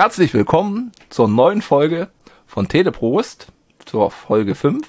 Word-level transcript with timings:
Herzlich 0.00 0.32
willkommen 0.32 0.92
zur 1.10 1.28
neuen 1.28 1.60
Folge 1.60 2.08
von 2.46 2.68
Teleprost, 2.68 3.48
zur 3.84 4.10
Folge 4.10 4.54
5 4.54 4.88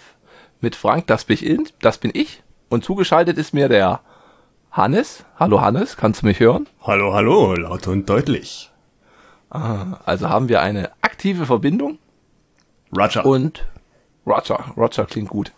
mit 0.61 0.73
Frank, 0.73 1.05
das 1.07 1.25
bin 1.25 1.37
ich, 1.37 1.73
das 1.81 1.97
bin 1.97 2.11
ich. 2.13 2.43
Und 2.69 2.85
zugeschaltet 2.85 3.37
ist 3.37 3.53
mir 3.53 3.67
der 3.67 3.99
Hannes. 4.71 5.25
Hallo 5.37 5.59
Hannes, 5.59 5.97
kannst 5.97 6.21
du 6.21 6.27
mich 6.27 6.39
hören? 6.39 6.69
Hallo, 6.83 7.13
hallo, 7.13 7.55
laut 7.55 7.87
und 7.87 8.09
deutlich. 8.09 8.71
Ah, 9.49 9.99
also 10.05 10.29
haben 10.29 10.47
wir 10.47 10.61
eine 10.61 10.91
aktive 11.01 11.45
Verbindung. 11.45 11.99
Roger. 12.97 13.25
Und 13.25 13.67
Roger, 14.25 14.63
Roger 14.77 15.05
klingt 15.07 15.27
gut. 15.27 15.51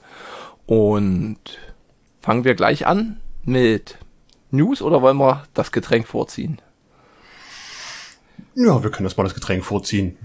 Und 0.65 1.59
fangen 2.21 2.43
wir 2.43 2.55
gleich 2.55 2.87
an 2.87 3.21
mit 3.43 3.99
News 4.49 4.81
oder 4.81 5.03
wollen 5.03 5.17
wir 5.17 5.43
das 5.53 5.71
Getränk 5.71 6.07
vorziehen? 6.07 6.59
Ja, 8.55 8.83
wir 8.83 8.91
können 8.91 9.05
das 9.05 9.17
mal 9.17 9.23
das 9.23 9.35
Getränk 9.35 9.63
vorziehen. 9.63 10.17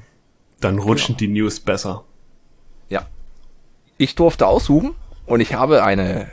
Dann 0.61 0.79
rutschen 0.79 1.17
Genau. 1.17 1.19
die 1.19 1.41
News 1.41 1.61
besser. 1.61 2.05
Ja. 2.89 3.07
Ich 3.97 4.15
durfte 4.15 4.47
aussuchen 4.47 4.95
und 5.27 5.41
ich 5.41 5.55
habe 5.55 5.83
eine, 5.83 6.29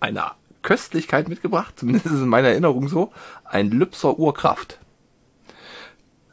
eine 0.00 0.32
Köstlichkeit 0.62 1.28
mitgebracht, 1.28 1.74
zumindest 1.78 2.06
ist 2.06 2.12
es 2.12 2.20
in 2.22 2.28
meiner 2.28 2.48
Erinnerung 2.48 2.88
so, 2.88 3.12
ein 3.44 3.70
Lübser 3.70 4.18
Urkraft. 4.18 4.78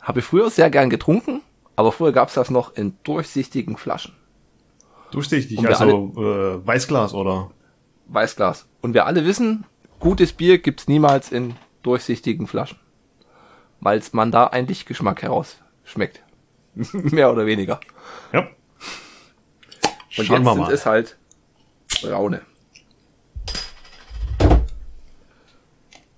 Habe 0.02 0.20
ich 0.20 0.26
früher 0.26 0.50
sehr 0.50 0.70
gern 0.70 0.90
getrunken, 0.90 1.42
aber 1.76 1.92
früher 1.92 2.12
gab 2.12 2.28
es 2.28 2.34
das 2.34 2.50
noch 2.50 2.76
in 2.76 2.98
durchsichtigen 3.04 3.78
Flaschen. 3.78 4.14
Durchsichtig, 5.12 5.60
Und 5.60 5.68
also 5.68 6.12
äh, 6.18 6.66
Weißglas 6.68 7.14
oder? 7.14 7.52
Weißglas. 8.08 8.66
Und 8.82 8.94
wir 8.96 9.06
alle 9.06 9.26
wissen, 9.26 9.66
gutes 10.00 10.34
Bier 10.34 10.58
gibt's 10.58 10.88
niemals 10.88 11.32
in 11.32 11.56
durchsichtigen 11.84 12.48
Flaschen. 12.48 12.80
Weil 13.84 14.02
man 14.14 14.32
da 14.32 14.48
einen 14.48 14.68
Lichtgeschmack 14.68 15.22
herausschmeckt. 15.22 16.24
Mehr 16.94 17.32
oder 17.32 17.46
weniger. 17.46 17.80
Ja. 18.32 18.40
Und 18.42 18.50
Schauen 20.10 20.26
jetzt 20.38 20.46
wir 20.46 20.54
sind 20.54 20.62
mal. 20.62 20.74
es 20.74 20.86
halt 20.86 21.18
braune. 22.02 22.42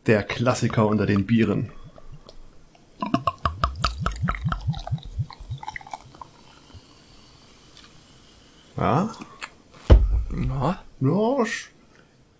Der 0.05 0.21
Klassiker 0.23 0.85
unter 0.85 1.07
den 1.07 1.25
Bieren. 1.25 1.71
Ja, 8.77 9.09
Ja, 10.31 10.79
ja, 10.99 11.43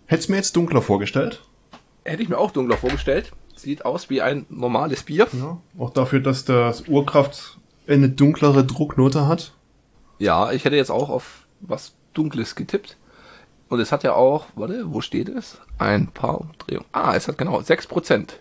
hätt's 0.06 0.28
mir 0.28 0.36
jetzt 0.36 0.54
dunkler 0.54 0.82
vorgestellt. 0.82 1.42
hätte 2.04 2.22
ich 2.22 2.28
mir 2.28 2.38
auch 2.38 2.50
dunkler 2.50 2.76
vorgestellt. 2.76 3.32
Sieht 3.56 3.84
aus 3.84 4.10
wie 4.10 4.22
ein 4.22 4.46
normales 4.48 5.02
Bier. 5.02 5.26
Ja, 5.32 5.58
auch 5.78 5.90
dafür, 5.90 6.20
dass 6.20 6.44
das 6.44 6.82
Urkraft 6.88 7.58
eine 7.88 8.08
dunklere 8.08 8.64
Drucknote 8.64 9.26
hat. 9.26 9.52
Ja, 10.18 10.52
ich 10.52 10.64
hätte 10.64 10.76
jetzt 10.76 10.90
auch 10.90 11.08
auf 11.08 11.46
was 11.60 11.94
Dunkles 12.14 12.54
getippt. 12.54 12.96
Und 13.68 13.80
es 13.80 13.90
hat 13.92 14.04
ja 14.04 14.14
auch, 14.14 14.46
warte, 14.54 14.92
wo 14.92 15.00
steht 15.00 15.28
es? 15.28 15.60
Ein 15.78 16.08
paar 16.08 16.40
Umdrehungen. 16.40 16.86
Ah, 16.92 17.14
es 17.16 17.26
hat 17.26 17.38
genau 17.38 17.58
6%. 17.58 18.34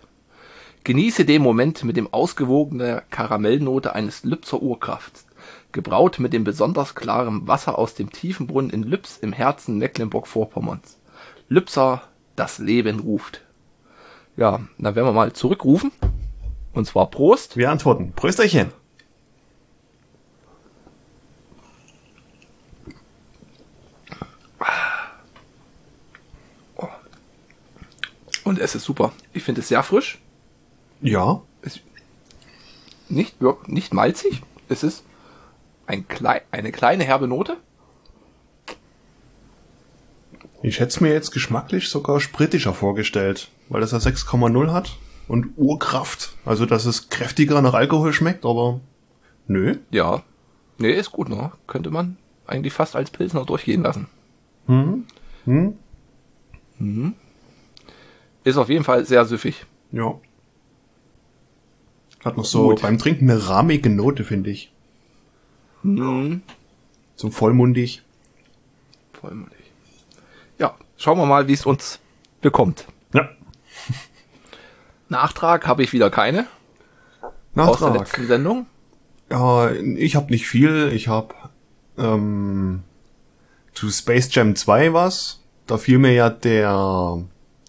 Genieße 0.83 1.25
den 1.25 1.41
Moment 1.41 1.83
mit 1.83 1.97
dem 1.97 2.13
ausgewogenen 2.13 3.01
Karamellnote 3.09 3.95
eines 3.95 4.23
Lübzer 4.23 4.61
Urkrafts. 4.61 5.25
Gebraut 5.71 6.19
mit 6.19 6.31
dem 6.31 6.43
besonders 6.43 6.93
klaren 6.93 7.47
Wasser 7.47 7.79
aus 7.79 7.95
dem 7.95 8.11
tiefen 8.11 8.45
Brunnen 8.45 8.69
in 8.69 8.83
Lübs 8.83 9.17
im 9.17 9.33
Herzen 9.33 9.79
Mecklenburg-Vorpommerns. 9.79 10.99
Lübser, 11.49 12.03
das 12.35 12.59
Leben 12.59 12.99
ruft. 12.99 13.41
Ja, 14.37 14.59
dann 14.77 14.95
werden 14.95 15.07
wir 15.07 15.13
mal 15.13 15.33
zurückrufen. 15.33 15.91
Und 16.73 16.85
zwar 16.85 17.09
Prost. 17.09 17.55
Wir 17.57 17.71
antworten. 17.71 18.11
Prösterchen. 18.13 18.71
Und 28.43 28.59
es 28.59 28.75
ist 28.75 28.83
super. 28.83 29.11
Ich 29.33 29.43
finde 29.43 29.61
es 29.61 29.69
sehr 29.69 29.81
frisch. 29.83 30.21
Ja, 31.01 31.41
ist 31.63 31.81
nicht, 33.09 33.37
nicht 33.67 33.93
malzig. 33.93 34.41
Es 34.69 34.83
ist 34.83 35.03
ein 35.87 36.07
klei 36.07 36.43
eine 36.51 36.71
kleine 36.71 37.03
herbe 37.03 37.27
Note. 37.27 37.57
Ich 40.61 40.79
hätte 40.79 40.89
es 40.89 41.01
mir 41.01 41.11
jetzt 41.11 41.31
geschmacklich 41.31 41.89
sogar 41.89 42.19
spritischer 42.19 42.73
vorgestellt, 42.73 43.49
weil 43.69 43.81
das 43.81 43.91
ja 43.91 43.97
6,0 43.97 44.71
hat 44.71 44.97
und 45.27 45.53
Urkraft. 45.57 46.35
Also, 46.45 46.65
dass 46.65 46.85
es 46.85 47.09
kräftiger 47.09 47.61
nach 47.61 47.73
Alkohol 47.73 48.13
schmeckt, 48.13 48.45
aber 48.45 48.79
nö. 49.47 49.77
Ja. 49.91 50.23
Nee, 50.77 50.91
ist 50.91 51.11
gut, 51.11 51.29
ne? 51.29 51.51
Könnte 51.67 51.89
man 51.89 52.17
eigentlich 52.47 52.73
fast 52.73 52.95
als 52.95 53.11
Pilsner 53.11 53.45
durchgehen 53.45 53.81
lassen. 53.83 54.07
Hm? 54.67 55.05
Hm? 55.45 57.13
Ist 58.43 58.57
auf 58.57 58.69
jeden 58.69 58.83
Fall 58.83 59.05
sehr 59.05 59.25
süffig. 59.25 59.65
Ja. 59.91 60.19
Hat 62.23 62.37
noch 62.37 62.45
so 62.45 62.69
Gut. 62.69 62.81
beim 62.81 62.97
Trinken 62.97 63.29
eine 63.29 63.47
rahmige 63.47 63.89
Note, 63.89 64.23
finde 64.23 64.49
ich. 64.49 64.71
Mhm. 65.83 66.41
So 67.15 67.29
vollmundig. 67.29 68.03
Vollmundig. 69.13 69.71
Ja, 70.57 70.75
schauen 70.97 71.17
wir 71.17 71.25
mal, 71.25 71.47
wie 71.47 71.53
es 71.53 71.65
uns 71.65 71.99
bekommt. 72.41 72.87
Nachtrag 75.09 75.67
habe 75.67 75.83
ich 75.83 75.93
wieder 75.93 76.09
keine 76.09 76.47
aus 77.55 77.79
der 77.79 77.89
Nachtrag. 77.89 77.99
letzten 77.99 78.27
Sendung. 78.27 78.65
Ja, 79.31 79.71
ich 79.71 80.15
habe 80.15 80.31
nicht 80.31 80.47
viel. 80.47 80.91
Ich 80.93 81.07
habe 81.07 81.33
ähm, 81.97 82.83
zu 83.73 83.89
Space 83.89 84.33
Jam 84.33 84.55
2 84.55 84.93
was. 84.93 85.41
Da 85.67 85.77
fiel 85.77 85.97
mir 85.97 86.13
ja 86.13 86.29
der 86.29 87.23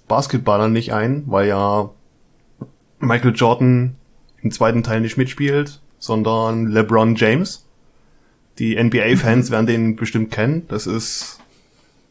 Basketballer 0.08 0.68
nicht 0.68 0.92
ein, 0.92 1.24
weil 1.26 1.48
ja 1.48 1.90
Michael 2.98 3.34
Jordan 3.34 3.96
im 4.42 4.50
zweiten 4.50 4.82
Teil 4.82 5.00
nicht 5.00 5.16
mitspielt, 5.16 5.80
sondern 5.98 6.66
LeBron 6.66 7.14
James. 7.14 7.66
Die 8.58 8.82
NBA-Fans 8.82 9.50
werden 9.50 9.66
den 9.66 9.96
bestimmt 9.96 10.30
kennen. 10.30 10.66
Das 10.68 10.86
ist 10.86 11.38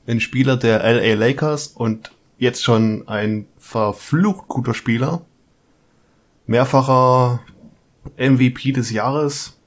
ein 0.08 0.20
Spieler 0.20 0.58
der 0.58 0.80
LA 0.80 1.14
Lakers 1.14 1.68
und 1.68 2.12
jetzt 2.38 2.64
schon 2.64 3.08
ein 3.08 3.48
verflucht 3.66 4.48
guter 4.48 4.76
Spieler. 4.76 5.22
Mehrfacher 6.46 7.42
MVP 8.16 8.74
des 8.74 8.92
Jahres. 8.92 9.60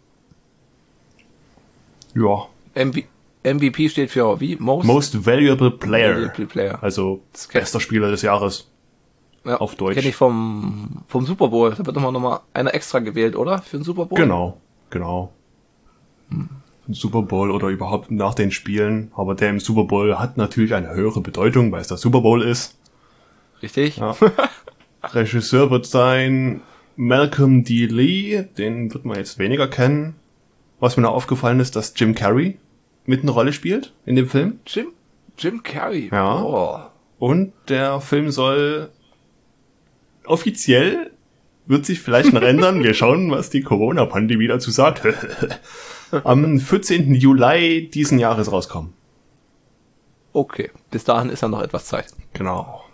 Ja, 2.15 2.47
MV 2.75 3.03
MVP 3.43 3.89
steht 3.89 4.11
für 4.11 4.41
wie? 4.41 4.57
Most, 4.57 4.87
Most 4.87 5.27
Valuable 5.27 5.73
Player. 5.73 6.15
Valuable 6.15 6.47
Player. 6.47 6.79
Also 6.81 7.23
bester 7.53 7.81
Spieler 7.81 8.11
des 8.11 8.23
Jahres. 8.23 8.71
ja, 9.45 9.57
auf 9.57 9.75
Deutsch. 9.75 9.97
Kenne 9.97 10.09
ich 10.09 10.17
vom, 10.17 11.03
vom 11.09 11.27
Super 11.27 11.49
Bowl. 11.49 11.71
Da 11.71 11.85
wird 11.85 11.97
nochmal 11.97 12.13
noch 12.13 12.21
mal 12.21 12.41
einer 12.55 12.75
extra 12.75 13.01
gewählt, 13.01 13.35
oder? 13.35 13.59
Für 13.59 13.79
den 13.79 13.85
Super 13.85 14.07
Bowl? 14.07 14.19
Genau, 14.19 14.61
genau. 14.91 15.33
Im 16.31 16.95
Super 16.95 17.23
Bowl 17.23 17.51
oder 17.51 17.69
überhaupt 17.69 18.13
nach 18.13 18.35
den 18.35 18.53
Spielen. 18.53 19.11
Aber 19.17 19.35
der 19.35 19.51
im 19.51 19.61
Super 19.61 19.85
Bowl 19.85 20.19
hat 20.19 20.37
natürlich 20.37 20.75
eine 20.75 20.91
höhere 20.95 21.21
Bedeutung, 21.21 21.73
weil 21.73 21.81
es 21.81 21.89
der 21.89 21.97
Super 21.97 22.21
Bowl 22.21 22.43
ist. 22.43 22.78
Richtig? 23.63 23.97
Ja. 23.99 24.17
Regisseur 25.03 25.71
wird 25.71 25.87
sein 25.87 26.63
Malcolm 26.97 27.65
D. 27.65 27.87
Lee, 27.87 28.45
den 28.57 28.93
wird 28.93 29.05
man 29.05 29.17
jetzt 29.17 29.39
weniger 29.39 29.69
kennen. 29.69 30.17
Was 30.81 30.97
mir 30.97 31.03
noch 31.05 31.15
aufgefallen 31.15 31.61
ist, 31.61 31.77
dass 31.77 31.95
Jim 31.97 32.15
Carrey 32.15 32.59
mit 33.07 33.23
eine 33.23 33.31
Rolle 33.31 33.53
spielt 33.53 33.93
in 34.07 34.17
dem 34.17 34.29
Film. 34.29 34.61
Jim, 34.67 34.89
Jim 35.37 35.63
Carrey. 35.63 36.09
Ja. 36.13 36.43
Oh. 36.43 36.81
Und 37.19 37.53
der 37.69 38.01
Film 38.01 38.31
soll 38.31 38.91
offiziell 40.25 41.11
wird 41.67 41.85
sich 41.85 42.01
vielleicht 42.01 42.33
noch 42.33 42.43
ändern. 42.43 42.83
Wir 42.83 42.95
schauen, 42.95 43.31
was 43.31 43.51
die 43.51 43.63
Corona-Pandemie 43.63 44.49
dazu 44.49 44.71
sagt. 44.71 45.03
Am 46.25 46.59
14. 46.59 47.15
Juli 47.15 47.91
diesen 47.91 48.19
Jahres 48.19 48.51
rauskommen. 48.51 48.95
Okay. 50.33 50.71
Bis 50.91 51.05
dahin 51.05 51.31
ist 51.31 51.43
ja 51.43 51.49
noch 51.49 51.63
etwas 51.63 51.87
Zeit. 51.87 52.07
Genau. 52.33 52.85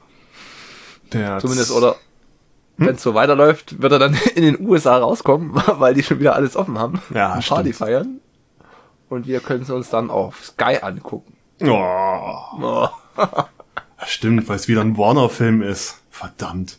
Der 1.13 1.39
Zumindest, 1.39 1.71
oder 1.71 1.97
wenn 2.77 2.97
es 2.97 3.03
so 3.03 3.15
weiterläuft, 3.15 3.81
wird 3.81 3.93
er 3.93 3.99
dann 3.99 4.15
in 4.35 4.43
den 4.43 4.67
USA 4.67 4.97
rauskommen, 4.97 5.53
weil 5.67 5.95
die 5.95 6.03
schon 6.03 6.21
wieder 6.21 6.35
alles 6.35 6.57
offen 6.57 6.79
haben. 6.79 7.01
Ja, 7.13 7.39
Party 7.47 7.73
feiern. 7.73 8.21
Und 9.09 9.27
wir 9.27 9.41
können 9.41 9.63
es 9.63 9.71
uns 9.71 9.91
dann 9.91 10.11
auf 10.11 10.45
Sky 10.45 10.79
angucken. 10.81 11.35
Oh, 11.63 12.35
Oh. 12.61 12.89
stimmt, 14.07 14.49
weil 14.49 14.57
es 14.57 14.67
wieder 14.67 14.81
ein 14.81 14.97
Warner-Film 14.97 15.63
ist. 15.63 16.01
Verdammt. 16.11 16.79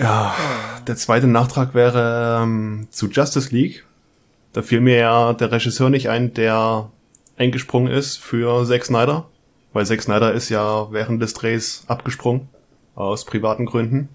Ja, 0.00 0.34
der 0.86 0.96
zweite 0.96 1.26
Nachtrag 1.26 1.74
wäre 1.74 2.40
ähm, 2.42 2.88
zu 2.90 3.08
Justice 3.08 3.54
League. 3.54 3.84
Da 4.52 4.62
fiel 4.62 4.80
mir 4.80 4.96
ja 4.96 5.32
der 5.32 5.50
Regisseur 5.52 5.90
nicht 5.90 6.08
ein, 6.08 6.34
der 6.34 6.90
eingesprungen 7.36 7.92
ist 7.92 8.18
für 8.18 8.64
Zack 8.66 8.84
Snyder. 8.84 9.26
Weil 9.74 9.84
Zack 9.84 10.02
Snyder 10.02 10.32
ist 10.32 10.48
ja 10.48 10.90
während 10.92 11.20
des 11.20 11.34
Drehs 11.34 11.84
abgesprungen. 11.88 12.48
Aus 12.94 13.24
privaten 13.24 13.66
Gründen. 13.66 14.08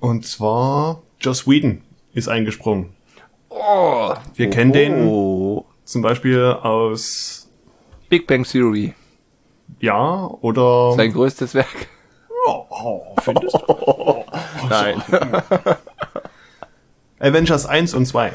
Und 0.00 0.26
zwar 0.26 1.02
Joss 1.20 1.46
Whedon 1.46 1.82
ist 2.14 2.28
eingesprungen. 2.28 2.94
Oh, 3.50 4.14
Wir 4.34 4.48
oh, 4.48 4.50
kennen 4.50 4.72
den 4.72 5.06
oh. 5.06 5.66
zum 5.84 6.00
Beispiel 6.00 6.42
aus, 6.62 7.48
Big 8.08 8.26
Bang 8.26 8.44
Theory. 8.44 8.94
ja, 9.80 10.26
oder... 10.40 10.94
Sein 10.94 11.12
größtes 11.12 11.54
Werk. 11.54 11.88
Oh, 12.46 12.64
oh, 12.70 13.02
findest 13.20 13.54
du? 13.54 13.60
Nein. 14.70 15.02
Avengers 17.18 17.66
1 17.66 17.92
und 17.92 18.06
2 18.06 18.32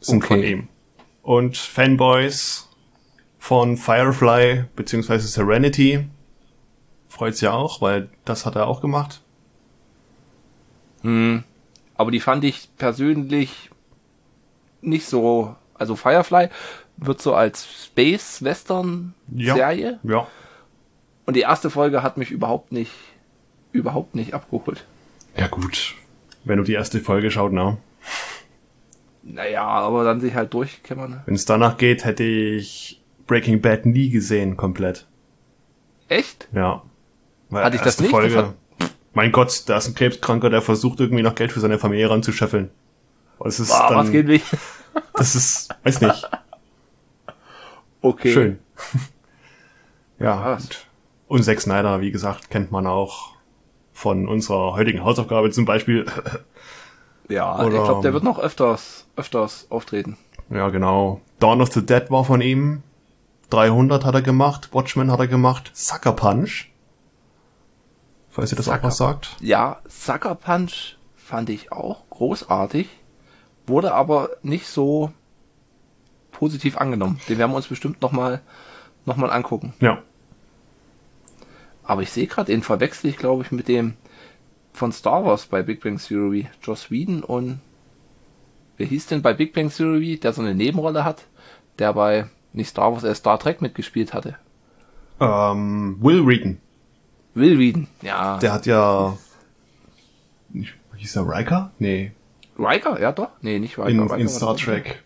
sind 0.00 0.24
von 0.24 0.38
Okay. 0.38 0.52
ihm. 0.52 0.68
Und 1.22 1.56
Fanboys 1.56 2.67
von 3.38 3.76
Firefly 3.76 4.64
beziehungsweise 4.76 5.28
Serenity 5.28 6.08
freut's 7.08 7.40
ja 7.40 7.52
auch, 7.52 7.80
weil 7.80 8.10
das 8.24 8.46
hat 8.46 8.56
er 8.56 8.66
auch 8.66 8.80
gemacht. 8.80 9.22
Aber 11.02 12.10
die 12.10 12.20
fand 12.20 12.44
ich 12.44 12.68
persönlich 12.76 13.70
nicht 14.80 15.06
so. 15.06 15.54
Also 15.74 15.96
Firefly 15.96 16.48
wird 16.96 17.20
so 17.22 17.34
als 17.34 17.66
Space-Western-Serie. 17.84 20.00
Ja. 20.02 20.26
Und 21.24 21.34
die 21.34 21.42
erste 21.42 21.70
Folge 21.70 22.02
hat 22.02 22.16
mich 22.16 22.30
überhaupt 22.30 22.72
nicht, 22.72 22.92
überhaupt 23.72 24.14
nicht 24.14 24.34
abgeholt. 24.34 24.84
Ja 25.36 25.46
gut. 25.46 25.94
Wenn 26.44 26.58
du 26.58 26.64
die 26.64 26.74
erste 26.74 27.00
Folge 27.00 27.30
schaut, 27.30 27.52
na. 27.52 27.78
Naja, 29.22 29.64
aber 29.64 30.04
dann 30.04 30.20
sich 30.20 30.34
halt 30.34 30.52
durchkämmern. 30.54 31.22
Wenn 31.26 31.34
es 31.34 31.44
danach 31.44 31.76
geht, 31.76 32.04
hätte 32.04 32.24
ich 32.24 32.97
Breaking 33.28 33.60
Bad 33.60 33.86
nie 33.86 34.10
gesehen, 34.10 34.56
komplett. 34.56 35.06
Echt? 36.08 36.48
Ja. 36.52 36.82
Weil 37.50 37.64
Hatte 37.64 37.76
ich 37.76 37.82
das 37.82 38.00
nicht? 38.00 38.12
Das 38.12 38.20
Folge, 38.20 38.54
mein 39.14 39.30
Gott, 39.32 39.62
da 39.66 39.76
ist 39.76 39.86
ein 39.88 39.94
Krebskranker, 39.94 40.50
der 40.50 40.62
versucht 40.62 40.98
irgendwie 41.00 41.22
noch 41.22 41.34
Geld 41.36 41.52
für 41.52 41.60
seine 41.60 41.78
Familie 41.78 42.10
ranzuscheffeln. 42.10 42.70
Und 43.38 43.48
es 43.48 43.60
ist 43.60 43.70
Ah, 43.70 43.90
dann, 43.90 43.98
was 43.98 44.10
geht 44.10 44.26
nicht? 44.26 44.44
das 45.14 45.34
ist, 45.36 45.68
weiß 45.84 46.00
nicht, 46.00 46.28
Okay. 48.00 48.32
schön. 48.32 48.58
ja. 50.18 50.54
Und, 50.54 50.86
und 51.28 51.42
Zack 51.44 51.60
Snyder, 51.60 52.00
wie 52.00 52.10
gesagt, 52.10 52.50
kennt 52.50 52.70
man 52.72 52.86
auch 52.86 53.32
von 53.92 54.28
unserer 54.28 54.74
heutigen 54.74 55.04
Hausaufgabe 55.04 55.50
zum 55.50 55.64
Beispiel. 55.64 56.06
Ja, 57.30 57.58
Oder- 57.62 57.76
ich 57.76 57.84
glaube, 57.84 58.00
der 58.00 58.14
wird 58.14 58.24
noch 58.24 58.38
öfters, 58.38 59.06
öfters 59.14 59.66
auftreten. 59.68 60.16
ja, 60.48 60.70
genau. 60.70 61.20
Dawn 61.40 61.60
of 61.60 61.70
the 61.74 61.84
Dead 61.84 62.10
war 62.10 62.24
von 62.24 62.40
ihm. 62.40 62.82
300 63.50 64.04
hat 64.04 64.14
er 64.14 64.22
gemacht. 64.22 64.70
Watchmen 64.74 65.10
hat 65.10 65.20
er 65.20 65.26
gemacht. 65.28 65.70
Sucker 65.74 66.12
Punch. 66.12 66.66
Falls 68.30 68.52
ihr 68.52 68.56
das 68.56 68.68
auch 68.68 68.74
Sucker- 68.74 68.86
was 68.88 68.96
sagt. 68.96 69.36
Ja, 69.40 69.80
Sucker 69.88 70.34
Punch 70.34 70.96
fand 71.16 71.50
ich 71.50 71.72
auch 71.72 72.08
großartig, 72.10 72.88
wurde 73.66 73.94
aber 73.94 74.30
nicht 74.42 74.66
so 74.66 75.12
positiv 76.30 76.76
angenommen. 76.78 77.20
Den 77.28 77.38
werden 77.38 77.50
wir 77.50 77.56
uns 77.56 77.68
bestimmt 77.68 78.00
nochmal 78.02 78.40
noch 79.06 79.16
mal 79.16 79.30
angucken. 79.30 79.72
Ja. 79.80 80.02
Aber 81.82 82.02
ich 82.02 82.10
sehe 82.10 82.26
gerade, 82.26 82.52
den 82.52 82.62
verwechsel 82.62 83.08
ich, 83.10 83.16
glaube 83.16 83.42
ich, 83.42 83.50
mit 83.50 83.68
dem 83.68 83.94
von 84.72 84.92
Star 84.92 85.24
Wars 85.24 85.46
bei 85.46 85.62
Big 85.62 85.82
Bang 85.82 85.98
Theory. 85.98 86.46
Joss 86.62 86.90
Whedon 86.90 87.22
und 87.24 87.60
wer 88.76 88.86
hieß 88.86 89.06
denn 89.06 89.22
bei 89.22 89.32
Big 89.32 89.54
Bang 89.54 89.70
Theory, 89.70 90.18
der 90.18 90.32
so 90.34 90.42
eine 90.42 90.54
Nebenrolle 90.54 91.04
hat, 91.04 91.24
der 91.78 91.94
bei 91.94 92.28
nicht 92.52 92.68
Star 92.68 92.92
Wars, 92.92 93.04
äh 93.04 93.14
Star 93.14 93.38
Trek 93.38 93.60
mitgespielt 93.62 94.12
hatte. 94.14 94.36
Ähm, 95.20 95.96
Will 96.00 96.26
Wheaton. 96.26 96.58
Will 97.34 97.58
Whedon, 97.58 97.86
ja. 98.02 98.38
Der 98.38 98.52
hat 98.52 98.66
ja. 98.66 99.16
Hieß 100.96 101.16
er 101.16 101.28
Riker? 101.28 101.70
Nee. 101.78 102.12
Riker, 102.58 103.00
ja 103.00 103.12
doch? 103.12 103.28
Nee, 103.40 103.58
nicht 103.58 103.78
Riker. 103.78 103.88
In, 103.88 104.00
Riker 104.00 104.16
in 104.18 104.28
Star 104.28 104.56
Trek. 104.56 105.02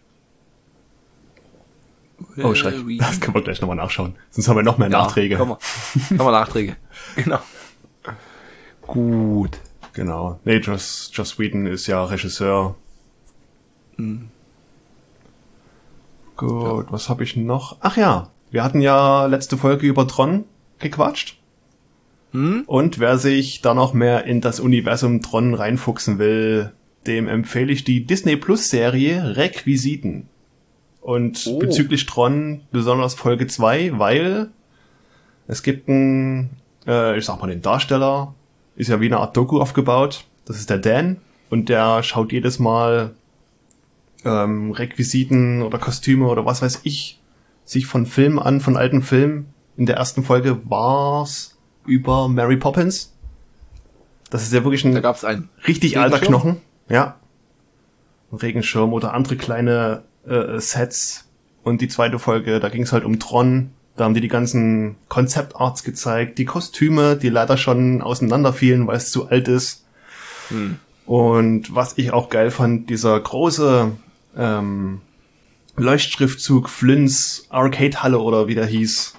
Will 2.36 2.44
Oh, 2.46 2.54
Schreck. 2.54 2.86
Whedon. 2.86 2.98
Das 2.98 3.20
können 3.20 3.34
wir 3.34 3.42
gleich 3.42 3.60
nochmal 3.60 3.76
nachschauen. 3.76 4.14
Sonst 4.30 4.48
haben 4.48 4.56
wir 4.56 4.62
noch 4.62 4.78
mehr 4.78 4.88
Ja, 4.88 5.02
Nachträge. 5.02 5.36
Komm 5.36 5.50
mal, 5.50 5.58
komm 6.08 6.16
mal 6.18 6.30
Nachträge. 6.32 6.76
Genau. 7.16 7.38
Gut. 8.86 9.58
Genau. 9.92 10.40
Nee, 10.44 10.58
Joss, 10.58 11.10
Joss 11.12 11.38
Whedon 11.38 11.66
ist 11.66 11.86
ja 11.86 12.04
Regisseur. 12.04 12.74
Mhm. 13.96 14.28
Gut, 16.48 16.86
was 16.90 17.08
habe 17.08 17.22
ich 17.24 17.36
noch? 17.36 17.76
Ach 17.80 17.96
ja, 17.96 18.28
wir 18.50 18.64
hatten 18.64 18.80
ja 18.80 19.26
letzte 19.26 19.56
Folge 19.56 19.86
über 19.86 20.06
Tron 20.08 20.44
gequatscht. 20.78 21.38
Hm? 22.32 22.64
Und 22.66 22.98
wer 22.98 23.18
sich 23.18 23.60
da 23.62 23.74
noch 23.74 23.92
mehr 23.94 24.24
in 24.24 24.40
das 24.40 24.58
Universum 24.60 25.22
Tron 25.22 25.54
reinfuchsen 25.54 26.18
will, 26.18 26.72
dem 27.06 27.28
empfehle 27.28 27.72
ich 27.72 27.84
die 27.84 28.04
Disney 28.04 28.36
Plus 28.36 28.68
Serie 28.70 29.36
Requisiten. 29.36 30.28
Und 31.00 31.44
Oh. 31.46 31.58
bezüglich 31.58 32.06
Tron 32.06 32.60
besonders 32.70 33.14
Folge 33.14 33.46
2, 33.48 33.98
weil 33.98 34.50
es 35.48 35.62
gibt 35.62 35.88
einen, 35.88 36.50
äh, 36.86 37.18
ich 37.18 37.24
sag 37.24 37.40
mal 37.40 37.48
den 37.48 37.60
Darsteller, 37.62 38.34
ist 38.76 38.88
ja 38.88 39.00
wie 39.00 39.06
eine 39.06 39.18
Art 39.18 39.36
Doku 39.36 39.60
aufgebaut. 39.60 40.24
Das 40.44 40.58
ist 40.58 40.70
der 40.70 40.78
Dan 40.78 41.18
und 41.50 41.68
der 41.68 42.02
schaut 42.02 42.32
jedes 42.32 42.58
Mal 42.58 43.14
ähm, 44.24 44.70
Requisiten 44.70 45.62
oder 45.62 45.78
Kostüme 45.78 46.26
oder 46.26 46.44
was 46.44 46.62
weiß 46.62 46.80
ich 46.84 47.20
sich 47.64 47.86
von 47.86 48.06
Filmen 48.06 48.38
an, 48.38 48.60
von 48.60 48.76
alten 48.76 49.02
Filmen. 49.02 49.46
In 49.76 49.86
der 49.86 49.96
ersten 49.96 50.22
Folge 50.22 50.60
war's 50.68 51.56
über 51.86 52.28
Mary 52.28 52.56
Poppins. 52.56 53.14
Das 54.30 54.42
ist 54.42 54.52
ja 54.52 54.64
wirklich 54.64 54.82
Da 54.82 55.14
ein 55.24 55.48
richtig 55.66 55.98
alter? 55.98 56.18
Knochen. 56.18 56.60
Ja. 56.88 57.16
Ein 58.30 58.38
Regenschirm 58.38 58.92
oder 58.92 59.14
andere 59.14 59.36
kleine 59.36 60.04
äh, 60.26 60.58
Sets. 60.58 61.28
Und 61.62 61.80
die 61.80 61.88
zweite 61.88 62.18
Folge, 62.18 62.60
da 62.60 62.68
ging 62.68 62.82
es 62.82 62.92
halt 62.92 63.04
um 63.04 63.18
Tron. 63.18 63.70
Da 63.96 64.04
haben 64.04 64.14
die 64.14 64.20
die 64.20 64.28
ganzen 64.28 64.96
Konzeptarts 65.08 65.84
gezeigt, 65.84 66.38
die 66.38 66.44
Kostüme, 66.44 67.16
die 67.16 67.28
leider 67.28 67.56
schon 67.56 68.00
auseinanderfielen, 68.00 68.86
weil 68.86 68.96
es 68.96 69.10
zu 69.10 69.28
alt 69.28 69.48
ist. 69.48 69.84
Hm. 70.48 70.78
Und 71.04 71.74
was 71.74 71.98
ich 71.98 72.12
auch 72.12 72.30
geil 72.30 72.50
fand, 72.50 72.88
dieser 72.88 73.18
große 73.20 73.92
ähm, 74.36 75.00
Leuchtschriftzug 75.76 76.68
Flins 76.68 77.46
Arcade 77.48 78.02
Halle 78.02 78.18
oder 78.18 78.46
wie 78.46 78.54
der 78.54 78.66
hieß. 78.66 79.14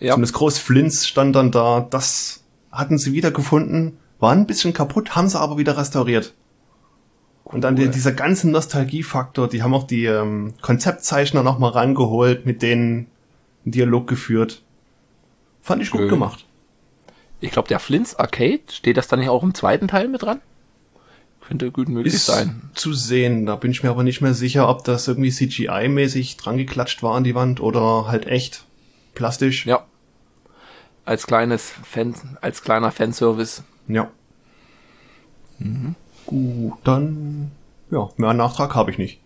Ja. 0.00 0.12
Zumindest 0.12 0.34
groß 0.34 0.58
Flins 0.58 1.06
stand 1.06 1.36
dann 1.36 1.50
da. 1.50 1.86
Das 1.88 2.44
hatten 2.70 2.98
sie 2.98 3.12
wiedergefunden, 3.12 3.98
war 4.18 4.32
ein 4.32 4.46
bisschen 4.46 4.72
kaputt, 4.72 5.16
haben 5.16 5.28
sie 5.28 5.40
aber 5.40 5.58
wieder 5.58 5.76
restauriert. 5.76 6.34
Und 7.44 7.60
dann 7.62 7.78
Cool. 7.78 7.84
die, 7.86 7.90
dieser 7.90 8.12
ganze 8.12 8.50
Nostalgiefaktor, 8.50 9.48
die 9.48 9.62
haben 9.62 9.72
auch 9.72 9.84
die 9.86 10.04
ähm, 10.04 10.54
Konzeptzeichner 10.62 11.42
nochmal 11.42 11.70
rangeholt, 11.70 12.44
mit 12.44 12.60
denen 12.60 13.06
einen 13.64 13.72
Dialog 13.72 14.08
geführt. 14.08 14.62
Fand 15.62 15.82
ich 15.82 15.90
gut 15.90 16.02
Schön. 16.02 16.08
gemacht. 16.10 16.44
Ich 17.40 17.50
glaube, 17.50 17.68
der 17.68 17.78
Flint's 17.78 18.16
Arcade, 18.16 18.62
steht 18.70 18.96
das 18.96 19.08
dann 19.08 19.20
nicht 19.20 19.28
auch 19.28 19.42
im 19.42 19.54
zweiten 19.54 19.88
Teil 19.88 20.08
mit 20.08 20.22
dran? 20.22 20.40
Könnte 21.48 21.70
gut 21.70 21.88
möglich 21.88 22.14
Ist 22.14 22.26
sein. 22.26 22.62
zu 22.74 22.92
sehen. 22.92 23.46
Da 23.46 23.56
bin 23.56 23.70
ich 23.70 23.82
mir 23.82 23.90
aber 23.90 24.02
nicht 24.02 24.20
mehr 24.20 24.34
sicher, 24.34 24.68
ob 24.68 24.84
das 24.84 25.06
irgendwie 25.06 25.30
CGI-mäßig 25.30 26.36
dran 26.38 26.56
geklatscht 26.56 27.02
war 27.02 27.14
an 27.14 27.24
die 27.24 27.34
Wand 27.34 27.60
oder 27.60 28.08
halt 28.08 28.26
echt 28.26 28.64
plastisch. 29.14 29.64
Ja. 29.66 29.84
Als 31.04 31.26
kleines 31.26 31.72
Fan, 31.84 32.14
als 32.40 32.62
kleiner 32.62 32.90
Fanservice. 32.90 33.62
Ja. 33.86 34.10
Mhm. 35.58 35.94
Gut, 36.26 36.74
dann 36.82 37.52
ja, 37.90 38.08
mehr 38.16 38.34
Nachtrag 38.34 38.74
habe 38.74 38.90
ich 38.90 38.98
nicht. 38.98 39.20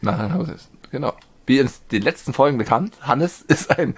Nein, 0.00 0.54
genau. 0.90 1.14
Wie 1.46 1.58
in 1.58 1.68
den 1.90 2.02
letzten 2.02 2.32
Folgen 2.32 2.58
bekannt, 2.58 2.94
Hannes 3.00 3.42
ist 3.48 3.76
ein, 3.76 3.94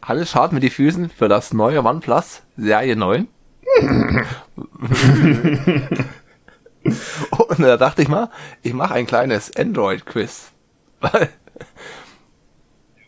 Hannes 0.00 0.30
schaut 0.30 0.52
mit 0.52 0.62
die 0.62 0.70
Füßen 0.70 1.10
für 1.10 1.28
das 1.28 1.52
neue 1.52 1.84
OnePlus 1.84 2.42
Serie 2.56 2.96
9. 2.96 3.26
Und 7.30 7.60
da 7.60 7.76
dachte 7.76 8.02
ich 8.02 8.08
mal, 8.08 8.30
ich 8.62 8.72
mache 8.72 8.94
ein 8.94 9.06
kleines 9.06 9.54
Android-Quiz. 9.56 10.52
Weil 11.00 11.30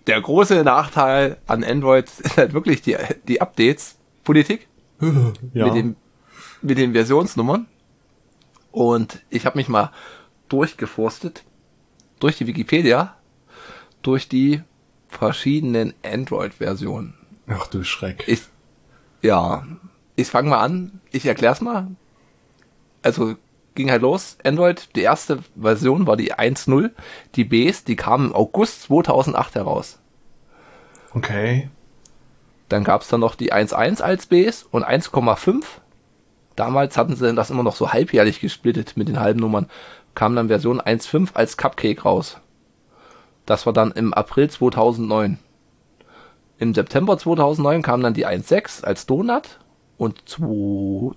der 0.07 0.21
große 0.21 0.63
Nachteil 0.65 1.39
an 1.47 1.65
Android 1.65 2.09
ist 2.21 2.37
halt 2.37 2.53
wirklich 2.53 2.83
die, 2.83 2.97
die 3.27 3.41
Updates-Politik 3.41 4.69
Ja. 5.53 5.67
mit, 5.67 5.75
dem, 5.75 5.97
mit 6.63 6.79
den 6.79 6.93
Versionsnummern. 6.93 7.67
Und 8.71 9.21
ich 9.31 9.47
habe 9.47 9.59
mich 9.59 9.69
mal 9.69 9.91
durchgeforstet, 10.49 11.45
durch 12.21 12.39
die 12.39 12.47
Wikipedia, 12.47 13.17
durch 14.03 14.29
die 14.29 14.63
verschiedenen 15.09 15.95
Android-Versionen. 16.05 17.15
Ach 17.47 17.67
du 17.69 17.85
Schreck. 17.85 18.25
Ich, 18.27 18.43
ja, 19.23 19.67
ich 20.17 20.29
fange 20.29 20.51
mal 20.51 20.61
an, 20.61 21.01
ich 21.11 21.27
erklär's 21.27 21.61
mal. 21.61 21.89
Also 23.03 23.35
ging 23.75 23.91
halt 23.91 24.03
los, 24.03 24.39
Android, 24.45 24.89
die 24.95 25.03
erste 25.03 25.41
Version 25.61 26.07
war 26.07 26.17
die 26.17 26.35
1.0, 26.35 26.91
die 27.35 27.45
Bs, 27.45 27.85
die 27.85 27.97
kamen 27.97 28.29
im 28.29 28.35
August 28.35 28.83
2008 28.85 29.57
heraus. 29.57 29.99
Okay. 31.13 31.69
Dann 32.69 32.85
gab's 32.85 33.09
dann 33.09 33.21
noch 33.21 33.35
die 33.35 33.53
1.1 33.53 34.01
als 34.01 34.27
Bs 34.27 34.67
und 34.71 34.85
1,5 34.85 35.65
damals 36.57 36.97
hatten 36.97 37.17
sie 37.17 37.35
das 37.35 37.51
immer 37.51 37.63
noch 37.63 37.77
so 37.77 37.93
halbjährlich 37.93 38.41
gesplittet 38.41 38.97
mit 38.97 39.09
den 39.09 39.21
halben 39.21 39.41
Nummern, 39.41 39.69
kam 40.15 40.37
dann 40.37 40.49
Version 40.49 40.81
1.5 40.81 41.35
als 41.35 41.57
Cupcake 41.57 42.03
raus. 42.05 42.39
Das 43.47 43.67
war 43.67 43.73
dann 43.73 43.91
im 43.93 44.15
April 44.15 44.49
2009. 44.49 45.39
Im 46.59 46.73
September 46.73 47.19
2009 47.19 47.83
kam 47.83 48.01
dann 48.01 48.15
die 48.15 48.27
1.6 48.27 48.85
als 48.85 49.07
Donut 49.07 49.59
und 49.97 50.29
zwei, 50.29 51.15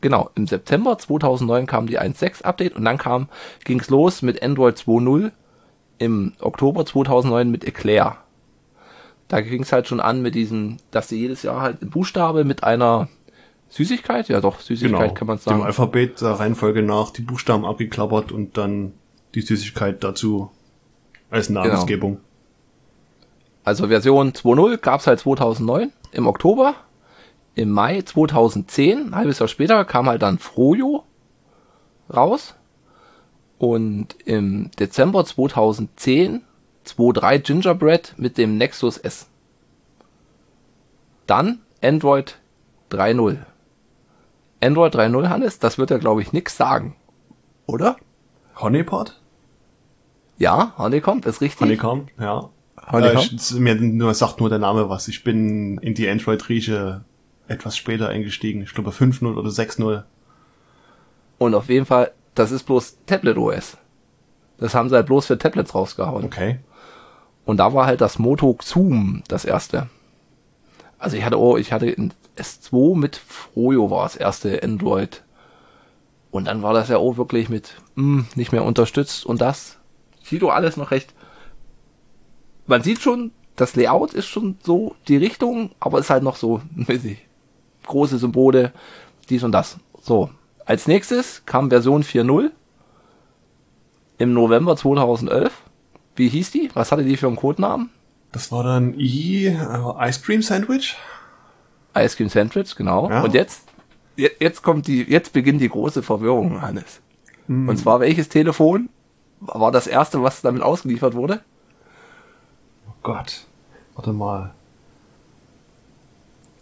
genau, 0.00 0.30
im 0.34 0.46
September 0.46 0.98
2009 0.98 1.66
kam 1.66 1.86
die 1.86 1.98
1.6 2.00 2.42
Update 2.42 2.76
und 2.76 2.84
dann 2.84 2.98
kam, 2.98 3.28
ging's 3.64 3.90
los 3.90 4.22
mit 4.22 4.42
Android 4.42 4.76
2.0 4.76 5.32
im 5.98 6.32
Oktober 6.40 6.86
2009 6.86 7.50
mit 7.50 7.64
Eclair. 7.64 8.18
Da 9.26 9.40
ging's 9.40 9.72
halt 9.72 9.88
schon 9.88 10.00
an 10.00 10.22
mit 10.22 10.34
diesem, 10.34 10.78
dass 10.90 11.08
sie 11.08 11.18
jedes 11.18 11.42
Jahr 11.42 11.60
halt 11.60 11.82
ein 11.82 11.90
Buchstabe 11.90 12.44
mit 12.44 12.64
einer 12.64 13.08
Süßigkeit, 13.68 14.28
ja 14.28 14.40
doch, 14.40 14.60
Süßigkeit 14.60 15.00
Genau. 15.00 15.14
kann 15.14 15.26
man 15.26 15.36
Dem 15.36 15.42
sagen. 15.42 15.62
Alphabet 15.62 16.20
der 16.22 16.30
Reihenfolge 16.40 16.82
nach 16.82 17.10
die 17.10 17.20
Buchstaben 17.22 17.66
abgeklappert 17.66 18.32
und 18.32 18.56
dann 18.56 18.94
die 19.34 19.42
Süßigkeit 19.42 20.02
dazu 20.02 20.50
als 21.28 21.50
Namensgebung. 21.50 22.20
Also 23.64 23.88
Version 23.88 24.32
2.0 24.32 24.78
gab's 24.78 25.06
halt 25.06 25.18
2009 25.18 25.92
im 26.12 26.26
Oktober. 26.26 26.74
Im 27.58 27.70
Mai 27.70 28.02
2010, 28.02 29.08
ein 29.08 29.14
halbes 29.16 29.40
Jahr 29.40 29.48
später, 29.48 29.84
kam 29.84 30.06
halt 30.08 30.22
dann 30.22 30.38
Frojo 30.38 31.02
raus. 32.14 32.54
Und 33.58 34.14
im 34.24 34.70
Dezember 34.78 35.24
2010 35.24 36.42
2.3 36.86 37.38
Gingerbread 37.40 38.14
mit 38.16 38.38
dem 38.38 38.56
Nexus 38.58 38.96
S. 38.96 39.26
Dann 41.26 41.58
Android 41.82 42.38
3.0. 42.92 43.38
Android 44.62 44.94
3.0, 44.94 45.28
Hannes, 45.28 45.58
das 45.58 45.78
wird 45.78 45.90
ja 45.90 45.98
glaube 45.98 46.22
ich 46.22 46.32
nix 46.32 46.56
sagen. 46.56 46.94
Oder? 47.66 47.96
Honeypot? 48.56 49.20
Ja, 50.38 50.74
Honeycomb 50.78 51.26
ist 51.26 51.40
richtig. 51.40 51.60
Honeycomb, 51.60 52.10
ja. 52.20 52.48
Honeycomb? 52.92 53.32
Äh, 53.32 53.34
ich- 53.34 53.52
mir 53.54 53.74
nur, 53.74 54.14
sagt 54.14 54.38
nur 54.38 54.48
der 54.48 54.60
Name 54.60 54.88
was. 54.88 55.08
Ich 55.08 55.24
bin 55.24 55.78
in 55.78 55.94
die 55.94 56.08
Android-Rieche 56.08 57.04
etwas 57.48 57.76
später 57.76 58.08
eingestiegen. 58.08 58.62
Ich 58.62 58.72
glaube 58.72 58.90
5.0 58.90 59.34
oder 59.34 59.50
6.0. 59.50 60.04
Und 61.38 61.54
auf 61.54 61.68
jeden 61.68 61.86
Fall, 61.86 62.12
das 62.34 62.50
ist 62.52 62.64
bloß 62.64 62.98
Tablet 63.06 63.36
OS. 63.36 63.78
Das 64.58 64.74
haben 64.74 64.88
sie 64.88 64.94
halt 64.94 65.06
bloß 65.06 65.26
für 65.26 65.38
Tablets 65.38 65.74
rausgehauen. 65.74 66.24
Okay. 66.24 66.58
Und 67.44 67.58
da 67.58 67.72
war 67.72 67.86
halt 67.86 68.00
das 68.00 68.18
Moto 68.18 68.58
Zoom 68.62 69.22
das 69.28 69.44
erste. 69.44 69.88
Also 70.98 71.16
ich 71.16 71.24
hatte, 71.24 71.38
oh, 71.38 71.56
ich 71.56 71.72
hatte 71.72 71.88
in 71.88 72.12
S2 72.36 72.96
mit 72.96 73.16
Froyo 73.16 73.90
war 73.90 74.02
das 74.02 74.16
erste 74.16 74.62
Android. 74.62 75.22
Und 76.30 76.46
dann 76.46 76.62
war 76.62 76.74
das 76.74 76.88
ja 76.88 76.98
auch 76.98 77.16
wirklich 77.16 77.48
mit 77.48 77.76
hm, 77.96 78.26
nicht 78.34 78.52
mehr 78.52 78.64
unterstützt 78.64 79.24
und 79.24 79.40
das 79.40 79.78
sieht 80.22 80.42
doch 80.42 80.50
alles 80.50 80.76
noch 80.76 80.90
recht. 80.90 81.14
Man 82.66 82.82
sieht 82.82 83.00
schon, 83.00 83.30
das 83.56 83.76
Layout 83.76 84.12
ist 84.12 84.26
schon 84.26 84.58
so 84.62 84.94
die 85.08 85.16
Richtung, 85.16 85.70
aber 85.80 86.00
ist 86.00 86.10
halt 86.10 86.22
noch 86.22 86.36
so, 86.36 86.60
ich, 86.86 87.27
große 87.88 88.18
Symbole, 88.18 88.72
dies 89.28 89.42
und 89.42 89.52
das. 89.52 89.78
So. 90.00 90.30
Als 90.64 90.86
nächstes 90.86 91.42
kam 91.46 91.70
Version 91.70 92.02
4.0 92.04 92.50
im 94.18 94.32
November 94.32 94.76
2011. 94.76 95.52
Wie 96.16 96.28
hieß 96.28 96.50
die? 96.50 96.70
Was 96.74 96.92
hatte 96.92 97.04
die 97.04 97.16
für 97.16 97.26
einen 97.28 97.36
Codenamen? 97.36 97.90
Das 98.32 98.52
war 98.52 98.62
dann 98.64 98.94
I, 98.98 99.46
äh, 99.46 100.08
Ice 100.08 100.20
Cream 100.22 100.42
Sandwich? 100.42 100.96
Ice 101.96 102.16
Cream 102.16 102.28
Sandwich, 102.28 102.74
genau. 102.76 103.08
Ja. 103.08 103.22
Und 103.22 103.32
jetzt, 103.34 103.68
je- 104.16 104.30
jetzt 104.40 104.62
kommt 104.62 104.86
die, 104.86 105.02
jetzt 105.04 105.32
beginnt 105.32 105.60
die 105.60 105.68
große 105.68 106.02
Verwirrung, 106.02 106.60
Hannes. 106.60 107.00
Hm. 107.46 107.68
Und 107.68 107.76
zwar 107.78 108.00
welches 108.00 108.28
Telefon 108.28 108.90
war 109.40 109.72
das 109.72 109.86
erste, 109.86 110.22
was 110.22 110.42
damit 110.42 110.62
ausgeliefert 110.62 111.14
wurde? 111.14 111.40
Oh 112.88 112.92
Gott. 113.02 113.46
Warte 113.94 114.12
mal. 114.12 114.54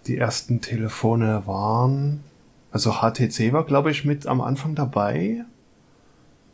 Die 0.06 0.16
ersten 0.16 0.60
Telefone 0.60 1.46
waren, 1.46 2.22
also 2.70 2.92
HTC 3.00 3.52
war 3.52 3.64
glaube 3.64 3.90
ich 3.90 4.04
mit 4.04 4.26
am 4.26 4.40
Anfang 4.40 4.75
dabei. 4.75 5.44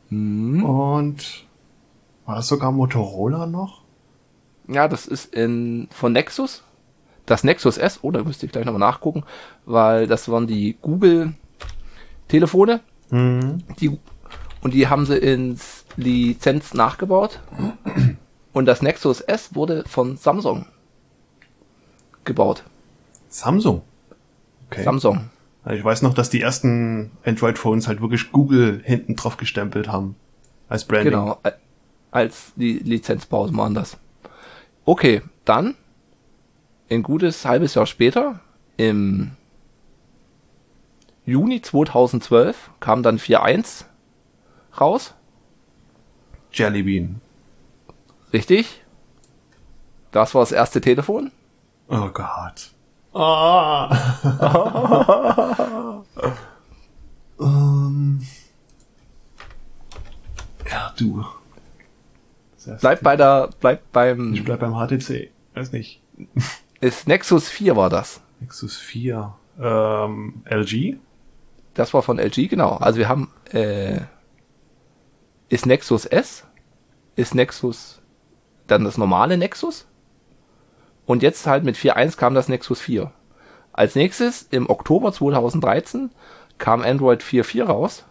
Hm. 0.09 0.65
Und 0.65 1.47
war 2.27 2.37
das 2.37 2.49
sogar 2.49 2.73
Motorola 2.73 3.47
noch? 3.47 3.83
Ja, 4.69 4.89
das 4.89 5.07
ist 5.07 5.35
in, 5.35 5.89
von 5.91 6.13
Nexus. 6.13 6.63
Das 7.27 7.45
Nexus 7.45 7.79
S, 7.79 8.01
oh, 8.03 8.11
da 8.11 8.23
müsste 8.23 8.47
ich 8.47 8.53
gleich 8.53 8.65
nochmal 8.65 8.81
nachgucken, 8.81 9.25
weil 9.65 10.07
das 10.07 10.29
waren 10.29 10.47
die 10.47 10.77
Google 10.81 11.35
Telefone, 12.29 12.81
Mhm. 13.11 13.59
die, 13.79 13.99
und 14.63 14.73
die 14.73 14.89
haben 14.89 15.05
sie 15.05 15.19
ins 15.19 15.85
Lizenz 15.97 16.73
nachgebaut. 16.73 17.41
Und 18.55 18.65
das 18.67 18.81
Nexus 18.81 19.21
S 19.21 19.55
wurde 19.55 19.85
von 19.87 20.17
Samsung 20.17 20.67
gebaut. 22.25 22.65
Samsung. 23.33 23.83
Okay. 24.67 24.83
Samsung. 24.83 25.31
Also 25.65 25.79
ich 25.79 25.85
weiß 25.85 26.03
noch, 26.03 26.15
dass 26.15 26.31
die 26.31 26.41
ersten 26.41 27.13
Android-Phones 27.25 27.89
halt 27.89 28.01
wirklich 28.01 28.33
Google 28.33 28.81
hinten 28.85 29.17
drauf 29.17 29.37
gestempelt 29.37 29.89
haben. 29.89 30.17
Als 30.69 30.85
Branding. 30.85 31.13
Genau, 31.13 31.39
als 32.11 32.53
die 32.57 32.79
Lizenzpausen 32.79 33.57
waren 33.57 33.75
das. 33.75 33.97
Okay, 34.85 35.23
dann 35.45 35.77
ein 36.91 37.03
gutes 37.03 37.45
halbes 37.45 37.75
Jahr 37.75 37.87
später, 37.87 38.41
im 38.77 39.33
Juni 41.25 41.63
2012, 41.63 42.71
kam 42.81 43.03
dann 43.03 43.19
4.1 43.19 43.85
raus. 44.81 45.15
Jellybean. 46.53 47.21
Richtig. 48.33 48.83
Das 50.11 50.35
war 50.35 50.43
das 50.43 50.53
erste 50.53 50.81
Telefon. 50.81 51.31
Oh 51.89 52.09
Gott. 52.09 52.73
Ah. 53.15 53.91
ähm. 57.41 58.21
Ja, 60.71 60.95
du. 60.97 61.25
Bleibt 62.81 63.03
bei 63.03 63.17
der, 63.17 63.51
bleibt 63.61 63.93
beim, 63.93 64.33
Ich 64.35 64.45
bleib 64.45 64.61
beim 64.61 64.75
HTC. 64.75 65.31
Weiß 65.55 65.73
nicht. 65.73 66.01
ist 66.81 67.09
Nexus 67.09 67.49
4 67.49 67.77
war 67.77 67.91
das. 67.91 68.23
Nexus 68.41 68.77
4. 68.77 69.35
Ähm, 69.61 70.43
LG? 70.47 70.97
Das 71.75 71.93
war 71.93 72.03
von 72.03 72.19
LG, 72.19 72.49
genau. 72.49 72.77
Also 72.77 72.99
wir 72.99 73.09
haben, 73.09 73.31
äh, 73.51 74.01
ist 75.49 75.67
Nexus 75.67 76.07
S, 76.07 76.45
ist 77.17 77.35
Nexus 77.35 78.01
dann 78.67 78.85
das 78.85 78.97
normale 78.97 79.37
Nexus 79.37 79.87
und 81.13 81.23
jetzt 81.23 81.47
halt 81.47 81.63
mit 81.63 81.77
4.1 81.77 82.17
kam 82.17 82.33
das 82.33 82.49
Nexus 82.49 82.81
4. 82.81 83.13
Als 83.75 83.95
nächstes 83.95 84.49
im 84.51 84.71
Oktober 84.71 85.13
2013 85.13 86.11
kam 86.57 86.81
Android 86.81 87.23
4.4 87.23 87.65
raus. 87.65 88.07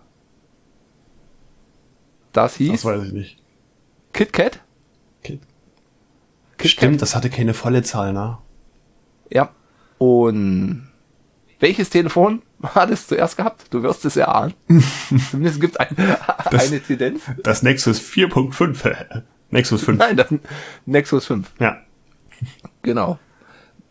Das 2.32 2.58
hieß 2.58 2.72
Das 2.72 2.86
weiß 2.86 3.04
ich 3.06 3.12
nicht. 3.12 3.44
KitKat. 4.14 4.60
Okay. 5.20 5.40
KitKat. 6.60 6.70
Stimmt, 6.70 7.02
das 7.02 7.16
hatte 7.16 7.32
keine 7.32 7.56
volle 7.56 7.82
Zahl, 7.82 8.14
ne? 8.14 8.38
Ja. 9.32 9.50
Und 9.98 10.88
welches 11.60 11.90
Telefon 11.90 12.44
hat 12.64 12.92
es 12.92 13.08
zuerst 13.08 13.36
gehabt? 13.36 13.74
Du 13.74 13.82
wirst 13.82 14.06
es 14.06 14.16
erahnen. 14.16 14.54
Zumindest 15.32 15.60
gibt 15.60 15.74
es 15.74 15.80
ein, 15.80 15.98
eine 16.52 16.80
Tendenz. 16.82 17.24
Das 17.42 17.64
Nexus 17.64 18.00
4.5. 18.00 19.24
Nexus 19.50 19.84
5. 19.86 19.98
Nein, 19.98 20.18
das 20.18 20.28
Nexus 20.86 21.26
5. 21.26 21.52
Ja. 21.60 21.82
Genau. 22.84 23.20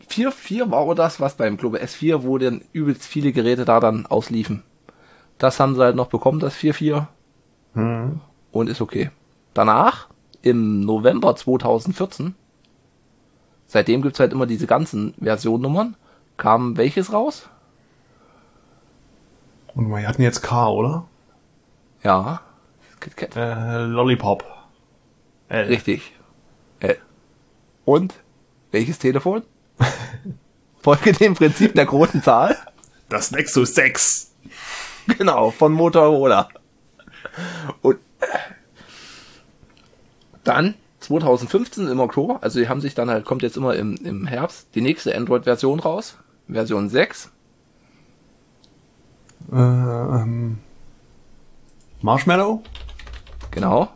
4.4 0.08 0.70
war 0.70 0.80
auch 0.80 0.94
das, 0.94 1.20
was 1.20 1.36
beim 1.36 1.56
Globe 1.56 1.80
S4, 1.80 2.24
wo 2.24 2.38
dann 2.38 2.62
übelst 2.72 3.04
viele 3.04 3.30
Geräte 3.30 3.64
da 3.64 3.78
dann 3.78 4.06
ausliefen. 4.06 4.64
Das 5.38 5.60
haben 5.60 5.76
sie 5.76 5.82
halt 5.82 5.94
noch 5.94 6.08
bekommen, 6.08 6.40
das 6.40 6.56
4.4. 6.56 7.06
Hm. 7.74 8.20
Und 8.50 8.68
ist 8.68 8.80
okay. 8.80 9.10
Danach, 9.54 10.08
im 10.42 10.80
November 10.80 11.36
2014, 11.36 12.34
seitdem 13.66 14.02
gibt's 14.02 14.18
halt 14.18 14.32
immer 14.32 14.46
diese 14.46 14.66
ganzen 14.66 15.14
Versionnummern, 15.20 15.96
kam 16.36 16.76
welches 16.76 17.12
raus? 17.12 17.48
Und 19.74 19.88
wir 19.88 20.08
hatten 20.08 20.22
jetzt 20.22 20.42
K, 20.42 20.68
oder? 20.68 21.06
Ja. 22.02 22.40
Äh, 23.36 23.84
Lollipop. 23.84 24.44
L. 25.48 25.66
Richtig. 25.66 26.14
Äh. 26.80 26.96
Und 27.84 28.14
welches 28.70 28.98
Telefon? 28.98 29.42
Folge 30.82 31.12
dem 31.12 31.34
Prinzip 31.34 31.74
der 31.74 31.86
großen 31.86 32.22
Zahl. 32.22 32.56
Das 33.08 33.30
Nexus 33.30 33.74
6. 33.74 34.32
Genau, 35.18 35.50
von 35.50 35.72
Motorola. 35.72 36.48
Und 37.82 37.98
dann 40.44 40.74
2015 41.00 41.88
im 41.88 42.00
Oktober, 42.00 42.38
also 42.42 42.60
die 42.60 42.68
haben 42.68 42.80
sich 42.80 42.94
dann 42.94 43.10
halt, 43.10 43.24
kommt 43.24 43.42
jetzt 43.42 43.56
immer 43.56 43.74
im, 43.74 43.96
im 43.96 44.26
Herbst, 44.26 44.68
die 44.74 44.80
nächste 44.80 45.14
Android-Version 45.14 45.80
raus, 45.80 46.16
Version 46.48 46.88
6. 46.88 47.30
Äh, 49.52 49.56
ähm, 49.56 50.58
Marshmallow? 52.00 52.62
Genau. 53.50 53.90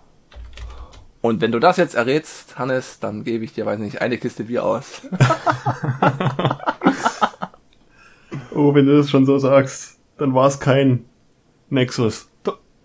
Und 1.25 1.40
wenn 1.40 1.52
du 1.52 1.59
das 1.59 1.78
jetzt 1.78 1.95
errätst, 1.95 2.59
Hannes, 2.59 2.99
dann 3.00 3.25
gebe 3.25 3.47
ich 3.47 3.54
dir, 3.54 3.64
weiß 3.64 3.78
nicht, 3.78 4.02
eine 4.02 4.19
Kiste 4.19 4.45
Bier 4.45 4.62
aus. 4.62 5.00
Oh, 8.50 8.73
wenn 8.73 8.87
du 8.87 8.97
das 8.99 9.11
schon 9.11 9.26
so 9.26 9.37
sagst, 9.38 9.99
dann 10.16 10.33
war 10.33 10.47
es 10.47 10.61
kein 10.61 11.07
Nexus. 11.71 12.28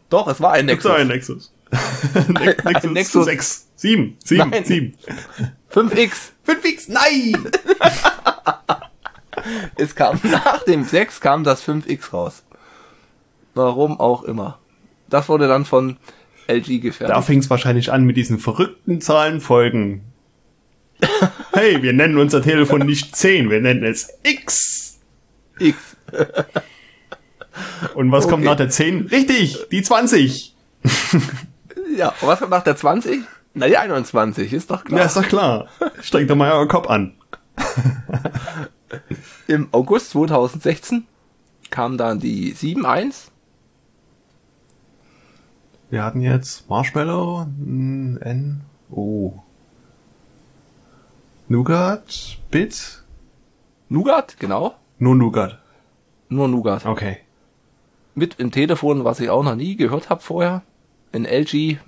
Doch, 0.10 0.27
es 0.27 0.41
war 0.41 0.53
ein 0.53 0.65
Nexus. 0.65 1.05
Nexus. 1.05 1.53
ein 2.15 2.34
Nexus. 2.34 2.34
Ne 2.34 2.55
Nexus, 2.63 2.84
Ein 2.84 2.93
Nexus. 2.93 3.25
6. 3.25 3.67
7. 3.75 4.17
7. 4.24 4.50
Nein. 4.50 4.65
7. 4.65 4.96
5X. 5.72 6.12
5x, 6.48 6.91
nein! 6.91 7.51
Es 9.75 9.96
kam 9.96 10.19
nach 10.24 10.63
dem 10.63 10.86
6 10.86 11.22
kam 11.22 11.43
das 11.43 11.63
5X 11.67 12.13
raus. 12.13 12.43
Warum 13.53 14.00
auch 14.00 14.24
immer. 14.24 14.58
Das 15.08 15.29
wurde 15.29 15.48
dann 15.48 15.65
von 15.65 15.98
LG 16.49 16.81
gefertigt. 16.81 17.09
Da 17.15 17.21
fing 17.21 17.39
es 17.39 17.49
wahrscheinlich 17.49 17.91
an 17.91 18.03
mit 18.03 18.17
diesen 18.17 18.39
verrückten 18.39 19.01
Zahlenfolgen. 19.01 20.01
Hey, 21.51 21.81
wir 21.81 21.93
nennen 21.93 22.17
unser 22.17 22.41
Telefon 22.41 22.85
nicht 22.85 23.15
10, 23.15 23.49
wir 23.49 23.59
nennen 23.59 23.83
es 23.83 24.09
X. 24.23 24.99
X. 25.57 25.97
Und 27.95 28.11
was 28.11 28.27
kommt 28.27 28.43
Okay. 28.43 28.49
nach 28.51 28.55
der 28.55 28.69
10? 28.69 29.07
Richtig, 29.07 29.57
die 29.71 29.81
20. 29.81 30.55
Ja, 31.97 32.09
und 32.21 32.27
was 32.27 32.39
kommt 32.39 32.51
nach 32.51 32.63
der 32.63 32.75
20? 32.77 33.21
Na, 33.55 33.67
die 33.67 33.77
21, 33.77 34.53
ist 34.53 34.69
doch 34.69 34.83
klar. 34.85 34.99
Ja, 34.99 35.05
ist 35.07 35.17
doch 35.17 35.27
klar. 35.27 35.67
Strengt 36.01 36.29
doch 36.29 36.35
mal 36.35 36.51
euren 36.51 36.67
Kopf 36.67 36.87
an. 36.87 37.13
Im 39.47 39.67
August 39.71 40.11
2016 40.11 41.05
kam 41.71 41.97
dann 41.97 42.19
die 42.19 42.53
7.1. 42.53 43.29
Wir 45.89 46.03
hatten 46.03 46.22
jetzt 46.22 46.69
Marshmallow, 46.69 47.41
N, 47.41 48.62
O. 48.91 49.34
Nougat, 51.48 52.38
Bit, 52.51 53.03
Nougat, 53.89 54.38
genau. 54.39 54.75
nur 55.00 55.15
Nougat. 55.15 55.58
Nur 56.29 56.48
Nougat. 56.48 56.86
Okay. 56.86 57.17
Mit 58.13 58.36
im 58.36 58.51
Telefon, 58.51 59.03
was 59.03 59.19
ich 59.19 59.31
auch 59.31 59.41
noch 59.41 59.55
nie 59.55 59.75
gehört 59.75 60.12
habe 60.12 60.22
vorher. 60.22 60.62
Ein 61.12 61.25
LG 61.25 61.79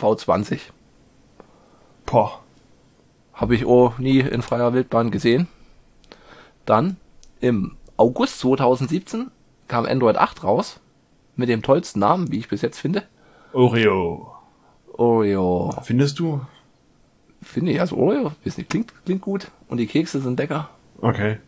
V20. 0.00 0.58
Boah. 2.06 2.40
Habe 3.34 3.54
ich 3.54 3.66
auch 3.66 3.98
nie 3.98 4.18
in 4.18 4.42
freier 4.42 4.72
Wildbahn 4.72 5.12
gesehen. 5.12 5.46
Dann 6.64 6.96
im 7.38 7.76
August 7.96 8.40
2017 8.40 9.30
kam 9.68 9.86
Android 9.86 10.16
8 10.16 10.42
raus. 10.42 10.80
Mit 11.36 11.48
dem 11.48 11.62
tollsten 11.62 12.00
Namen, 12.00 12.30
wie 12.32 12.38
ich 12.38 12.48
bis 12.48 12.62
jetzt 12.62 12.78
finde. 12.78 13.02
Oreo. 13.52 14.32
Oreo. 14.94 15.74
Findest 15.82 16.18
du? 16.18 16.40
Finde 17.42 17.72
ich, 17.72 17.80
also 17.80 17.96
Oreo, 17.96 18.32
weiß 18.44 18.56
nicht, 18.58 18.70
klingt, 18.70 18.92
klingt 19.04 19.20
gut. 19.20 19.50
Und 19.68 19.76
die 19.78 19.86
Kekse 19.86 20.20
sind 20.20 20.38
lecker. 20.38 20.70
Okay, 21.00 21.38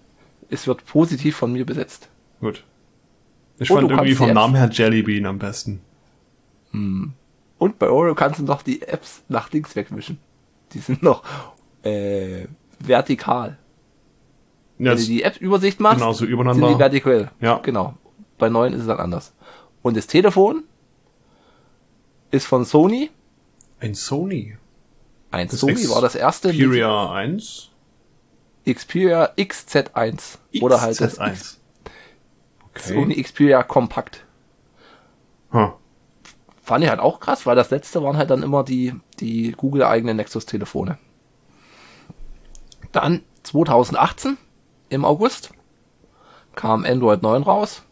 Es 0.50 0.66
wird 0.66 0.84
positiv 0.84 1.36
von 1.36 1.52
mir 1.52 1.64
besetzt. 1.64 2.08
gut. 2.40 2.64
Ich 3.60 3.70
Und 3.70 3.80
fand 3.80 3.90
irgendwie 3.90 4.14
vom 4.14 4.32
Namen 4.32 4.54
her 4.54 4.68
Jellybean 4.70 5.26
am 5.26 5.38
besten. 5.40 5.80
Und 6.72 7.78
bei 7.80 7.88
Oreo 7.90 8.14
kannst 8.14 8.38
du 8.38 8.44
noch 8.44 8.62
die 8.62 8.82
Apps 8.82 9.22
nach 9.28 9.50
links 9.50 9.74
wegwischen. 9.74 10.18
Die 10.72 10.78
sind 10.78 11.02
noch 11.02 11.24
äh, 11.82 12.46
vertikal. 12.78 13.56
Ja, 14.78 14.92
Wenn 14.92 14.98
du 14.98 15.04
die 15.06 15.22
App-Übersicht 15.24 15.80
machst, 15.80 15.98
genau, 15.98 16.12
so 16.12 16.18
sind 16.20 16.28
übereinander. 16.28 16.68
die 16.68 16.78
vertikal. 16.78 17.32
Ja. 17.40 17.58
Genau. 17.58 17.94
Bei 18.38 18.48
neuen 18.48 18.74
ist 18.74 18.82
es 18.82 18.86
dann 18.86 19.00
anders. 19.00 19.34
Und 19.82 19.96
das 19.96 20.06
Telefon 20.06 20.64
ist 22.30 22.46
von 22.46 22.64
Sony. 22.64 23.10
ein 23.80 23.94
Sony. 23.94 24.56
Ein 25.30 25.48
Das 25.48 25.60
Sony 25.60 25.88
war 25.88 26.00
das 26.00 26.14
erste. 26.14 26.50
Xperia 26.50 27.12
1. 27.12 27.70
Xperia 28.66 29.32
XZ1. 29.36 30.38
Oder 30.60 30.80
halt 30.80 31.00
das 31.00 31.18
XZ1. 31.18 31.56
Okay. 32.70 32.94
Sony 32.94 33.22
Xperia 33.22 33.62
Compact. 33.62 34.24
Huh. 35.52 35.72
Fand 36.62 36.84
ich 36.84 36.90
halt 36.90 37.00
auch 37.00 37.20
krass, 37.20 37.46
weil 37.46 37.56
das 37.56 37.70
letzte 37.70 38.02
waren 38.02 38.18
halt 38.18 38.30
dann 38.30 38.42
immer 38.42 38.62
die, 38.62 38.94
die 39.20 39.52
Google-eigenen 39.52 40.16
Nexus-Telefone. 40.16 40.98
Dann 42.92 43.22
2018 43.44 44.36
im 44.90 45.04
August 45.04 45.52
kam 46.54 46.84
Android 46.84 47.22
9 47.22 47.42
raus. 47.42 47.84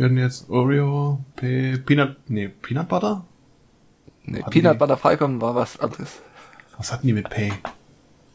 Wir 0.00 0.06
hatten 0.06 0.16
jetzt 0.16 0.48
Oreo, 0.48 1.22
P 1.36 1.76
Peanut, 1.76 2.16
nee, 2.26 2.48
Peanut 2.48 2.88
Butter? 2.88 3.22
Nee, 4.22 4.38
Hatten 4.40 4.50
Peanut 4.50 4.72
die- 4.76 4.78
Butter 4.78 4.96
Falcon 4.96 5.42
war 5.42 5.54
was 5.54 5.78
anderes. 5.78 6.22
Was 6.78 6.90
hatten 6.90 7.06
die 7.06 7.12
mit 7.12 7.28
Pay? 7.28 7.52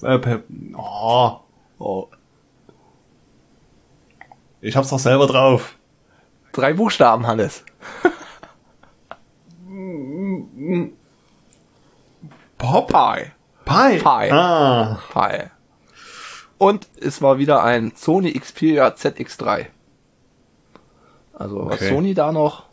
Äh, 0.04 0.20
P 0.20 0.38
oh, 0.78 1.40
Oh, 1.80 2.08
ich 4.62 4.78
hab's 4.78 4.90
doch 4.90 5.00
selber 5.00 5.26
drauf. 5.26 5.76
drei 6.52 6.74
Buchstaben, 6.74 7.26
Hannes. 7.26 7.64
Pop? 12.60 12.88
Pi. 12.90 13.32
Pie. 13.66 13.98
Pie. 13.98 14.32
Ah, 14.32 15.00
Pi. 15.12 15.46
Und 16.60 16.88
es 17.02 17.24
war 17.24 17.40
wieder 17.40 17.64
ein 17.64 17.92
Sony 17.96 18.34
Xperia 18.34 18.90
ZX3. 18.90 19.66
Also 21.36 21.66
was 21.66 21.76
Okay. 21.76 21.90
Sony 21.90 22.14
da 22.14 22.32
noch 22.32 22.64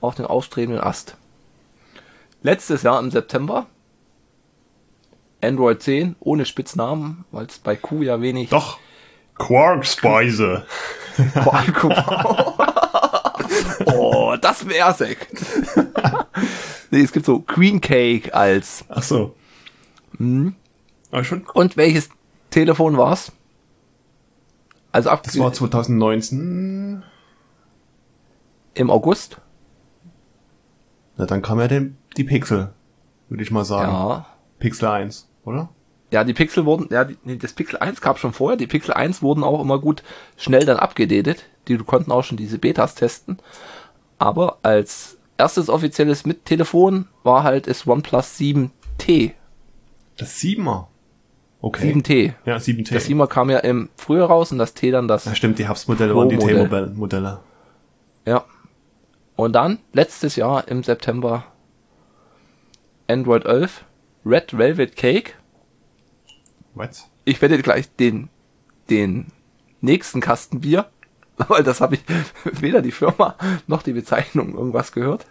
auf 0.00 0.14
den 0.14 0.26
aufstrebenden 0.26 0.82
Ast. 0.82 1.16
Letztes 2.42 2.82
Jahr 2.82 2.98
im 3.00 3.10
September 3.10 3.66
Android 5.42 5.82
10 5.82 6.16
ohne 6.20 6.44
Spitznamen, 6.46 7.24
weil 7.30 7.46
es 7.46 7.58
bei 7.58 7.76
Q 7.76 8.02
ja 8.02 8.20
wenig 8.20 8.50
doch. 8.50 8.78
Quark-Speise. 9.36 10.66
oh, 13.86 14.36
das 14.40 14.68
wär's, 14.68 15.00
ey. 15.02 15.16
nee, 16.90 17.00
es 17.02 17.12
gibt 17.12 17.24
so 17.24 17.40
Queen 17.40 17.80
Cake 17.80 18.34
als. 18.34 18.84
Ach 18.88 19.02
so. 19.02 19.34
Hm. 20.18 20.54
Aber 21.10 21.24
schon, 21.24 21.46
Und 21.54 21.76
welches 21.78 22.10
Telefon 22.50 22.98
war's? 22.98 23.32
Also 24.92 25.08
ab 25.08 25.22
das 25.22 25.38
war 25.38 25.52
2019. 25.52 27.02
im 28.80 28.90
August. 28.90 29.40
Na, 31.16 31.26
dann 31.26 31.42
kam 31.42 31.60
ja 31.60 31.68
den, 31.68 31.98
die 32.16 32.24
Pixel, 32.24 32.72
würde 33.28 33.42
ich 33.42 33.50
mal 33.50 33.64
sagen. 33.64 33.92
Ja. 33.92 34.26
Pixel 34.58 34.88
1, 34.88 35.28
oder? 35.44 35.68
Ja, 36.10 36.24
die 36.24 36.34
Pixel 36.34 36.64
wurden, 36.64 36.88
ja, 36.90 37.04
die, 37.04 37.16
nee, 37.22 37.36
das 37.36 37.52
Pixel 37.52 37.78
1 37.78 38.00
gab 38.00 38.18
schon 38.18 38.32
vorher. 38.32 38.56
Die 38.56 38.66
Pixel 38.66 38.94
1 38.94 39.22
wurden 39.22 39.44
auch 39.44 39.60
immer 39.60 39.78
gut 39.78 40.02
schnell 40.36 40.64
dann 40.64 40.78
abgedatet. 40.78 41.44
Die 41.68 41.76
konnten 41.78 42.10
auch 42.10 42.24
schon 42.24 42.36
diese 42.36 42.58
Betas 42.58 42.94
testen. 42.94 43.38
Aber 44.18 44.58
als 44.62 45.18
erstes 45.38 45.68
offizielles 45.68 46.26
mit 46.26 46.46
Telefon 46.46 47.06
war 47.22 47.42
halt 47.42 47.68
das 47.68 47.86
OnePlus 47.86 48.38
7T. 48.38 49.32
Das 50.16 50.36
7er. 50.38 50.86
Okay. 51.60 51.92
7T. 51.92 52.32
Ja, 52.46 52.56
7T. 52.56 52.92
Das 52.94 53.06
7er 53.06 53.26
kam 53.26 53.50
ja 53.50 53.58
im 53.58 53.90
Frühjahr 53.96 54.28
raus 54.28 54.50
und 54.52 54.58
das 54.58 54.74
T 54.74 54.90
dann 54.90 55.06
das. 55.06 55.26
ja, 55.26 55.34
stimmt, 55.34 55.58
die 55.58 55.68
Hubs-Modelle 55.68 56.16
waren 56.16 56.28
die. 56.30 56.38
T-Modelle. 56.38 57.40
Und 59.40 59.54
dann, 59.54 59.78
letztes 59.94 60.36
Jahr 60.36 60.68
im 60.68 60.82
September, 60.82 61.46
Android 63.08 63.46
11, 63.46 63.86
Red 64.26 64.58
Velvet 64.58 64.96
Cake. 64.96 65.32
Was? 66.74 67.08
Ich 67.24 67.40
werde 67.40 67.56
gleich 67.62 67.90
den, 67.96 68.28
den 68.90 69.28
nächsten 69.80 70.20
Kasten 70.20 70.60
Bier, 70.60 70.90
weil 71.38 71.62
das 71.62 71.80
habe 71.80 71.94
ich 71.94 72.02
weder 72.60 72.82
die 72.82 72.92
Firma 72.92 73.34
noch 73.66 73.82
die 73.82 73.94
Bezeichnung 73.94 74.52
irgendwas 74.52 74.92
gehört. 74.92 75.24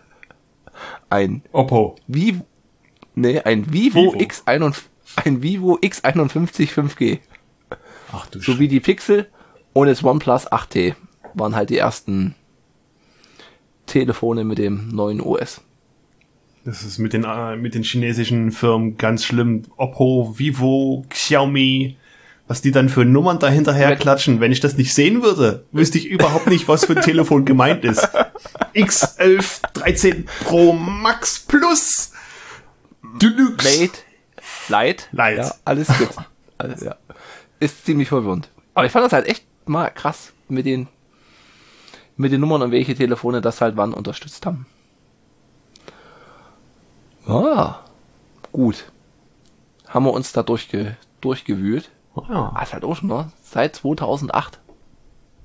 Ein 1.11 1.43
Oppo. 1.51 1.95
Vivo, 2.07 2.47
nee, 3.13 3.39
ein 3.41 3.71
Vivo, 3.71 4.13
Vivo. 4.13 4.17
X51, 4.17 4.85
ein 5.17 5.43
Vivo 5.43 5.77
X51 5.77 6.73
5G. 6.73 7.19
Ach 8.11 8.25
du 8.25 8.39
Sowie 8.39 8.69
die 8.69 8.79
Pixel 8.79 9.29
und 9.73 9.85
das 9.85 10.03
OnePlus 10.03 10.51
8T 10.51 10.95
waren 11.35 11.55
halt 11.55 11.69
die 11.69 11.77
ersten 11.77 12.33
Telefone 13.89 14.43
mit 14.43 14.57
dem 14.57 14.89
neuen 14.89 15.19
OS. 15.19 15.61
Das 16.65 16.83
ist 16.83 16.99
mit 16.99 17.13
den, 17.13 17.23
äh, 17.23 17.55
mit 17.55 17.75
den 17.75 17.83
chinesischen 17.83 18.51
Firmen 18.51 18.97
ganz 18.97 19.25
schlimm. 19.25 19.63
Oppo, 19.77 20.35
Vivo, 20.37 21.05
Xiaomi. 21.09 21.97
Was 22.47 22.61
die 22.61 22.71
dann 22.71 22.89
für 22.89 23.05
Nummern 23.05 23.37
dahinterher 23.37 23.95
klatschen. 23.95 24.39
Wenn 24.39 24.51
ich 24.51 24.59
das 24.59 24.75
nicht 24.75 24.93
sehen 24.93 25.21
würde, 25.21 25.65
wüsste 25.71 25.99
ich 25.99 26.07
überhaupt 26.07 26.47
nicht, 26.47 26.67
was 26.67 26.85
für 26.85 26.95
ein 26.95 27.03
Telefon 27.03 27.45
gemeint 27.45 27.85
ist. 27.85 28.07
X11, 28.73 29.61
13 29.73 30.25
Pro 30.45 30.73
Max 30.73 31.39
Plus. 31.39 32.11
Deluxe. 33.21 33.67
Late, 33.67 33.99
Light, 34.67 35.09
Light. 35.11 35.37
Ja, 35.37 35.55
alles 35.65 35.87
gut. 35.89 36.09
alles, 36.57 36.81
ja. 36.81 36.95
Ist 37.59 37.85
ziemlich 37.85 38.07
verwirrend. 38.07 38.49
Aber 38.73 38.85
ich 38.85 38.91
fand 38.91 39.05
das 39.05 39.13
halt 39.13 39.27
echt 39.27 39.45
mal 39.65 39.89
krass 39.89 40.33
mit 40.47 40.65
den, 40.65 40.87
mit 42.19 42.33
den 42.33 42.41
Nummern 42.41 42.61
und 42.61 42.71
welche 42.71 42.95
Telefone 42.95 43.39
das 43.39 43.61
halt 43.61 43.77
wann 43.77 43.93
unterstützt 43.93 44.45
haben. 44.45 44.65
Ah, 47.25 47.79
gut. 48.51 48.91
Haben 49.87 50.05
wir 50.05 50.11
uns 50.11 50.33
da 50.33 50.43
durchge, 50.43 50.97
durchgewühlt. 51.21 51.89
Ja. 52.27 52.51
Ah, 52.53 52.61
ist 52.61 52.73
halt 52.73 52.83
auch 52.83 52.95
schon, 52.95 53.07
ne? 53.07 53.31
Seit 53.41 53.77
2008. 53.77 54.59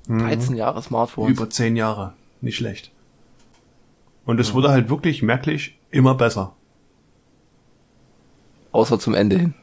13 0.09 0.57
Jahre 0.57 0.83
Smartphones. 0.83 1.31
Über 1.31 1.49
zehn 1.49 1.77
Jahre. 1.77 2.15
Nicht 2.41 2.57
schlecht. 2.57 2.91
Und 4.27 4.41
es 4.41 4.53
wurde 4.53 4.71
halt 4.71 4.89
wirklich 4.89 5.23
merklich 5.23 5.79
immer 5.93 6.15
besser. 6.17 6.55
Außer 8.73 8.99
zum 8.99 9.15
Ende 9.15 9.39
hin. 9.39 9.55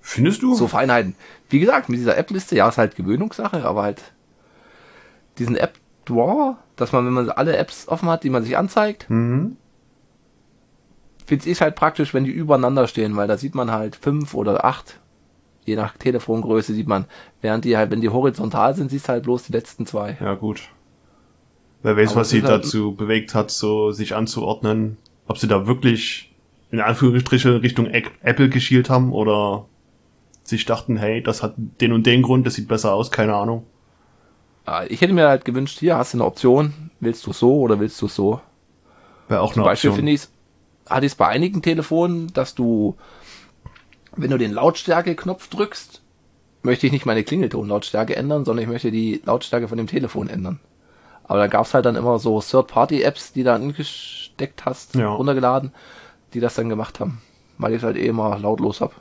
Findest 0.00 0.42
du? 0.42 0.54
So 0.54 0.68
Feinheiten. 0.68 1.16
Wie 1.48 1.58
gesagt, 1.58 1.88
mit 1.88 1.98
dieser 1.98 2.18
App-Liste, 2.18 2.54
ja, 2.54 2.68
ist 2.68 2.76
halt 2.76 2.96
Gewöhnungssache, 2.96 3.64
aber 3.64 3.82
halt 3.82 4.02
diesen 5.38 5.56
App-Drawer, 5.56 6.58
dass 6.76 6.92
man, 6.92 7.06
wenn 7.06 7.12
man 7.12 7.30
alle 7.30 7.56
Apps 7.56 7.88
offen 7.88 8.08
hat, 8.08 8.24
die 8.24 8.30
man 8.30 8.42
sich 8.42 8.56
anzeigt, 8.56 9.08
Mhm. 9.08 9.56
finde 11.26 11.48
ich 11.50 11.60
halt 11.60 11.74
praktisch, 11.74 12.14
wenn 12.14 12.24
die 12.24 12.30
übereinander 12.30 12.86
stehen, 12.86 13.16
weil 13.16 13.28
da 13.28 13.36
sieht 13.36 13.54
man 13.54 13.70
halt 13.70 13.96
fünf 13.96 14.34
oder 14.34 14.64
acht, 14.64 14.98
je 15.64 15.76
nach 15.76 15.96
Telefongröße 15.98 16.72
sieht 16.72 16.88
man, 16.88 17.04
während 17.42 17.64
die 17.64 17.76
halt, 17.76 17.90
wenn 17.90 18.00
die 18.00 18.08
horizontal 18.08 18.74
sind, 18.74 18.90
siehst 18.90 19.08
du 19.08 19.12
halt 19.12 19.24
bloß 19.24 19.44
die 19.44 19.52
letzten 19.52 19.84
zwei. 19.86 20.16
Ja, 20.20 20.34
gut. 20.34 20.62
Wer 21.82 21.96
weiß, 21.96 22.12
Aber 22.12 22.20
was 22.22 22.30
sie 22.30 22.42
halt- 22.42 22.64
dazu 22.64 22.94
bewegt 22.94 23.34
hat, 23.34 23.50
so 23.50 23.92
sich 23.92 24.14
anzuordnen. 24.16 24.96
Ob 25.26 25.38
sie 25.38 25.46
da 25.46 25.66
wirklich 25.66 26.34
in 26.70 26.80
Anführungsstriche 26.80 27.62
Richtung 27.62 27.86
Apple 27.86 28.48
geschielt 28.48 28.90
haben 28.90 29.12
oder 29.12 29.66
sich 30.42 30.64
dachten, 30.64 30.96
hey, 30.96 31.22
das 31.22 31.42
hat 31.42 31.54
den 31.56 31.92
und 31.92 32.06
den 32.06 32.22
Grund, 32.22 32.46
das 32.46 32.54
sieht 32.54 32.68
besser 32.68 32.94
aus, 32.94 33.10
keine 33.10 33.34
Ahnung. 33.34 33.64
Ah, 34.68 34.84
Ich 34.88 35.00
hätte 35.00 35.12
mir 35.14 35.28
halt 35.28 35.44
gewünscht, 35.44 35.78
hier 35.78 35.96
hast 35.96 36.12
du 36.12 36.18
eine 36.18 36.24
Option, 36.26 36.90
willst 37.00 37.26
du 37.26 37.32
so 37.32 37.60
oder 37.60 37.80
willst 37.80 38.00
du 38.02 38.08
so? 38.08 38.40
Wäre 39.28 39.40
auch 39.40 39.52
Zum 39.54 39.62
eine 39.62 39.70
Beispiel 39.70 39.90
Option. 39.90 40.06
finde 40.06 40.12
ich 40.12 40.28
hatte 40.90 41.04
ich 41.06 41.12
es 41.12 41.16
bei 41.16 41.26
einigen 41.28 41.60
Telefonen, 41.62 42.32
dass 42.32 42.54
du, 42.54 42.96
wenn 44.16 44.30
du 44.30 44.38
den 44.38 44.52
Lautstärke-Knopf 44.52 45.48
drückst, 45.48 46.00
möchte 46.62 46.86
ich 46.86 46.92
nicht 46.92 47.04
meine 47.06 47.24
Klingelton-Lautstärke 47.24 48.16
ändern, 48.16 48.44
sondern 48.46 48.62
ich 48.64 48.70
möchte 48.70 48.90
die 48.90 49.20
Lautstärke 49.24 49.68
von 49.68 49.76
dem 49.78 49.86
Telefon 49.86 50.28
ändern. 50.30 50.60
Aber 51.24 51.38
da 51.40 51.46
gab 51.46 51.66
es 51.66 51.74
halt 51.74 51.84
dann 51.84 51.94
immer 51.96 52.18
so 52.18 52.40
Third-Party-Apps, 52.40 53.32
die 53.34 53.42
da 53.42 53.54
angesteckt 53.54 54.64
hast, 54.64 54.94
Ja. 54.94 55.10
runtergeladen, 55.10 55.72
die 56.32 56.40
das 56.40 56.54
dann 56.54 56.70
gemacht 56.70 57.00
haben. 57.00 57.20
Weil 57.58 57.72
ich 57.72 57.78
es 57.78 57.84
halt 57.84 57.96
eh 57.98 58.06
immer 58.06 58.38
lautlos 58.38 58.80
hab. 58.80 58.94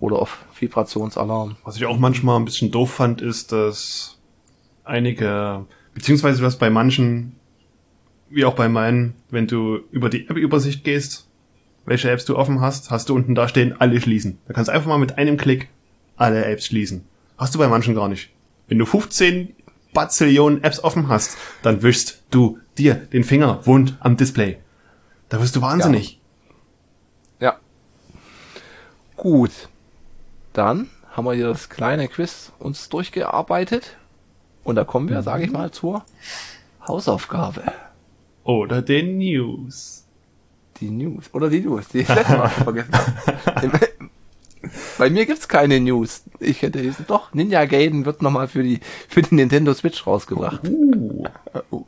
Oder 0.00 0.18
auf 0.18 0.38
Vibrationsalarm. 0.58 1.56
Was 1.64 1.76
ich 1.76 1.84
auch 1.84 1.98
manchmal 1.98 2.36
ein 2.40 2.46
bisschen 2.46 2.70
doof 2.70 2.90
fand, 2.90 3.20
ist, 3.20 3.52
dass 3.52 4.16
einige, 4.90 5.66
beziehungsweise 5.94 6.42
was 6.42 6.58
bei 6.58 6.68
manchen, 6.68 7.36
wie 8.28 8.44
auch 8.44 8.54
bei 8.54 8.68
meinen, 8.68 9.14
wenn 9.30 9.46
du 9.46 9.80
über 9.90 10.10
die 10.10 10.28
App-Übersicht 10.28 10.84
gehst, 10.84 11.26
welche 11.86 12.10
Apps 12.10 12.24
du 12.24 12.36
offen 12.36 12.60
hast, 12.60 12.90
hast 12.90 13.08
du 13.08 13.14
unten 13.14 13.34
da 13.34 13.48
stehen, 13.48 13.80
alle 13.80 14.00
schließen. 14.00 14.38
Da 14.46 14.52
kannst 14.52 14.68
du 14.68 14.72
einfach 14.72 14.88
mal 14.88 14.98
mit 14.98 15.18
einem 15.18 15.36
Klick 15.36 15.68
alle 16.16 16.44
Apps 16.44 16.66
schließen. 16.66 17.04
Hast 17.38 17.54
du 17.54 17.58
bei 17.58 17.68
manchen 17.68 17.94
gar 17.94 18.08
nicht. 18.08 18.30
Wenn 18.68 18.78
du 18.78 18.86
15 18.86 19.54
Bazillionen 19.92 20.62
Apps 20.62 20.84
offen 20.84 21.08
hast, 21.08 21.36
dann 21.62 21.82
wischst 21.82 22.22
du 22.30 22.58
dir 22.78 22.94
den 22.94 23.24
Finger 23.24 23.66
wund 23.66 23.96
am 24.00 24.16
Display. 24.16 24.58
Da 25.28 25.40
wirst 25.40 25.56
du 25.56 25.62
wahnsinnig. 25.62 26.20
Ja. 27.40 27.58
Gut. 29.16 29.68
Dann 30.52 30.88
haben 31.10 31.24
wir 31.24 31.34
hier 31.34 31.48
das 31.48 31.68
kleine 31.68 32.08
Quiz 32.08 32.52
uns 32.58 32.88
durchgearbeitet. 32.88 33.96
Und 34.64 34.76
da 34.76 34.84
kommen 34.84 35.08
wir, 35.08 35.22
sage 35.22 35.44
ich 35.44 35.50
mal, 35.50 35.70
zur 35.70 36.04
Hausaufgabe. 36.86 37.62
Oder 38.44 38.82
den 38.82 39.18
News. 39.18 40.06
Die 40.80 40.90
News. 40.90 41.26
Oder 41.32 41.48
die 41.48 41.60
News, 41.60 41.88
die 41.88 41.98
ich 41.98 42.08
letztes 42.08 42.36
Mal 42.36 42.48
vergessen 42.48 42.92
habe. 42.92 43.70
Bei 44.98 45.08
mir 45.08 45.24
gibt's 45.24 45.48
keine 45.48 45.80
News. 45.80 46.24
Ich 46.38 46.62
hätte 46.62 46.82
diesen, 46.82 47.06
doch, 47.06 47.32
Ninja 47.32 47.64
Gaiden 47.64 48.04
wird 48.04 48.20
nochmal 48.22 48.48
für 48.48 48.62
die, 48.62 48.80
für 49.08 49.22
die 49.22 49.34
Nintendo 49.34 49.72
Switch 49.72 50.06
rausgebracht. 50.06 50.60
Uh. 50.68 51.24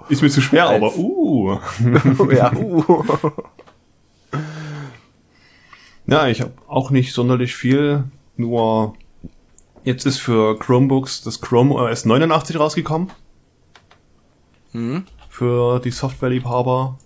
Ist 0.08 0.22
mir 0.22 0.30
zu 0.30 0.40
schwer, 0.40 0.68
Als- 0.68 0.76
aber 0.82 0.96
uh. 0.96 1.58
ja, 2.32 2.52
uh. 2.54 3.04
Ja, 6.06 6.26
ich 6.28 6.40
habe 6.40 6.52
auch 6.66 6.90
nicht 6.90 7.12
sonderlich 7.12 7.54
viel, 7.54 8.04
nur 8.37 8.94
jetzt 9.85 10.07
ist 10.07 10.18
für 10.18 10.59
Chromebooks 10.59 11.23
das 11.23 11.40
Chrome 11.40 11.75
OS 11.75 12.05
89 12.05 12.59
rausgekommen. 12.59 13.11
Hm? 14.73 15.05
Für 15.29 15.81
die 15.81 15.90
Softwareliebhaber. 15.90 16.99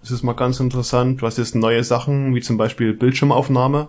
Das 0.00 0.10
ist 0.10 0.22
mal 0.22 0.32
ganz 0.34 0.60
interessant. 0.60 1.20
Du 1.20 1.26
hast 1.26 1.38
jetzt 1.38 1.54
neue 1.54 1.84
Sachen, 1.84 2.34
wie 2.34 2.40
zum 2.40 2.56
Beispiel 2.56 2.94
Bildschirmaufnahme. 2.94 3.88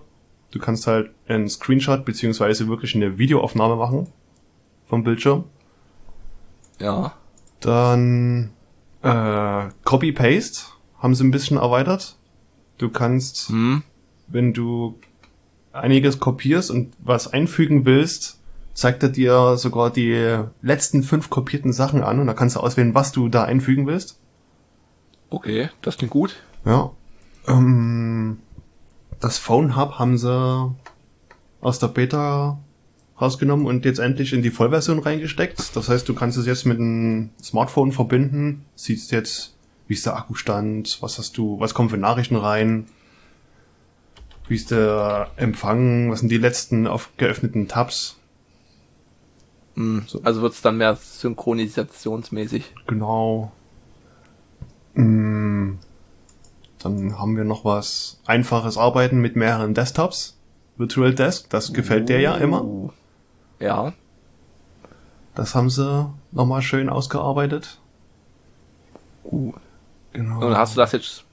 Du 0.51 0.59
kannst 0.59 0.85
halt 0.87 1.11
einen 1.27 1.47
Screenshot 1.47 2.03
beziehungsweise 2.03 2.67
wirklich 2.67 2.95
eine 2.95 3.17
Videoaufnahme 3.17 3.77
machen 3.77 4.07
vom 4.85 5.03
Bildschirm. 5.03 5.45
Ja. 6.79 7.13
Dann 7.61 8.51
äh, 9.01 9.69
Copy-Paste 9.85 10.63
haben 10.99 11.15
sie 11.15 11.23
ein 11.23 11.31
bisschen 11.31 11.57
erweitert. 11.57 12.17
Du 12.77 12.89
kannst 12.89 13.49
Hm? 13.49 13.83
wenn 14.27 14.53
du 14.53 14.99
einiges 15.73 16.19
kopierst 16.19 16.71
und 16.71 16.93
was 16.99 17.31
einfügen 17.31 17.85
willst, 17.85 18.39
zeigt 18.73 19.03
er 19.03 19.09
dir 19.09 19.57
sogar 19.57 19.89
die 19.89 20.39
letzten 20.61 21.03
fünf 21.03 21.29
kopierten 21.29 21.73
Sachen 21.73 22.03
an 22.03 22.19
und 22.19 22.27
da 22.27 22.33
kannst 22.33 22.55
du 22.55 22.59
auswählen, 22.59 22.95
was 22.95 23.11
du 23.11 23.29
da 23.29 23.43
einfügen 23.43 23.87
willst. 23.87 24.19
Okay, 25.29 25.69
das 25.81 25.97
klingt 25.97 26.11
gut. 26.11 26.35
Ja. 26.65 26.91
Ähm, 27.47 28.39
das 29.19 29.37
Phone 29.37 29.75
Hub 29.75 29.99
haben 29.99 30.17
sie 30.17 30.75
aus 31.61 31.79
der 31.79 31.87
Beta 31.87 32.59
rausgenommen 33.19 33.65
und 33.65 33.85
jetzt 33.85 33.99
endlich 33.99 34.33
in 34.33 34.41
die 34.41 34.49
Vollversion 34.49 34.99
reingesteckt. 34.99 35.75
Das 35.75 35.89
heißt, 35.89 36.09
du 36.09 36.15
kannst 36.15 36.37
es 36.37 36.47
jetzt 36.47 36.65
mit 36.65 36.79
einem 36.79 37.29
Smartphone 37.41 37.91
verbinden, 37.91 38.65
siehst 38.75 39.11
jetzt, 39.11 39.55
wie 39.87 39.93
ist 39.93 40.05
der 40.05 40.17
Akkustand, 40.17 40.97
was 41.01 41.17
hast 41.17 41.37
du, 41.37 41.59
was 41.59 41.73
kommt 41.73 41.91
für 41.91 41.97
Nachrichten 41.97 42.35
rein, 42.35 42.87
wie 44.51 44.55
ist 44.55 44.69
der 44.69 45.31
Empfang, 45.37 46.11
was 46.11 46.19
sind 46.19 46.29
die 46.29 46.37
letzten 46.37 46.85
auf 46.85 47.11
geöffneten 47.15 47.69
Tabs. 47.69 48.17
Hm. 49.75 50.05
Also 50.23 50.41
wird's 50.41 50.61
dann 50.61 50.75
mehr 50.75 50.97
synchronisationsmäßig. 50.97 52.73
Genau. 52.85 53.53
Mm, 54.93 55.75
Dann 56.79 57.17
haben 57.17 57.37
wir 57.37 57.45
noch 57.45 57.63
was 57.63 58.19
einfaches 58.25 58.77
Arbeiten 58.77 59.21
mit 59.21 59.37
mehreren 59.37 59.73
Desktops. 59.73 60.37
Virtual 60.75 61.15
Desk, 61.15 61.49
das 61.49 61.71
gefällt 61.71 62.09
dir 62.09 62.19
ja 62.19 62.35
immer. 62.35 62.65
Uh. 62.65 62.91
Ja. 63.61 63.93
Das 65.33 65.55
haben 65.55 65.69
sie 65.69 66.13
nochmal 66.33 66.61
schön 66.61 66.89
ausgearbeitet. 66.89 67.79
Gut. 69.23 69.55
Genau. 70.11 70.45
Und 70.45 70.57
hast 70.57 70.75
du 70.75 70.81
das 70.81 70.91
jetzt 70.91 71.23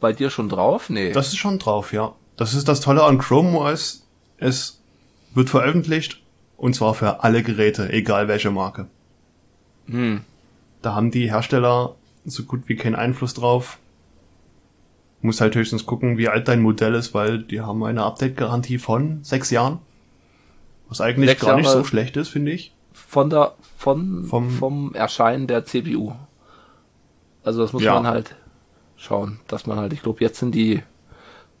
bei 0.00 0.12
dir 0.12 0.28
schon 0.28 0.50
drauf? 0.50 0.90
Nee. 0.90 1.12
Das 1.12 1.28
ist 1.28 1.38
schon 1.38 1.58
drauf, 1.58 1.94
ja. 1.94 2.12
Das 2.38 2.54
ist 2.54 2.68
das 2.68 2.80
Tolle 2.80 3.02
an 3.04 3.18
Chrome 3.18 3.58
OS. 3.58 4.06
Es 4.38 4.80
wird 5.34 5.50
veröffentlicht 5.50 6.22
und 6.56 6.74
zwar 6.74 6.94
für 6.94 7.22
alle 7.22 7.42
Geräte, 7.42 7.92
egal 7.92 8.28
welche 8.28 8.50
Marke. 8.50 8.86
hm. 9.86 10.22
Da 10.80 10.94
haben 10.94 11.10
die 11.10 11.28
Hersteller 11.28 11.96
so 12.24 12.44
gut 12.44 12.68
wie 12.68 12.76
keinen 12.76 12.94
Einfluss 12.94 13.34
drauf. 13.34 13.78
Muss 15.22 15.40
halt 15.40 15.56
höchstens 15.56 15.86
gucken, 15.86 16.18
wie 16.18 16.28
alt 16.28 16.46
dein 16.46 16.62
Modell 16.62 16.94
ist, 16.94 17.14
weil 17.14 17.42
die 17.42 17.60
haben 17.60 17.82
eine 17.82 18.04
Update-Garantie 18.04 18.78
von 18.78 19.24
sechs 19.24 19.50
Jahren. 19.50 19.80
Was 20.88 21.00
eigentlich 21.00 21.30
Sechs 21.30 21.42
gar 21.44 21.56
nicht 21.56 21.66
Jahre. 21.66 21.78
so 21.78 21.84
schlecht 21.84 22.16
ist, 22.16 22.28
finde 22.28 22.52
ich. 22.52 22.72
Von 22.92 23.28
der, 23.28 23.54
von, 23.76 24.24
Vom- 24.24 24.50
vom, 24.50 24.94
Erscheinen 24.94 25.48
der 25.48 25.64
CPU. 25.64 26.12
Also 27.42 27.62
das 27.62 27.72
muss 27.72 27.82
Ja. 27.82 27.94
man 27.94 28.06
halt 28.06 28.36
schauen, 28.96 29.40
dass 29.48 29.66
man 29.66 29.78
halt, 29.78 29.92
ich 29.92 30.02
glaube, 30.04 30.20
jetzt 30.20 30.38
sind 30.38 30.54
die, 30.54 30.84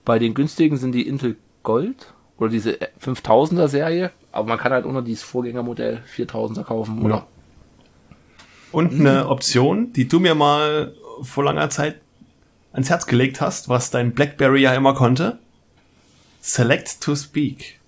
bei 0.08 0.18
den 0.18 0.32
günstigen 0.32 0.78
sind 0.78 0.92
die 0.92 1.06
Intel 1.06 1.36
Gold 1.62 2.14
oder 2.38 2.48
diese 2.48 2.78
5000er 3.04 3.68
Serie, 3.68 4.10
aber 4.32 4.48
man 4.48 4.58
kann 4.58 4.72
halt 4.72 4.86
unter 4.86 5.02
dieses 5.02 5.22
Vorgängermodell 5.22 6.00
4000er 6.16 6.64
kaufen, 6.64 7.02
oder? 7.04 7.26
Und 8.72 8.94
Mhm. 8.98 9.06
eine 9.06 9.28
Option, 9.28 9.92
die 9.92 10.08
du 10.08 10.18
mir 10.18 10.34
mal 10.34 10.94
vor 11.20 11.44
langer 11.44 11.68
Zeit 11.68 12.00
ans 12.72 12.88
Herz 12.88 13.06
gelegt 13.06 13.40
hast, 13.42 13.68
was 13.68 13.90
dein 13.90 14.12
BlackBerry 14.12 14.62
ja 14.62 14.74
immer 14.74 14.94
konnte. 14.94 15.38
Select 16.40 17.00
to 17.02 17.14
speak. 17.14 17.78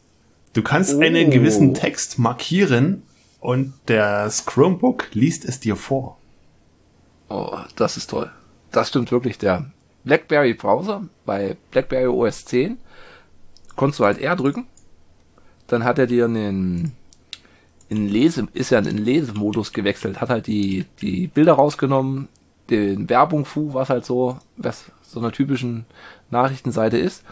Du 0.53 0.63
kannst 0.63 0.95
Oh. 0.97 1.01
einen 1.01 1.31
gewissen 1.31 1.73
Text 1.73 2.19
markieren 2.19 3.03
und 3.41 3.73
das 3.87 4.45
Chromebook 4.45 5.09
liest 5.15 5.45
es 5.47 5.59
dir 5.61 5.77
vor. 5.77 6.19
Oh, 7.31 7.57
das 7.77 7.97
ist 7.97 8.11
toll. 8.11 8.31
Das 8.73 8.89
stimmt 8.89 9.11
wirklich. 9.13 9.39
Der 9.39 9.71
BlackBerry 10.05 10.55
Browser 10.55 11.05
bei 11.27 11.57
BlackBerry 11.71 12.07
OS 12.07 12.45
10 12.47 12.79
konntest 13.77 14.01
du 14.01 14.05
halt 14.05 14.19
R 14.19 14.37
drücken. 14.37 14.67
Dann 15.67 15.85
hat 15.85 15.99
er 15.99 16.07
dir 16.07 16.25
einen, 16.25 16.93
in 17.89 18.09
Lese, 18.09 18.49
ist 18.53 18.71
ja 18.71 18.79
in 18.79 18.99
Lesemodus 18.99 19.73
gewechselt, 19.73 20.21
hat 20.21 20.31
halt 20.31 20.47
die, 20.47 20.85
die 21.01 21.29
Bilder 21.29 21.55
rausgenommen, 21.55 22.29
den 22.71 23.09
Werbung-Fu, 23.09 23.75
was 23.75 23.91
halt 23.91 24.05
so, 24.05 24.39
was 24.57 24.91
so 25.03 25.21
einer 25.21 25.33
typischen 25.33 25.87
Nachrichtenseite 26.31 26.99
ist. 26.99 27.25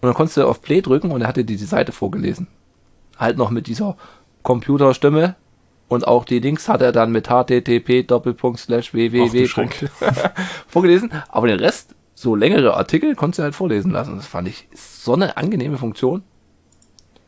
Und 0.00 0.08
dann 0.08 0.14
konntest 0.14 0.36
du 0.36 0.46
auf 0.46 0.62
Play 0.62 0.80
drücken 0.80 1.10
und 1.10 1.22
er 1.22 1.28
hatte 1.28 1.44
dir 1.44 1.56
die 1.56 1.64
Seite 1.64 1.92
vorgelesen. 1.92 2.46
Halt 3.16 3.36
noch 3.36 3.50
mit 3.50 3.66
dieser 3.66 3.96
Computerstimme. 4.42 5.36
Und 5.94 6.08
auch 6.08 6.24
die 6.24 6.40
Links 6.40 6.68
hat 6.68 6.82
er 6.82 6.90
dann 6.90 7.12
mit 7.12 7.28
http 7.28 8.08
www 8.10 9.48
vorgelesen. 10.66 11.12
Aber 11.28 11.46
den 11.46 11.60
Rest, 11.60 11.94
so 12.14 12.34
längere 12.34 12.76
Artikel, 12.76 13.14
konntest 13.14 13.38
du 13.38 13.42
halt 13.44 13.54
vorlesen 13.54 13.92
lassen. 13.92 14.16
Das 14.16 14.26
fand 14.26 14.48
ich 14.48 14.68
so 14.74 15.14
eine 15.14 15.36
angenehme 15.36 15.78
Funktion. 15.78 16.24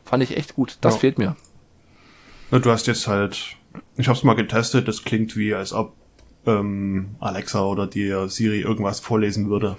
Fand 0.03 0.21
ich 0.21 0.35
echt 0.35 0.55
gut. 0.55 0.79
Das 0.81 0.95
Ja. 0.95 0.99
fehlt 0.99 1.17
mir. 1.17 1.37
Na, 2.51 2.59
du 2.59 2.69
hast 2.69 2.87
jetzt 2.87 3.07
halt, 3.07 3.55
ich 3.95 4.09
hab's 4.09 4.23
mal 4.23 4.33
getestet, 4.35 4.89
das 4.89 5.03
klingt 5.03 5.37
wie, 5.37 5.53
als 5.53 5.71
ob 5.71 5.93
ähm, 6.45 7.15
Alexa 7.21 7.61
oder 7.63 7.87
dir 7.87 8.27
Siri 8.27 8.59
irgendwas 8.59 8.99
vorlesen 8.99 9.49
würde. 9.49 9.77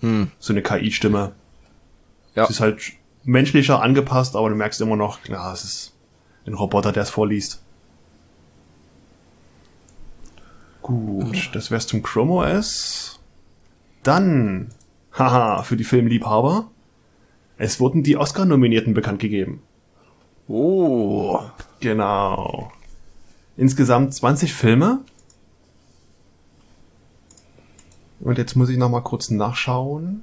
Hm. 0.00 0.30
So 0.38 0.52
eine 0.52 0.62
KI-Stimme. 0.62 1.32
Ja. 2.34 2.44
Es 2.44 2.50
ist 2.50 2.60
halt 2.60 2.92
menschlicher 3.22 3.80
angepasst, 3.80 4.36
aber 4.36 4.50
du 4.50 4.54
merkst 4.54 4.82
immer 4.82 4.96
noch, 4.96 5.22
klar, 5.22 5.54
es 5.54 5.64
ist 5.64 5.93
ein 6.46 6.54
Roboter, 6.54 6.92
der 6.92 7.04
es 7.04 7.10
vorliest. 7.10 7.62
Gut, 10.82 11.50
das 11.54 11.70
wär's 11.70 11.86
zum 11.86 12.02
Chrome 12.02 12.32
OS. 12.32 13.18
Dann, 14.02 14.70
haha, 15.12 15.62
für 15.62 15.76
die 15.76 15.84
Filmliebhaber. 15.84 16.70
Es 17.56 17.80
wurden 17.80 18.02
die 18.02 18.16
Oscar-Nominierten 18.16 18.92
bekannt 18.92 19.20
gegeben. 19.20 19.62
Oh. 20.46 21.40
Genau. 21.80 22.70
Insgesamt 23.56 24.12
20 24.12 24.52
Filme. 24.52 25.00
Und 28.20 28.38
jetzt 28.38 28.54
muss 28.56 28.68
ich 28.68 28.76
noch 28.76 28.90
mal 28.90 29.00
kurz 29.00 29.30
nachschauen. 29.30 30.22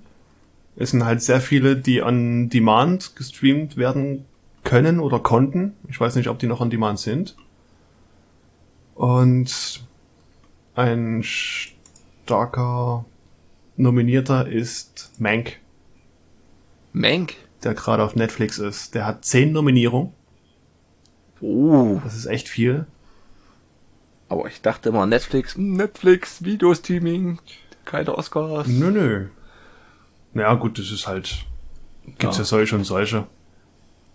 Es 0.76 0.92
sind 0.92 1.06
halt 1.06 1.22
sehr 1.22 1.42
viele, 1.42 1.76
die 1.76 2.02
on 2.02 2.50
Demand 2.50 3.16
gestreamt 3.16 3.78
werden 3.78 4.26
können 4.72 5.00
oder 5.02 5.20
konnten. 5.20 5.76
Ich 5.90 6.00
weiß 6.00 6.16
nicht, 6.16 6.30
ob 6.30 6.40
die 6.40 6.48
noch 6.48 6.62
on 6.62 6.70
Demand 6.70 6.98
sind. 6.98 7.36
Und 8.96 9.84
ein 10.76 11.22
starker 11.24 13.04
Nominierter 13.76 14.48
ist 14.48 15.12
Mank, 15.20 15.60
Mank. 16.94 17.36
der 17.64 17.74
gerade 17.74 18.04
auf 18.04 18.16
Netflix 18.16 18.60
ist. 18.60 18.96
Der 18.96 19.06
hat 19.06 19.26
10 19.26 19.52
Nominierungen. 19.52 20.14
Oh. 21.42 22.00
Das 22.04 22.16
ist 22.16 22.28
echt 22.28 22.48
viel. 22.48 22.86
Aber 24.30 24.48
ich 24.48 24.62
dachte 24.62 24.90
immer 24.90 25.06
Netflix, 25.06 25.58
Netflix, 25.58 26.46
Videostreaming, 26.46 27.40
keine 27.84 28.18
Oscars. 28.18 28.68
Nö, 28.68 28.92
nö. 28.92 29.28
Naja, 30.34 30.54
gut, 30.54 30.80
das 30.80 30.92
ist 30.92 31.08
halt. 31.08 31.46
Gibt's 32.06 32.38
ja. 32.38 32.44
Ja. 32.44 32.46
solche 32.46 32.76
und 32.78 32.86
solche. 32.86 33.28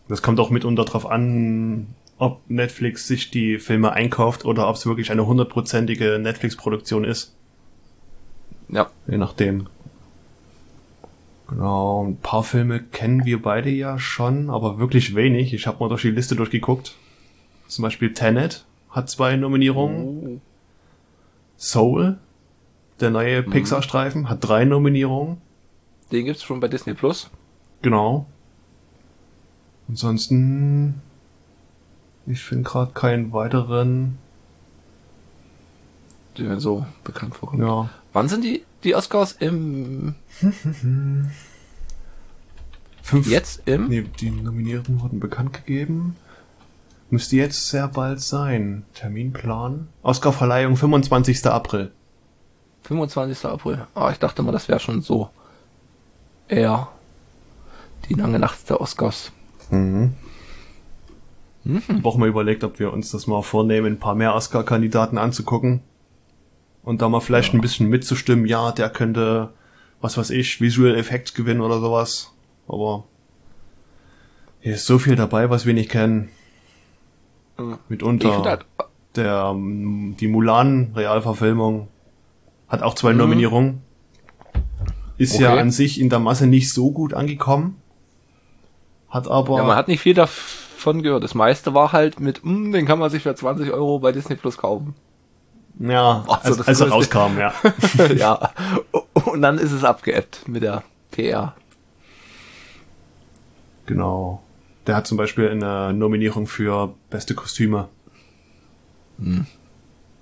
Das 0.09 0.23
kommt 0.23 0.39
auch 0.41 0.51
mitunter 0.51 0.85
drauf 0.85 1.07
an, 1.07 1.89
ob 2.19 2.41
Netflix 2.49 3.07
sich 3.07 3.31
die 3.31 3.59
Filme 3.59 3.93
einkauft 3.93 4.45
oder 4.45 4.69
ob 4.69 4.77
es 4.77 4.87
wirklich 4.87 5.11
eine 5.11 5.27
hundertprozentige 5.27 6.19
Netflix-Produktion 6.19 7.05
ist. 7.05 7.35
Ja. 8.69 8.91
Je 9.07 9.19
nachdem. 9.19 9.69
Genau, 11.49 12.05
ein 12.05 12.17
paar 12.17 12.43
Filme 12.43 12.81
kennen 12.81 13.25
wir 13.25 13.41
beide 13.41 13.71
ja 13.71 13.99
schon, 13.99 14.51
aber 14.51 14.79
wirklich 14.79 15.15
wenig. 15.15 15.55
Ich 15.55 15.67
habe 15.67 15.79
mal 15.79 15.89
durch 15.89 16.03
die 16.03 16.11
Liste 16.11 16.35
durchgeguckt. 16.35 16.97
Zum 17.69 17.83
Beispiel 17.83 18.13
Tenet 18.13 18.65
hat 18.91 19.09
zwei 19.11 19.37
Nominierungen. 19.37 20.27
Oh. 20.27 20.41
Soul, 21.57 22.19
der 23.01 23.11
neue 23.11 23.43
Pixar-Streifen, 23.43 24.29
hat 24.29 24.47
drei 24.47 24.65
Nominierungen. 24.65 25.39
Den 26.13 26.25
gibt's 26.25 26.43
schon 26.43 26.61
bei 26.61 26.69
Disney 26.69 26.95
Plus. 26.95 27.31
Genau. 27.83 28.27
Ansonsten, 29.89 31.01
ich 32.27 32.43
finde 32.43 32.65
gerade 32.65 32.93
keinen 32.93 33.33
weiteren. 33.33 34.19
Die 36.37 36.43
mir 36.43 36.61
so 36.61 36.85
bekannt 37.05 37.35
vorkommen. 37.35 37.67
Ja. 37.67 37.89
Wann 38.13 38.29
sind 38.29 38.45
die, 38.45 38.65
die 38.85 38.95
Oscars 38.95 39.33
im, 39.33 40.15
Fünf. 43.03 43.27
jetzt 43.27 43.63
im? 43.67 43.89
Nee, 43.89 44.03
die 44.03 44.31
Nominierten 44.31 45.01
wurden 45.01 45.21
bekannt 45.21 45.53
gegeben. 45.55 46.17
Müsste 47.09 47.37
jetzt 47.37 47.69
sehr 47.69 47.89
bald 47.89 48.21
sein. 48.21 48.85
Terminplan. 48.95 49.89
Oscarverleihung 50.03 50.77
25. 50.77 51.47
April. 51.47 51.93
25. 52.83 53.47
April. 53.47 53.87
Ah, 53.95 54.11
ich 54.11 54.19
dachte 54.19 54.43
mal, 54.43 54.53
das 54.53 54.69
wäre 54.69 54.81
schon 54.81 55.03
so 55.03 55.31
eher 56.49 56.89
die 58.09 58.15
lange 58.15 58.39
Nacht 58.39 58.69
der 58.69 58.81
Oscars. 58.81 59.33
Mhm. 59.71 60.15
Mhm. 61.65 61.83
Ich 61.99 62.05
auch 62.05 62.17
mal 62.17 62.29
überlegt, 62.29 62.63
ob 62.65 62.79
wir 62.79 62.93
uns 62.93 63.11
das 63.11 63.27
mal 63.27 63.43
vornehmen, 63.43 63.95
ein 63.95 63.99
paar 63.99 64.15
mehr 64.15 64.35
Oscar-Kandidaten 64.35 65.19
anzugucken. 65.19 65.81
Und 66.83 67.03
da 67.03 67.09
mal 67.09 67.21
vielleicht 67.21 67.53
ein 67.55 67.61
bisschen 67.61 67.89
mitzustimmen, 67.89 68.47
ja, 68.47 68.71
der 68.71 68.89
könnte, 68.91 69.53
was 70.01 70.17
weiß 70.17 70.31
ich, 70.31 70.61
Visual 70.61 70.95
Effects 70.95 71.35
gewinnen 71.35 71.61
oder 71.61 71.81
sowas. 71.81 72.33
Aber 72.69 73.05
hier 74.61 74.75
ist 74.75 74.87
so 74.87 74.99
viel 74.99 75.17
dabei, 75.17 75.51
was 75.51 75.67
wir 75.67 75.75
nicht 75.75 75.91
kennen. 75.91 76.29
Mhm. 77.59 77.79
Mitunter 77.89 78.45
halt, 78.45 78.67
der, 79.17 79.51
ähm, 79.53 80.15
die 80.21 80.29
Mulan-Realverfilmung 80.29 81.89
hat 82.69 82.83
auch 82.83 82.95
zwei 82.95 83.13
Mhm. 83.13 83.19
Nominierungen. 83.19 83.83
Ist 85.19 85.39
ja 85.39 85.51
Okay. 85.53 85.61
an 85.61 85.71
sich 85.71 85.99
in 86.01 86.11
der 86.11 86.19
Masse 86.21 86.47
nicht 86.47 86.73
so 86.73 86.93
gut 86.93 87.15
angekommen. 87.15 87.77
Hat 89.17 89.29
aber, 89.29 89.57
ja, 89.57 89.65
man 89.65 89.77
hat 89.77 89.89
nicht 89.89 90.01
viel 90.01 90.15
davon 90.15 91.03
gehört. 91.03 91.25
Das 91.25 91.35
meiste 91.35 91.75
war 91.75 91.93
halt 91.93 92.21
mit, 92.21 92.43
hm, 92.43 92.73
den 92.73 92.87
kann 92.87 92.99
man 92.99 93.11
sich 93.11 93.23
für 93.23 93.35
20 93.35 93.73
Euro 93.73 93.99
bei 93.99 94.13
Disney 94.13 94.37
Plus 94.37 94.59
kaufen. 94.59 94.95
ja, 95.79 96.25
Also 96.29 96.59
als, 96.61 96.69
als 96.69 96.81
er 96.81 96.89
rauskam, 96.91 97.39
ja. 97.39 97.53
ja. 98.17 98.51
Und 99.25 99.43
dann 99.43 99.59
ist 99.59 99.73
es 99.73 99.85
abgeebbt 99.85 100.47
mit 100.49 100.63
der 100.63 100.83
PR. 101.11 101.55
Genau. 103.87 104.43
Der 104.87 104.97
hat 104.97 105.07
zum 105.07 105.17
Beispiel 105.17 105.49
eine 105.51 105.93
Nominierung 105.93 106.47
für 106.47 106.95
beste 107.11 107.35
Kostüme. 107.35 107.89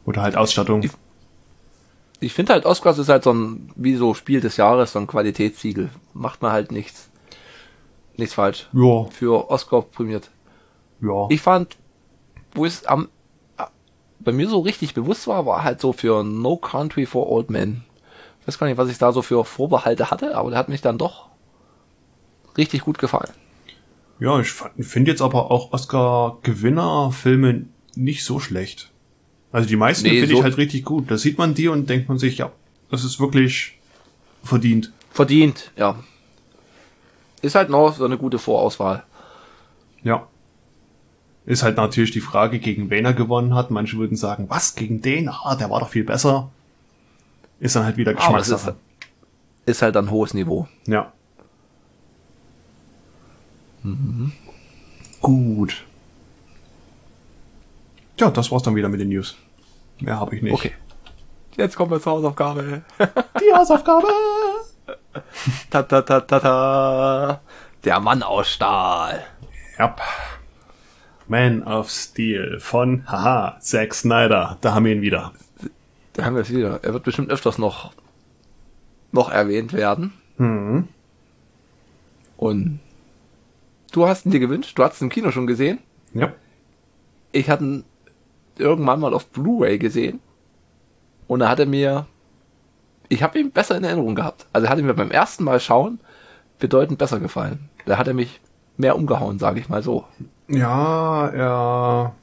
Oder 0.07 0.23
halt 0.23 0.37
Ausstattung. 0.37 0.81
Die- 0.83 0.91
Ich 2.21 2.33
finde 2.33 2.53
halt, 2.55 2.65
Oscars 2.65 2.99
ist 2.99 3.09
halt 3.09 3.25
so 3.25 3.33
ein, 3.33 3.71
wie 3.77 3.97
so 3.97 4.15
Spiel 4.15 4.41
des 4.41 4.57
Jahres, 4.57 4.93
so 4.93 4.99
ein 4.99 5.07
Qualitätssiegel. 5.07 5.91
Macht 6.15 6.41
man 6.43 6.53
halt 6.53 6.73
nichts. 6.73 7.11
Nichts 8.17 8.35
falsch. 8.35 8.69
Ja, 8.73 9.05
Für 9.11 9.51
Oscar 9.51 9.83
prämiert. 9.83 10.31
ja. 11.01 11.27
Ich 11.31 11.41
fand, 11.41 11.77
wo 12.55 12.65
es 12.65 12.85
am, 12.87 13.09
bei 14.21 14.33
mir 14.33 14.49
so 14.49 14.61
richtig 14.61 14.95
bewusst 14.95 15.27
war, 15.27 15.45
war 15.47 15.65
halt 15.65 15.81
so 15.81 15.93
für 15.93 16.23
No 16.25 16.57
Country 16.57 17.07
for 17.07 17.31
Old 17.31 17.51
Men. 17.51 17.85
Ich 18.41 18.47
weiß 18.49 18.59
gar 18.59 18.67
nicht, 18.69 18.77
was 18.79 18.89
ich 18.91 18.99
da 18.99 19.11
so 19.13 19.23
für 19.23 19.45
Vorbehalte 19.45 20.11
hatte, 20.11 20.37
aber 20.37 20.51
der 20.51 20.59
hat 20.59 20.69
mich 20.69 20.81
dann 20.81 20.97
doch 20.99 21.29
richtig 22.57 22.83
gut 22.83 22.99
gefallen. 22.99 23.31
Ja, 24.21 24.39
ich 24.39 24.53
finde 24.87 25.11
jetzt 25.11 25.21
aber 25.23 25.51
auch 25.51 25.73
Oscar-Gewinner-Filme 25.73 27.67
nicht 27.97 28.25
so 28.25 28.39
schlecht. 28.41 28.91
Also 29.53 29.69
die 29.69 29.77
meisten 29.77 30.05
Nee, 30.07 30.21
finde 30.21 30.29
so- 30.35 30.39
ich 30.39 30.43
halt 30.43 30.57
richtig 30.57 30.85
gut. 30.85 31.11
Da 31.11 31.17
sieht 31.19 31.39
man 31.39 31.55
die 31.55 31.69
und 31.69 31.89
denkt 31.89 32.09
man 32.09 32.19
sich, 32.19 32.39
ja, 32.39 32.53
das 32.91 33.05
ist 33.05 33.21
wirklich 33.21 33.79
verdient. 34.43 34.93
Verdient, 35.11 35.71
ja. 35.77 35.97
Ist 37.45 37.55
halt 37.55 37.69
noch 37.69 37.95
so 37.95 38.07
eine 38.07 38.17
gute 38.17 38.39
Vorauswahl. 38.39 39.03
Ja. 40.03 40.27
Ist 41.45 41.63
halt 41.63 41.77
natürlich 41.77 42.11
die 42.11 42.23
Frage, 42.23 42.59
gegen 42.59 42.89
wen 42.89 43.05
er 43.05 43.13
gewonnen 43.13 43.55
hat. 43.55 43.71
Manche 43.71 43.99
würden 43.99 44.17
sagen, 44.17 44.47
was, 44.49 44.75
gegen 44.77 45.03
den? 45.03 45.29
Ah, 45.29 45.55
der 45.55 45.69
war 45.69 45.81
doch 45.81 45.91
viel 45.91 46.05
besser. 46.05 46.51
Ist 47.61 47.77
dann 47.77 47.85
halt 47.85 47.99
wieder 47.99 48.13
Aber 48.13 48.39
es 48.39 48.49
ist, 48.49 48.55
Geschmackssache. 48.55 48.77
ist 49.67 49.83
halt 49.83 49.97
ein 49.99 50.11
hohes 50.11 50.33
Niveau. 50.33 50.67
Ja. 50.87 51.13
Gut. 55.21 55.85
Ja, 58.19 58.31
das 58.31 58.51
war's 58.51 58.63
dann 58.63 58.75
wieder 58.75 58.89
mit 58.89 59.01
den 59.01 59.11
News. 59.11 59.37
Mehr 60.01 60.19
habe 60.19 60.35
ich 60.35 60.41
nicht. 60.43 60.55
Okay. 60.55 60.73
Jetzt 61.59 61.77
kommen 61.77 61.91
wir 61.91 62.01
zur 62.01 62.13
Hausaufgabe. 62.13 62.81
Die 62.99 63.55
Hausaufgabe! 63.55 64.07
ta 65.71 65.83
ta 65.83 66.03
ta 66.03 66.21
ta 66.21 66.41
ta. 66.41 67.41
Der 67.85 68.01
Mann 68.01 68.23
aus 68.23 68.49
Stahl. 68.49 69.25
Ja. 69.79 69.95
Man 71.27 71.63
of 71.63 71.91
Steel 71.91 72.59
von, 72.61 73.05
haha, 73.07 73.59
Zack 73.61 73.95
Snyder. 73.95 74.59
Da 74.61 74.75
haben 74.75 74.85
wir 74.85 74.93
ihn 74.93 75.03
wieder. 75.03 75.33
Da 76.13 76.25
haben 76.25 76.35
wir 76.35 76.43
es 76.43 76.51
wieder. 76.51 76.81
Er 76.83 76.93
wird 76.93 77.05
bestimmt 77.05 77.31
öfters 77.31 77.59
noch, 77.59 77.93
noch 79.13 79.31
erwähnt 79.31 79.73
werden. 79.73 80.13
Mhm. 80.37 80.89
Und 82.37 82.81
du 83.93 84.07
hast 84.07 84.27
ihn 84.27 84.33
dir 84.33 84.41
gewünscht. 84.41 84.79
Du 84.79 84.85
hast 84.85 84.95
es 84.95 85.03
im 85.03 85.09
Kino 85.09 85.31
schon 85.31 85.47
gesehen. 85.47 85.79
Ja. 86.13 86.33
ich 87.33 87.51
hatte 87.51 87.65
ihn 87.65 87.85
irgendwann 88.57 89.01
mal 89.01 89.15
auf 89.15 89.27
Blu-ray 89.27 89.79
gesehen 89.79 90.21
und 91.27 91.41
da 91.41 91.49
hat 91.49 91.59
er 91.59 91.67
mir, 91.67 92.07
ich 93.09 93.23
habe 93.23 93.39
ihn 93.39 93.51
besser 93.51 93.77
in 93.77 93.85
Erinnerung 93.85 94.15
gehabt. 94.15 94.47
Also 94.53 94.67
er 94.67 94.71
hatte 94.71 94.83
mir 94.83 94.95
beim 94.95 95.11
ersten 95.11 95.45
Mal 95.45 95.61
schauen 95.61 96.01
bedeutend 96.59 96.99
besser 96.99 97.21
gefallen. 97.21 97.69
Da 97.85 97.99
hat 97.99 98.09
er 98.09 98.15
mich 98.15 98.41
mehr 98.77 98.97
umgehauen, 98.97 99.39
sage 99.39 99.61
ich 99.61 99.69
mal 99.69 99.83
so. 99.83 100.05
Ja, 100.49 101.29
er. 101.29 102.15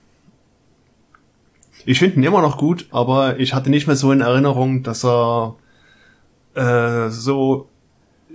Ich 1.86 2.00
finde 2.00 2.18
ihn 2.18 2.24
immer 2.24 2.42
noch 2.42 2.58
gut, 2.58 2.88
aber 2.92 3.40
ich 3.40 3.54
hatte 3.54 3.70
nicht 3.70 3.88
mehr 3.88 3.96
so 3.96 4.12
in 4.12 4.22
Erinnerung, 4.22 4.84
dass 4.84 5.04
er 5.04 5.56
äh, 6.54 7.10
so 7.10 7.70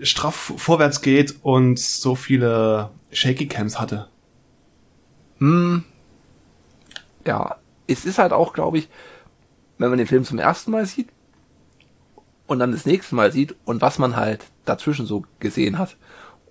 straff 0.02 0.52
vorwärts 0.56 1.00
geht 1.00 1.36
und 1.42 1.78
so 1.78 2.14
viele 2.14 2.90
Shaky 3.12 3.46
Cams 3.46 3.78
hatte. 3.78 4.08
Hm. 5.38 5.84
Ja, 7.26 7.56
es 7.86 8.04
ist 8.04 8.18
halt 8.18 8.32
auch, 8.32 8.52
glaube 8.52 8.78
ich, 8.78 8.88
wenn 9.78 9.90
man 9.90 9.98
den 9.98 10.06
Film 10.06 10.24
zum 10.24 10.38
ersten 10.38 10.70
Mal 10.70 10.86
sieht 10.86 11.08
und 12.46 12.58
dann 12.58 12.72
das 12.72 12.86
nächste 12.86 13.14
Mal 13.14 13.32
sieht 13.32 13.54
und 13.64 13.80
was 13.80 13.98
man 13.98 14.16
halt 14.16 14.44
dazwischen 14.64 15.06
so 15.06 15.24
gesehen 15.40 15.78
hat. 15.78 15.96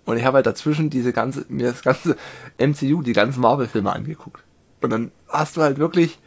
Und 0.05 0.17
ich 0.17 0.25
habe 0.25 0.36
halt 0.36 0.45
dazwischen 0.45 0.89
diese 0.89 1.13
ganze, 1.13 1.45
mir 1.49 1.71
das 1.71 1.81
ganze 1.81 2.15
MCU, 2.58 3.01
die 3.01 3.13
ganzen 3.13 3.41
Marvel-Filme 3.41 3.91
angeguckt. 3.91 4.43
Und 4.81 4.89
dann 4.91 5.12
hast 5.27 5.58
du 5.58 5.62
halt 5.62 5.77
wirklich, 5.77 6.19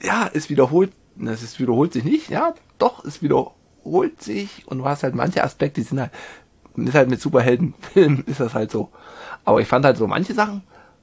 ja, 0.00 0.30
es 0.32 0.50
wiederholt, 0.50 0.92
es 1.24 1.58
wiederholt 1.58 1.92
sich 1.92 2.04
nicht, 2.04 2.30
ja, 2.30 2.54
doch, 2.78 3.04
es 3.04 3.22
wiederholt 3.22 4.22
sich 4.22 4.66
und 4.66 4.78
du 4.78 4.84
hast 4.84 5.02
halt 5.02 5.14
manche 5.14 5.42
Aspekte, 5.42 5.80
die 5.80 5.86
sind 5.86 6.00
halt, 6.00 6.12
ist 6.76 6.94
halt 6.94 7.10
mit 7.10 7.20
Superheldenfilmen, 7.20 8.24
ist 8.26 8.40
das 8.40 8.54
halt 8.54 8.70
so. 8.70 8.90
Aber 9.44 9.60
ich 9.60 9.68
fand 9.68 9.84
halt 9.84 9.96
so 9.96 10.06
manche 10.06 10.34
Sachen 10.34 10.62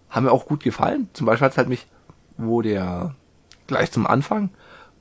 haben 0.09 0.25
mir 0.25 0.31
auch 0.31 0.45
gut 0.45 0.63
gefallen. 0.63 1.09
Zum 1.13 1.25
Beispiel 1.25 1.45
hat 1.45 1.51
es 1.51 1.57
halt 1.57 1.69
mich, 1.69 1.87
wo 2.37 2.61
der, 2.61 3.15
gleich 3.67 3.91
zum 3.91 4.07
Anfang, 4.07 4.49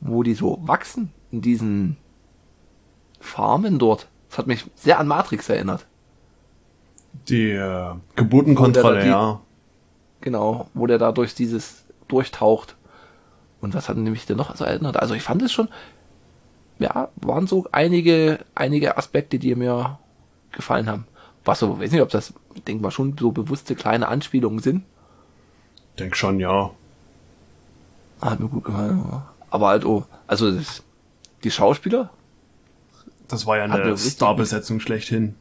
wo 0.01 0.23
die 0.23 0.35
so 0.35 0.59
wachsen 0.63 1.13
in 1.31 1.43
diesen 1.43 1.97
Farmen 3.27 3.79
dort. 3.79 4.09
Das 4.31 4.39
hat 4.39 4.47
mich 4.47 4.65
sehr 4.75 4.99
an 4.99 5.07
Matrix 5.07 5.49
erinnert. 5.49 5.87
Die 7.29 7.51
äh, 7.51 7.95
Geburtenkontrolle, 8.15 9.03
die- 9.03 9.09
ja. 9.09 9.41
Genau, 10.23 10.69
wo 10.75 10.87
der 10.87 10.99
da 10.99 11.13
durch 11.13 11.35
dieses 11.35 11.85
durchtaucht. 12.09 12.77
Und 13.61 13.75
was 13.75 13.89
hat 13.89 13.97
mich 13.97 14.27
denn 14.27 14.37
noch 14.37 14.55
so 14.57 14.65
erinnert? 14.65 14.97
Also 14.97 15.15
ich 15.15 15.23
fand 15.23 15.43
es 15.43 15.53
schon, 15.53 15.69
ja, 16.79 17.09
waren 17.17 17.47
so 17.47 17.67
einige, 17.73 18.41
einige 18.55 18.97
Aspekte, 18.99 19.39
die 19.39 19.55
mir 19.55 19.99
gefallen 20.53 20.89
haben. 20.89 21.07
Was 21.45 21.61
so, 21.61 21.79
weiß 21.81 21.91
nicht, 21.93 22.03
ob 22.03 22.11
das, 22.11 22.35
denke 22.67 22.83
mal, 22.83 22.91
schon 22.91 23.17
so 23.19 23.31
bewusste 23.33 23.75
kleine 23.77 24.09
Anspielungen 24.09 24.59
sind. 24.59 24.85
Denk 25.99 26.17
schon, 26.17 26.41
ja. 26.41 26.71
Hat 28.21 28.41
mir 28.41 28.49
gut 28.49 28.65
gefallen. 28.65 29.23
Aber 29.51 29.69
halt, 29.69 29.85
oh, 29.85 30.05
also 30.27 30.51
das, 30.51 30.83
die 31.45 31.51
Schauspieler, 31.51 32.11
Das 33.29 33.47
war 33.47 33.57
ja 33.59 33.65
eine 33.65 33.97
Starbesetzung 33.99 34.81
schlechthin. 34.81 35.35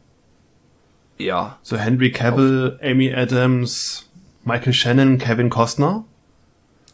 ja, 1.18 1.58
So 1.62 1.76
Henry 1.76 2.10
Cavill, 2.12 2.78
Amy 2.82 3.14
Adams, 3.14 4.08
Michael 4.44 4.72
Shannon, 4.72 5.18
Kevin 5.18 5.50
Costner, 5.50 6.04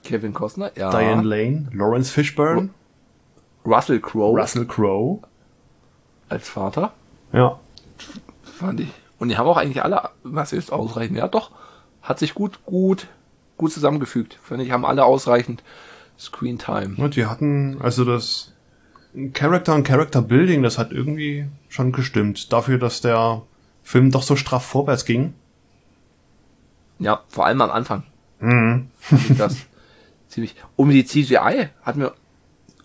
Kevin 0.05 0.33
Costner, 0.35 0.71
ja, 0.77 0.91
Diane 0.91 1.23
Lane, 1.23 1.69
Lawrence 1.73 2.13
Fishburne, 2.13 2.71
Russell 3.65 4.01
Crowe 4.01 4.39
Russell 4.41 4.67
Crowe. 4.67 5.21
als 6.29 6.49
Vater, 6.49 6.93
Ja. 7.33 7.59
fand 8.43 8.81
ich. 8.81 8.89
Und 9.19 9.29
die 9.29 9.37
haben 9.39 9.47
auch 9.47 9.57
eigentlich 9.57 9.83
alle, 9.85 10.11
was 10.25 10.53
ist 10.53 10.73
ausreichend, 10.73 11.17
ja 11.17 11.29
doch, 11.29 11.53
hat 12.03 12.19
sich 12.19 12.35
gut, 12.35 12.65
gut, 12.67 13.07
gut 13.57 13.73
zusammengefügt. 13.73 14.37
Finde 14.43 14.65
ich, 14.65 14.73
haben 14.73 14.85
alle 14.85 15.05
ausreichend 15.05 15.63
Screen 16.19 16.59
Time. 16.59 16.95
Und 16.97 17.15
die 17.17 17.27
hatten, 17.27 17.79
also 17.81 18.05
das 18.05 18.52
Character 19.35 19.75
und 19.75 19.85
Character 19.85 20.23
Building, 20.23 20.63
das 20.63 20.79
hat 20.79 20.91
irgendwie 20.93 21.47
schon 21.69 21.93
gestimmt. 21.93 22.53
Dafür, 22.53 22.79
dass 22.79 23.01
der 23.01 23.43
Film 23.83 24.11
doch 24.11 24.23
so 24.23 24.37
straff 24.37 24.65
vorwärts 24.65 25.05
ging. 25.05 25.35
Ja, 26.99 27.23
vor 27.29 27.47
allem 27.47 27.61
am 27.61 27.71
Anfang. 27.71 28.05
Mhm. 28.41 28.89
das 29.37 29.57
ziemlich. 30.29 30.57
Um 30.77 30.91
die 30.91 31.05
CGI 31.05 31.69
hat 31.83 31.97
mir 31.97 32.15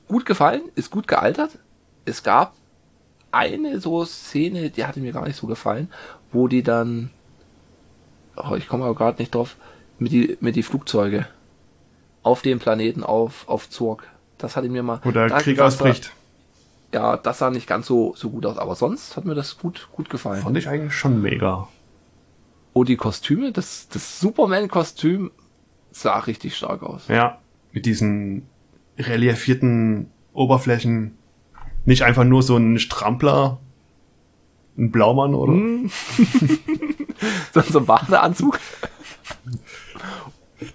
gut 0.07 0.25
gefallen, 0.25 0.61
ist 0.75 0.91
gut 0.91 1.07
gealtert. 1.07 1.57
Es 2.05 2.23
gab 2.23 2.53
eine 3.31 3.79
so 3.79 4.03
Szene, 4.05 4.69
die 4.69 4.85
hatte 4.85 4.99
mir 4.99 5.11
gar 5.11 5.27
nicht 5.27 5.37
so 5.37 5.47
gefallen, 5.47 5.89
wo 6.31 6.47
die 6.47 6.63
dann, 6.63 7.09
oh, 8.35 8.55
ich 8.55 8.67
komme 8.67 8.85
aber 8.85 8.95
gerade 8.95 9.21
nicht 9.21 9.35
drauf, 9.35 9.55
mit 9.99 10.11
die, 10.11 10.37
mit 10.41 10.55
die 10.55 10.63
Flugzeuge 10.63 11.27
auf 12.23 12.41
dem 12.41 12.59
Planeten 12.59 13.03
auf, 13.03 13.47
auf 13.47 13.69
Zorg. 13.69 14.07
Das 14.37 14.55
hatte 14.55 14.69
mir 14.69 14.83
mal. 14.83 14.99
Wo 15.03 15.11
der 15.11 15.27
da- 15.27 15.39
Krieg 15.39 15.59
ausbricht. 15.59 16.13
Ja, 16.93 17.17
das 17.17 17.39
sah 17.39 17.49
nicht 17.49 17.67
ganz 17.67 17.85
so, 17.87 18.13
so 18.15 18.29
gut 18.29 18.45
aus, 18.45 18.57
aber 18.57 18.75
sonst 18.75 19.17
hat 19.17 19.25
mir 19.25 19.35
das 19.35 19.57
gut, 19.57 19.89
gut 19.91 20.09
gefallen. 20.09 20.41
Fand 20.41 20.57
ich 20.57 20.69
eigentlich 20.69 20.93
schon 20.93 21.21
mega. 21.21 21.67
Oh, 22.73 22.85
die 22.85 22.95
Kostüme, 22.95 23.51
das, 23.51 23.89
das 23.89 24.19
Superman-Kostüm 24.21 25.31
sah 25.91 26.19
richtig 26.19 26.55
stark 26.55 26.83
aus. 26.83 27.07
Ja. 27.09 27.39
Mit 27.73 27.85
diesen 27.85 28.47
reliefierten 28.97 30.09
Oberflächen. 30.33 31.17
Nicht 31.85 32.03
einfach 32.03 32.23
nur 32.23 32.41
so 32.41 32.55
ein 32.55 32.79
Strampler, 32.79 33.59
ein 34.77 34.91
Blaumann 34.91 35.33
oder? 35.33 35.53
so, 37.53 37.61
so 37.61 37.79
ein 37.79 37.85
Badeanzug. 37.85 38.59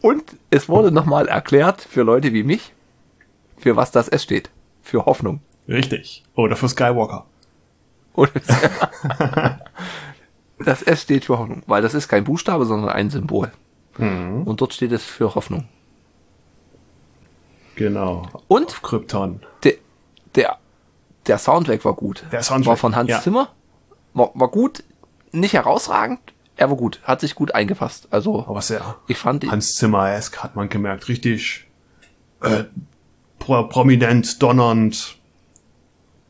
Und 0.01 0.23
es 0.51 0.69
wurde 0.69 0.93
nochmal 0.93 1.29
erklärt 1.29 1.81
für 1.81 2.03
Leute 2.03 2.33
wie 2.33 2.43
mich, 2.43 2.73
für 3.63 3.77
was 3.77 3.91
das 3.91 4.09
S 4.09 4.23
steht. 4.23 4.51
Für 4.83 5.07
Hoffnung. 5.07 5.41
Richtig. 5.69 6.23
Oder 6.35 6.57
für 6.57 6.69
Skywalker. 6.69 7.27
Das 10.65 10.83
S 10.83 11.03
steht 11.03 11.25
für 11.25 11.39
Hoffnung, 11.39 11.63
weil 11.67 11.83
das 11.83 11.95
ist 11.95 12.09
kein 12.09 12.25
Buchstabe, 12.25 12.67
sondern 12.67 12.91
ein 12.91 13.11
Symbol. 13.11 13.51
Mhm. 13.99 14.43
Und 14.45 14.61
dort 14.61 14.73
steht 14.73 14.93
es 14.93 15.05
für 15.05 15.35
Hoffnung. 15.35 15.69
Genau. 17.75 18.29
Und 18.49 18.67
Auf 18.67 18.83
Krypton. 18.83 19.41
der, 19.65 19.75
der, 20.35 20.59
der 21.27 21.39
Soundtrack 21.39 21.85
war 21.85 21.95
gut. 21.95 22.25
Der 22.31 22.43
Soundtrack, 22.43 22.67
war 22.69 22.77
von 22.77 22.97
Hans 22.97 23.11
ja. 23.11 23.21
Zimmer. 23.21 23.49
War, 24.15 24.31
war 24.35 24.49
gut, 24.49 24.85
nicht 25.33 25.55
herausragend, 25.55 26.21
er 26.57 26.69
war 26.69 26.77
gut, 26.77 27.01
hat 27.05 27.21
sich 27.21 27.35
gut 27.35 27.55
eingefasst. 27.55 28.09
Also 28.11 28.47
Aber 28.47 28.61
sehr 28.61 28.97
ich 29.09 29.17
fand 29.17 29.51
Hans 29.51 29.75
Zimmer-esk 29.75 30.43
hat 30.43 30.55
man 30.55 30.69
gemerkt. 30.69 31.09
Richtig 31.09 31.67
äh, 32.43 32.65
prominent, 33.45 34.43
donnernd 34.43 35.17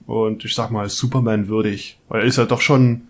und 0.07 0.45
ich 0.45 0.55
sag 0.55 0.71
mal 0.71 0.89
Superman 0.89 1.49
würdig. 1.49 1.99
Weil 2.09 2.23
er 2.23 2.27
ist 2.27 2.39
ja 2.39 2.45
doch 2.45 2.61
schon 2.61 3.09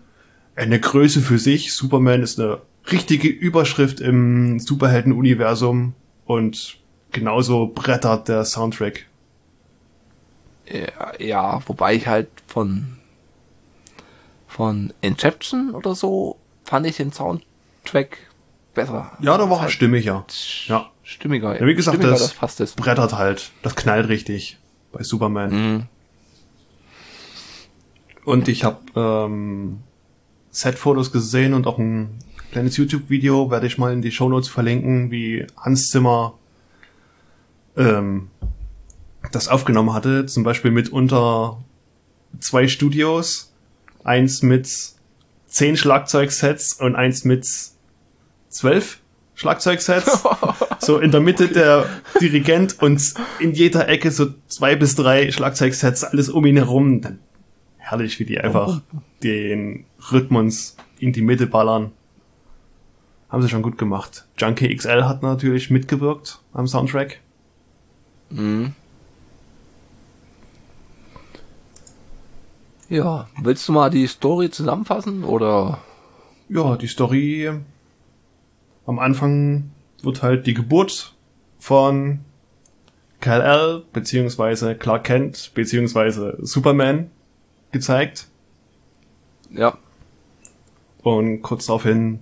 eine 0.55 0.79
Größe 0.79 1.21
für 1.21 1.39
sich. 1.39 1.73
Superman 1.73 2.21
ist 2.21 2.39
eine 2.39 2.61
richtige 2.91 3.27
Überschrift 3.27 3.99
im 3.99 4.59
Superhelden-Universum 4.59 5.93
und 6.25 6.77
genauso 7.11 7.67
brettert 7.67 8.27
der 8.27 8.45
Soundtrack. 8.45 9.05
Ja, 10.69 11.19
ja, 11.19 11.61
wobei 11.67 11.95
ich 11.95 12.07
halt 12.07 12.29
von 12.47 12.97
von 14.47 14.93
Inception 15.01 15.71
oder 15.71 15.95
so 15.95 16.37
fand 16.63 16.85
ich 16.85 16.97
den 16.97 17.11
Soundtrack 17.11 18.17
besser. 18.73 19.11
Ja, 19.19 19.37
da 19.37 19.49
war 19.49 19.57
er 19.57 19.61
Halt 19.63 19.71
stimmiger. 19.71 20.25
Ja. 20.67 20.91
Stimmiger. 21.13 21.59
Ja, 21.59 21.67
wie 21.67 21.75
gesagt, 21.75 21.97
stimmiger, 21.97 22.17
das, 22.17 22.29
das 22.29 22.33
passt 22.33 22.59
es. 22.59 22.73
brettert 22.73 23.13
halt. 23.13 23.51
Das 23.61 23.75
knallt 23.75 24.09
richtig 24.09 24.57
bei 24.91 25.03
Superman. 25.03 25.51
Mhm. 25.51 25.83
Und 28.25 28.47
ich 28.47 28.63
habe 28.63 28.79
ähm, 28.95 29.79
Set-Fotos 30.49 31.11
gesehen 31.11 31.53
und 31.53 31.67
auch 31.67 31.77
ein 31.77 32.19
kleines 32.51 32.77
YouTube-Video, 32.77 33.51
werde 33.51 33.67
ich 33.67 33.77
mal 33.77 33.93
in 33.93 34.01
die 34.01 34.11
Shownotes 34.11 34.49
verlinken, 34.49 35.11
wie 35.11 35.45
Hans 35.57 35.89
Zimmer 35.89 36.33
ähm, 37.77 38.29
das 39.31 39.47
aufgenommen 39.47 39.93
hatte. 39.93 40.25
Zum 40.25 40.43
Beispiel 40.43 40.71
mit 40.71 40.89
unter 40.89 41.61
zwei 42.39 42.67
Studios. 42.67 43.51
Eins 44.03 44.41
mit 44.41 44.67
zehn 45.47 45.77
Schlagzeugsets 45.77 46.73
und 46.73 46.95
eins 46.95 47.23
mit 47.23 47.47
zwölf 48.49 48.99
Schlagzeugsets. 49.35 50.23
so 50.83 50.99
in 50.99 51.11
der 51.11 51.21
Mitte 51.21 51.47
der 51.47 51.85
Dirigent 52.21 52.81
und 52.81 53.13
in 53.39 53.53
jeder 53.53 53.87
Ecke 53.87 54.11
so 54.11 54.27
zwei 54.47 54.75
bis 54.75 54.95
drei 54.95 55.31
Schlagzeugsets, 55.31 56.03
alles 56.03 56.29
um 56.29 56.45
ihn 56.45 56.57
herum. 56.57 57.01
Dann 57.01 57.19
herrlich, 57.77 58.19
wie 58.19 58.25
die 58.25 58.39
einfach 58.39 58.81
den 59.23 59.85
Rhythmus 60.11 60.77
in 60.99 61.13
die 61.13 61.21
Mitte 61.21 61.47
ballern. 61.47 61.91
Haben 63.29 63.41
sie 63.41 63.49
schon 63.49 63.63
gut 63.63 63.77
gemacht. 63.77 64.25
Junkie 64.37 64.75
XL 64.75 65.03
hat 65.03 65.23
natürlich 65.23 65.69
mitgewirkt 65.69 66.39
am 66.53 66.67
Soundtrack. 66.67 67.19
Mhm. 68.29 68.73
Ja, 72.89 73.27
willst 73.41 73.67
du 73.67 73.71
mal 73.71 73.89
die 73.89 74.05
Story 74.05 74.51
zusammenfassen 74.51 75.23
oder? 75.23 75.79
Ja, 76.47 76.75
die 76.77 76.87
Story 76.87 77.51
am 78.85 78.99
Anfang 78.99 79.71
wird 80.03 80.21
halt 80.21 80.45
die 80.45 80.53
Geburt 80.53 81.13
von 81.59 82.19
Kal-El 83.23 83.83
beziehungsweise 83.93 84.75
Clark 84.75 85.05
Kent 85.05 85.51
beziehungsweise 85.55 86.37
Superman 86.41 87.09
gezeigt. 87.71 88.27
Ja. 89.49 89.77
Und 91.01 91.41
kurz 91.41 91.67
daraufhin 91.67 92.19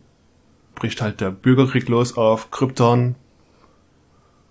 bricht 0.75 1.01
halt 1.01 1.19
der 1.19 1.31
Bürgerkrieg 1.31 1.89
los 1.89 2.17
auf 2.17 2.51
Krypton, 2.51 3.15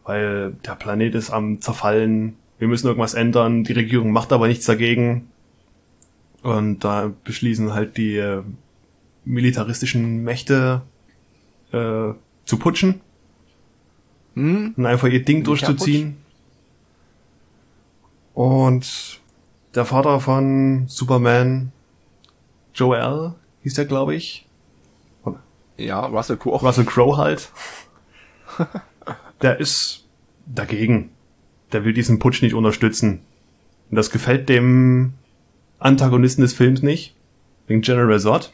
weil 0.04 0.52
der 0.66 0.74
Planet 0.74 1.14
ist 1.14 1.30
am 1.30 1.60
zerfallen. 1.60 2.36
Wir 2.58 2.68
müssen 2.68 2.88
irgendwas 2.88 3.14
ändern. 3.14 3.64
Die 3.64 3.72
Regierung 3.72 4.10
macht 4.10 4.32
aber 4.32 4.48
nichts 4.48 4.66
dagegen. 4.66 5.30
Und 6.42 6.80
da 6.80 7.12
beschließen 7.24 7.74
halt 7.74 7.96
die 7.96 8.16
äh, 8.16 8.42
militaristischen 9.24 10.24
Mächte 10.24 10.82
äh, 11.72 12.12
zu 12.44 12.58
putschen 12.58 13.00
Hm? 14.34 14.74
und 14.76 14.86
einfach 14.86 15.08
ihr 15.08 15.24
Ding 15.24 15.42
durchzuziehen. 15.44 16.16
Und 18.34 19.20
der 19.74 19.84
Vater 19.84 20.20
von 20.20 20.84
Superman, 20.88 21.72
Joel, 22.74 23.34
hieß 23.62 23.74
der, 23.74 23.86
glaube 23.86 24.14
ich. 24.14 24.46
Ja, 25.76 26.06
Russell 26.06 26.36
Crowe. 26.36 26.60
Russell 26.60 26.84
Crowe 26.84 27.16
halt. 27.16 27.50
der 29.42 29.58
ist 29.60 30.06
dagegen. 30.46 31.10
Der 31.72 31.84
will 31.84 31.92
diesen 31.92 32.18
Putsch 32.18 32.42
nicht 32.42 32.54
unterstützen. 32.54 33.20
Und 33.90 33.96
das 33.96 34.10
gefällt 34.10 34.48
dem 34.48 35.14
Antagonisten 35.78 36.42
des 36.42 36.52
Films 36.52 36.82
nicht. 36.82 37.14
Wegen 37.66 37.80
General 37.80 38.18
Zod. 38.20 38.52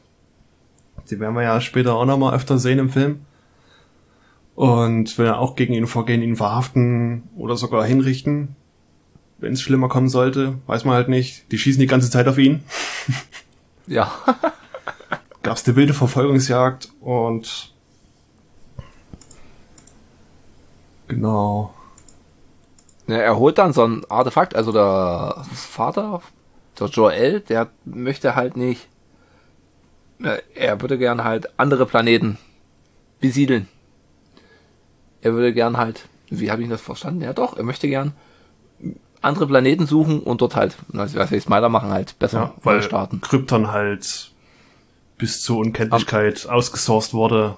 Die 1.11 1.19
werden 1.19 1.35
wir 1.35 1.43
ja 1.43 1.61
später 1.61 1.95
auch 1.95 2.05
nochmal 2.05 2.35
öfter 2.35 2.59
sehen 2.59 2.79
im 2.79 2.91
Film. 2.91 3.21
Und 4.57 5.19
will 5.19 5.27
er 5.27 5.39
auch 5.39 5.55
gegen 5.55 5.75
ihn 5.75 5.87
vorgehen, 5.87 6.23
ihn 6.23 6.35
verhaften 6.35 7.25
oder 7.37 7.57
sogar 7.57 7.85
hinrichten. 7.85 8.57
Wenn 9.39 9.53
es 9.53 9.61
schlimmer 9.61 9.89
kommen 9.89 10.09
sollte, 10.09 10.59
weiß 10.67 10.85
man 10.87 10.95
halt 10.95 11.09
nicht. 11.09 11.53
Die 11.53 11.59
schießen 11.59 11.79
die 11.79 11.87
ganze 11.87 12.11
Zeit 12.11 12.27
auf 12.27 12.39
ihn. 12.39 12.65
Ja. 13.89 14.11
Gab's 15.45 15.65
eine 15.65 15.77
wilde 15.77 15.95
Verfolgungsjagd 15.95 16.89
und 17.01 17.73
genau. 21.07 21.73
Ja, 23.07 23.19
er 23.19 23.39
holt 23.39 23.59
dann 23.59 23.73
so 23.73 23.85
ein 23.85 24.05
Artefakt, 24.09 24.57
also 24.57 24.73
der 24.73 25.45
Vater, 25.55 26.21
der 26.81 26.89
Joel, 26.89 27.41
der 27.43 27.71
möchte 27.85 28.35
halt 28.35 28.57
nicht, 28.57 28.89
äh, 30.21 30.39
er 30.57 30.81
würde 30.81 30.99
gern 30.99 31.23
halt 31.23 31.57
andere 31.61 31.87
Planeten 31.87 32.39
besiedeln. 33.21 33.69
Er 35.27 35.33
würde 35.35 35.53
gern 35.53 35.77
halt, 35.77 36.09
wie 36.31 36.53
habe 36.53 36.63
ich 36.63 36.69
das 36.69 36.81
verstanden? 36.81 37.21
Ja 37.23 37.33
doch, 37.33 37.57
er 37.57 37.65
möchte 37.65 37.89
gern 37.89 38.13
andere 39.23 39.49
Planeten 39.49 39.87
suchen 39.87 40.21
und 40.21 40.41
dort 40.41 40.55
halt, 40.55 40.77
also 40.93 41.19
was 41.19 41.33
heißt 41.33 41.51
weitermachen, 41.51 41.91
halt 41.91 42.17
besser 42.21 42.39
Ja, 42.39 42.55
weil 42.63 42.81
starten. 42.81 43.21
Krypton 43.21 43.73
halt 43.73 44.31
bis 45.19 45.43
zur 45.43 45.59
Unkenntlichkeit 45.59 46.47
ausgesourced 46.49 47.13
wurde 47.13 47.57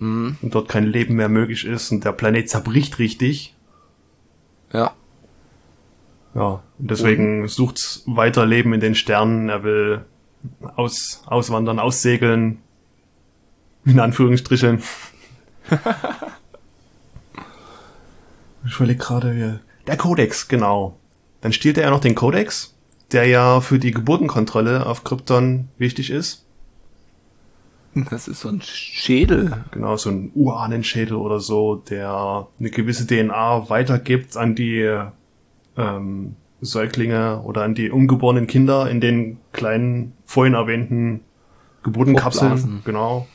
Mhm. 0.00 0.36
und 0.42 0.52
dort 0.52 0.68
kein 0.68 0.86
Leben 0.86 1.14
mehr 1.14 1.28
möglich 1.28 1.64
ist 1.64 1.92
und 1.92 2.04
der 2.04 2.10
Planet 2.10 2.50
zerbricht 2.50 2.98
richtig. 2.98 3.54
Ja, 4.72 4.94
Ja, 6.34 6.62
und 6.78 6.90
deswegen 6.90 7.46
sucht 7.46 8.02
weiter 8.06 8.46
Leben 8.46 8.72
in 8.72 8.80
den 8.80 8.96
Sternen. 8.96 9.48
Er 9.48 9.62
will 9.62 10.04
aus, 10.74 11.22
auswandern, 11.26 11.78
aussegeln. 11.78 12.58
In 13.84 14.00
Anführungsstrichen. 14.00 14.82
Ich 18.66 18.76
überlege 18.76 18.98
gerade, 18.98 19.34
wie... 19.34 19.58
Der 19.86 19.96
Kodex, 19.96 20.48
genau. 20.48 20.98
Dann 21.40 21.52
stiehlt 21.52 21.76
er 21.76 21.84
ja 21.84 21.90
noch 21.90 22.00
den 22.00 22.14
Kodex, 22.14 22.74
der 23.10 23.26
ja 23.26 23.60
für 23.60 23.78
die 23.78 23.90
Geburtenkontrolle 23.90 24.86
auf 24.86 25.04
Krypton 25.04 25.68
wichtig 25.78 26.10
ist. 26.10 26.44
das 27.94 28.28
ist 28.28 28.40
so 28.40 28.48
ein 28.48 28.62
Schädel. 28.62 29.64
Genau, 29.72 29.96
so 29.96 30.10
ein 30.10 30.30
Urahnenschädel 30.34 31.16
oder 31.16 31.40
so, 31.40 31.76
der 31.76 32.46
eine 32.58 32.70
gewisse 32.70 33.06
DNA 33.06 33.68
weitergibt 33.68 34.36
an 34.36 34.54
die 34.54 34.88
ähm, 35.76 36.36
Säuglinge 36.60 37.42
oder 37.42 37.64
an 37.64 37.74
die 37.74 37.90
ungeborenen 37.90 38.46
Kinder 38.46 38.88
in 38.88 39.00
den 39.00 39.38
kleinen, 39.52 40.12
vorhin 40.24 40.54
erwähnten 40.54 41.20
Geburtenkapseln. 41.82 42.82
Genau. 42.84 43.26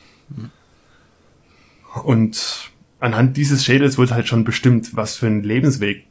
Und 2.04 2.70
anhand 3.00 3.36
dieses 3.36 3.64
Schädels 3.64 3.98
wird 3.98 4.10
halt 4.10 4.28
schon 4.28 4.44
bestimmt, 4.44 4.96
was 4.96 5.16
für 5.16 5.26
ein 5.26 5.42
Lebensweg 5.42 6.06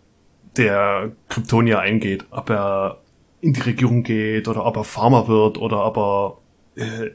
der 0.55 1.11
Kryptonier 1.29 1.79
eingeht. 1.79 2.25
Ob 2.31 2.49
er 2.49 3.01
in 3.41 3.53
die 3.53 3.61
Regierung 3.61 4.03
geht 4.03 4.47
oder 4.47 4.65
ob 4.65 4.77
er 4.77 4.83
Farmer 4.83 5.27
wird 5.27 5.57
oder 5.57 5.85
ob 5.85 5.97
er 6.77 7.13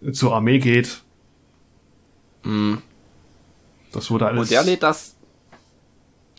äh, 0.00 0.12
zur 0.12 0.34
Armee 0.34 0.58
geht. 0.58 1.02
Mhm. 2.44 2.82
Das 3.92 4.10
wurde 4.10 4.26
alles. 4.26 4.40
Und 4.40 4.50
der 4.50 4.64
lädt 4.64 4.82
das, 4.82 5.16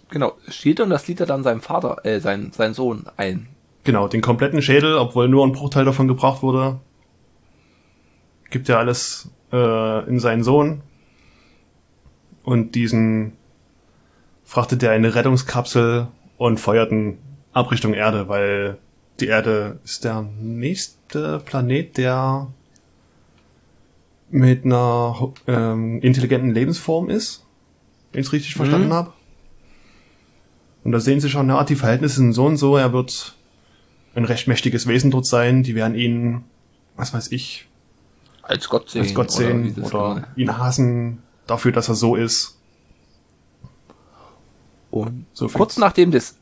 genau, 0.10 0.34
steht 0.48 0.80
und 0.80 0.89
das 0.89 1.08
lädt 1.08 1.20
er 1.20 1.26
dann 1.26 1.44
seinem 1.44 1.62
Vater, 1.62 2.04
äh, 2.06 2.20
sein, 2.20 2.52
sein 2.52 2.74
Sohn 2.74 3.06
ein. 3.18 3.48
Genau, 3.84 4.08
den 4.08 4.22
kompletten 4.22 4.62
Schädel, 4.62 4.96
obwohl 4.96 5.28
nur 5.28 5.46
ein 5.46 5.52
Bruchteil 5.52 5.86
davon 5.86 6.08
gebraucht 6.08 6.41
wurde, 6.41 6.80
gibt 8.50 8.70
er 8.70 8.80
alles 8.80 9.30
äh, 9.52 10.08
in 10.08 10.20
seinen 10.20 10.44
Sohn. 10.44 10.82
Und 12.44 12.76
diesen 12.76 13.34
frachtet 14.44 14.84
er 14.84 14.91
eine 14.91 15.16
Rettungskapsel 15.16 16.08
und 16.38 16.60
feuert 16.60 16.91
ihn 16.91 17.18
ab 17.54 17.72
Richtung 17.72 17.94
Erde, 17.94 18.28
weil 18.28 18.78
die 19.20 19.28
Erde 19.28 19.80
ist 19.84 20.04
der 20.04 20.22
nächste 20.41 21.39
Planet, 21.46 21.98
der 21.98 22.48
mit 24.30 24.66
einer 24.66 25.32
ähm, 25.48 26.00
intelligenten 26.02 26.54
Lebensform 26.54 27.10
ist, 27.10 27.46
wenn 28.12 28.22
ich 28.22 28.28
es 28.28 28.34
richtig 28.34 28.56
verstanden 28.56 28.88
Mhm. 28.88 28.94
habe. 28.94 29.14
Und 30.84 30.91
da 30.91 31.00
sehen 31.00 31.22
Sie 31.22 31.30
schon, 31.30 31.48
ja, 31.48 31.64
die 31.64 31.76
Verhältnisse 31.76 32.16
sind 32.18 32.34
so 32.34 32.46
und 32.46 32.58
so, 32.58 32.76
er 32.76 32.91
wird 32.91 33.36
ein 34.16 34.26
recht 34.26 34.48
mächtiges 34.48 34.86
Wesen 34.88 35.12
dort 35.12 35.26
sein, 35.26 35.64
die 35.64 35.76
werden 35.76 35.96
ihn, 35.96 36.44
was 36.98 37.14
weiß 37.14 37.32
ich, 37.32 37.68
Als 38.41 38.68
Gott 38.68 38.89
sehen. 38.89 39.04
als 39.04 39.14
Gott 39.14 39.28
oder 39.28 39.38
sehen 39.38 39.74
das 39.76 39.94
oder, 39.94 40.16
genau- 40.16 40.28
ihn 40.36 40.58
hassen 40.58 41.24
dafür, 41.48 41.72
dass 41.72 41.89
er 41.89 41.96
so 41.96 42.16
ist. 42.16 42.58
Und 44.91 45.26
So 45.34 45.48
kurz 45.48 45.78
nachdem 45.78 46.12
das, 46.12 46.38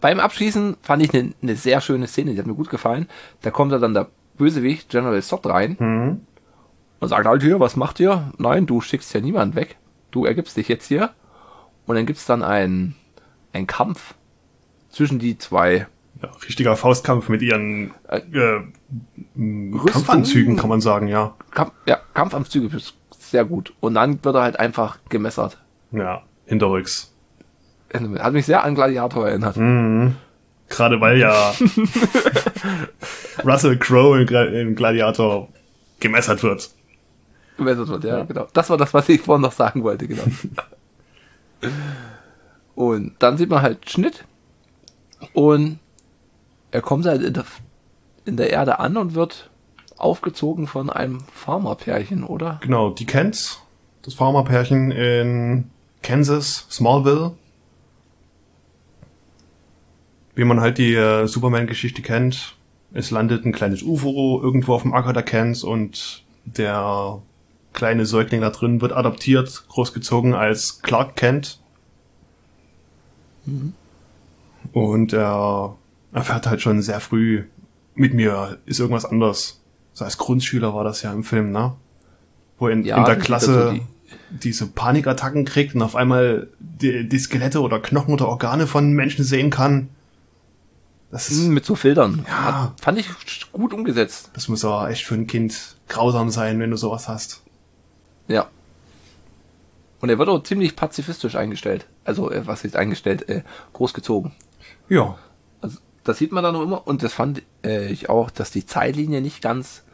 beim 0.00 0.20
Abschließen 0.20 0.76
fand 0.82 1.02
ich 1.02 1.12
eine, 1.14 1.32
eine 1.42 1.56
sehr 1.56 1.80
schöne 1.80 2.06
Szene, 2.06 2.32
die 2.32 2.38
hat 2.38 2.46
mir 2.46 2.54
gut 2.54 2.70
gefallen. 2.70 3.08
Da 3.42 3.50
kommt 3.50 3.72
da 3.72 3.78
dann 3.78 3.94
der 3.94 4.08
Bösewicht 4.36 4.90
General 4.90 5.20
Zod 5.22 5.46
rein 5.46 5.76
Mhm. 5.80 6.20
und 7.00 7.08
sagt 7.08 7.26
halt 7.26 7.42
hier, 7.42 7.58
was 7.58 7.76
macht 7.76 7.98
ihr? 8.00 8.32
Nein, 8.38 8.66
du 8.66 8.80
schickst 8.80 9.12
ja 9.14 9.20
niemand 9.20 9.54
weg. 9.56 9.76
Du 10.10 10.24
ergibst 10.24 10.56
dich 10.56 10.68
jetzt 10.68 10.86
hier. 10.86 11.10
Und 11.86 11.96
dann 11.96 12.06
gibt's 12.06 12.26
dann 12.26 12.42
einen, 12.42 12.94
einen 13.52 13.66
Kampf 13.66 14.14
zwischen 14.90 15.18
die 15.18 15.38
zwei 15.38 15.86
Ja, 16.22 16.30
richtiger 16.46 16.76
Faustkampf 16.76 17.28
mit 17.28 17.42
ihren 17.42 17.92
Äh, 18.08 18.18
äh? 18.18 18.60
Kampfanzügen, 19.90 20.56
kann 20.56 20.68
man 20.68 20.80
sagen, 20.80 21.08
ja. 21.08 21.34
Kampf, 21.50 21.72
ja, 21.86 21.98
Kampfanzüge, 22.14 22.70
sehr 23.30 23.44
gut. 23.44 23.72
Und 23.80 23.94
dann 23.94 24.24
wird 24.24 24.34
er 24.34 24.42
halt 24.42 24.58
einfach 24.58 24.98
gemessert. 25.08 25.58
Ja, 25.92 26.22
hinterrücks. 26.46 27.12
Hat 27.92 28.32
mich 28.32 28.46
sehr 28.46 28.64
an 28.64 28.74
Gladiator 28.74 29.28
erinnert. 29.28 29.56
Mhm. 29.56 30.16
Gerade 30.68 31.00
weil 31.00 31.18
ja 31.18 31.54
Russell 33.44 33.78
Crowe 33.78 34.20
in, 34.20 34.26
Gla 34.26 34.44
in 34.44 34.74
Gladiator 34.74 35.48
gemessert 36.00 36.42
wird. 36.42 36.70
Gemessert 37.56 37.88
wird, 37.88 38.04
ja, 38.04 38.24
genau. 38.24 38.48
Das 38.52 38.68
war 38.68 38.76
das, 38.76 38.92
was 38.92 39.08
ich 39.08 39.20
vorhin 39.20 39.42
noch 39.42 39.52
sagen 39.52 39.82
wollte, 39.84 40.08
genau. 40.08 40.24
und 42.74 43.14
dann 43.20 43.38
sieht 43.38 43.48
man 43.48 43.62
halt 43.62 43.88
Schnitt 43.88 44.24
und 45.32 45.78
er 46.72 46.82
kommt 46.82 47.06
halt 47.06 47.22
in 47.22 47.32
der, 47.32 47.44
in 48.24 48.36
der 48.36 48.50
Erde 48.50 48.80
an 48.80 48.96
und 48.96 49.14
wird 49.14 49.50
aufgezogen 49.96 50.66
von 50.66 50.90
einem 50.90 51.20
Farmerpärchen, 51.32 52.24
oder? 52.24 52.60
Genau, 52.62 52.90
die 52.90 53.06
kennt's. 53.06 53.62
Das 54.02 54.14
Farmerpärchen 54.14 54.90
in 54.90 55.70
Kansas, 56.02 56.66
Smallville. 56.70 57.32
Wie 60.34 60.44
man 60.44 60.60
halt 60.60 60.78
die 60.78 60.94
äh, 60.94 61.26
Superman-Geschichte 61.26 62.02
kennt. 62.02 62.56
Es 62.92 63.10
landet 63.10 63.44
ein 63.44 63.52
kleines 63.52 63.82
UFO 63.82 64.40
irgendwo 64.42 64.74
auf 64.74 64.82
dem 64.82 64.94
Acker 64.94 65.12
der 65.12 65.22
Kents 65.22 65.64
und 65.64 66.24
der 66.44 67.20
kleine 67.72 68.06
Säugling 68.06 68.40
da 68.40 68.50
drin 68.50 68.80
wird 68.80 68.92
adoptiert, 68.92 69.64
großgezogen 69.68 70.34
als 70.34 70.82
Clark 70.82 71.16
Kent. 71.16 71.60
Und 74.72 75.12
er 75.12 75.76
erfährt 76.12 76.46
halt 76.46 76.60
schon 76.60 76.82
sehr 76.82 77.00
früh, 77.00 77.44
mit 77.94 78.14
mir 78.14 78.58
ist 78.66 78.80
irgendwas 78.80 79.04
anders. 79.04 79.60
So 79.96 80.04
als 80.04 80.18
Grundschüler 80.18 80.74
war 80.74 80.84
das 80.84 81.00
ja 81.00 81.10
im 81.10 81.24
Film, 81.24 81.52
ne? 81.52 81.72
Wo 82.58 82.68
in, 82.68 82.84
in 82.84 83.04
der 83.04 83.16
Klasse 83.16 83.72
die 83.74 83.82
diese 84.30 84.66
Panikattacken 84.66 85.46
kriegt 85.46 85.74
und 85.74 85.80
auf 85.80 85.96
einmal 85.96 86.48
die, 86.58 87.08
die 87.08 87.18
Skelette 87.18 87.60
oder 87.62 87.80
Knochen 87.80 88.12
oder 88.12 88.28
Organe 88.28 88.66
von 88.66 88.92
Menschen 88.92 89.24
sehen 89.24 89.48
kann. 89.48 89.88
Das 91.10 91.30
ist, 91.30 91.44
Hm, 91.44 91.54
Mit 91.54 91.64
so 91.64 91.76
Filtern. 91.76 92.26
Ja. 92.28 92.64
Hat, 92.64 92.80
fand 92.80 92.98
ich 92.98 93.08
gut 93.52 93.72
umgesetzt. 93.72 94.30
das 94.34 94.48
muss 94.48 94.66
aber 94.66 94.90
echt 94.90 95.06
für 95.06 95.14
ein 95.14 95.26
Kind 95.26 95.76
grausam 95.88 96.28
sein, 96.28 96.60
wenn 96.60 96.70
du 96.70 96.76
sowas 96.76 97.08
hast. 97.08 97.42
Ja. 98.28 98.48
Und 100.00 100.10
er 100.10 100.18
wird 100.18 100.28
auch 100.28 100.42
ziemlich 100.42 100.76
pazifistisch 100.76 101.36
eingestellt. 101.36 101.86
Also, 102.04 102.30
äh, 102.30 102.46
was 102.46 102.66
ist 102.66 102.76
eingestellt? 102.76 103.30
Äh, 103.30 103.44
großgezogen. 103.72 104.32
Ja. 104.90 105.16
Also, 105.62 105.78
das 106.04 106.18
sieht 106.18 106.32
man 106.32 106.44
dann 106.44 106.54
auch 106.54 106.62
immer. 106.62 106.86
Und 106.86 107.02
das 107.02 107.14
fand 107.14 107.42
äh, 107.64 107.86
ich 107.86 108.10
auch, 108.10 108.30
dass 108.30 108.50
die 108.50 108.66
Zeitlinie 108.66 109.22
nicht 109.22 109.40
ganz. 109.40 109.84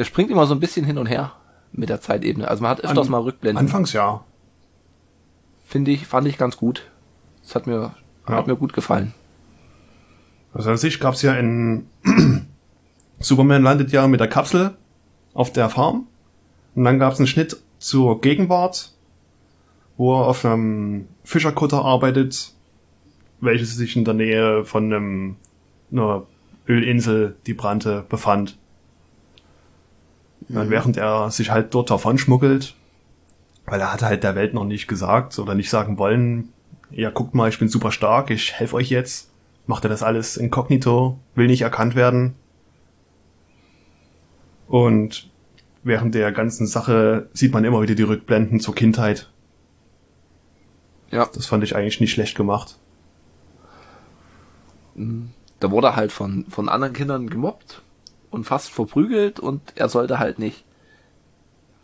Der 0.00 0.06
springt 0.06 0.30
immer 0.30 0.46
so 0.46 0.54
ein 0.54 0.60
bisschen 0.60 0.86
hin 0.86 0.96
und 0.96 1.04
her 1.04 1.34
mit 1.72 1.90
der 1.90 2.00
Zeitebene. 2.00 2.48
Also 2.48 2.62
man 2.62 2.70
hat 2.70 2.80
öfters 2.80 3.06
An- 3.08 3.10
mal 3.12 3.18
Rückblenden. 3.20 3.58
Anfangs 3.66 3.92
ja. 3.92 4.24
Finde 5.66 5.90
ich, 5.90 6.06
fand 6.06 6.26
ich 6.26 6.38
ganz 6.38 6.56
gut. 6.56 6.90
Das 7.42 7.54
hat 7.54 7.66
mir, 7.66 7.94
Ja. 8.26 8.34
hat 8.34 8.46
mir 8.46 8.56
gut 8.56 8.72
gefallen. 8.72 9.12
Also 10.54 10.70
an 10.70 10.78
sich 10.78 11.00
gab's 11.00 11.20
ja 11.20 11.34
in 11.34 11.86
Superman 13.18 13.62
landet 13.62 13.92
ja 13.92 14.08
mit 14.08 14.20
der 14.20 14.28
Kapsel 14.28 14.74
auf 15.34 15.52
der 15.52 15.68
Farm 15.68 16.06
und 16.74 16.84
dann 16.84 16.98
gab's 16.98 17.18
einen 17.18 17.26
Schnitt 17.26 17.58
zur 17.78 18.22
Gegenwart, 18.22 18.92
wo 19.98 20.14
er 20.18 20.28
auf 20.28 20.46
einem 20.46 21.08
Fischerkutter 21.24 21.84
arbeitet, 21.84 22.54
welches 23.42 23.76
sich 23.76 23.96
in 23.96 24.06
der 24.06 24.14
Nähe 24.14 24.64
von 24.64 24.84
einem, 24.92 25.36
einer 25.92 26.22
Ölinsel, 26.66 27.36
die 27.46 27.52
brannte, 27.54 28.06
befand. 28.08 28.56
Und 30.52 30.70
während 30.70 30.96
er 30.96 31.30
sich 31.30 31.50
halt 31.50 31.74
dort 31.74 31.90
davon 31.90 32.18
schmuggelt, 32.18 32.74
weil 33.66 33.80
er 33.80 33.92
hat 33.92 34.02
halt 34.02 34.24
der 34.24 34.34
Welt 34.34 34.52
noch 34.52 34.64
nicht 34.64 34.88
gesagt 34.88 35.38
oder 35.38 35.54
nicht 35.54 35.70
sagen 35.70 35.98
wollen, 35.98 36.52
ja, 36.90 37.10
guckt 37.10 37.34
mal, 37.34 37.48
ich 37.48 37.58
bin 37.58 37.68
super 37.68 37.92
stark, 37.92 38.30
ich 38.30 38.52
helfe 38.54 38.76
euch 38.76 38.90
jetzt, 38.90 39.30
macht 39.66 39.84
er 39.84 39.90
das 39.90 40.02
alles 40.02 40.36
inkognito, 40.36 41.18
will 41.36 41.46
nicht 41.46 41.62
erkannt 41.62 41.94
werden. 41.94 42.34
Und 44.66 45.30
während 45.84 46.16
der 46.16 46.32
ganzen 46.32 46.66
Sache 46.66 47.28
sieht 47.32 47.52
man 47.52 47.64
immer 47.64 47.82
wieder 47.82 47.94
die 47.94 48.02
Rückblenden 48.02 48.58
zur 48.58 48.74
Kindheit. 48.74 49.30
Ja. 51.10 51.28
Das 51.32 51.46
fand 51.46 51.62
ich 51.62 51.76
eigentlich 51.76 52.00
nicht 52.00 52.12
schlecht 52.12 52.36
gemacht. 52.36 52.76
Da 55.60 55.70
wurde 55.70 55.88
er 55.88 55.96
halt 55.96 56.10
von, 56.10 56.46
von 56.48 56.68
anderen 56.68 56.92
Kindern 56.92 57.30
gemobbt 57.30 57.82
und 58.30 58.44
fast 58.44 58.70
verprügelt 58.70 59.40
und 59.40 59.60
er 59.76 59.88
sollte 59.88 60.18
halt 60.18 60.38
nicht. 60.38 60.64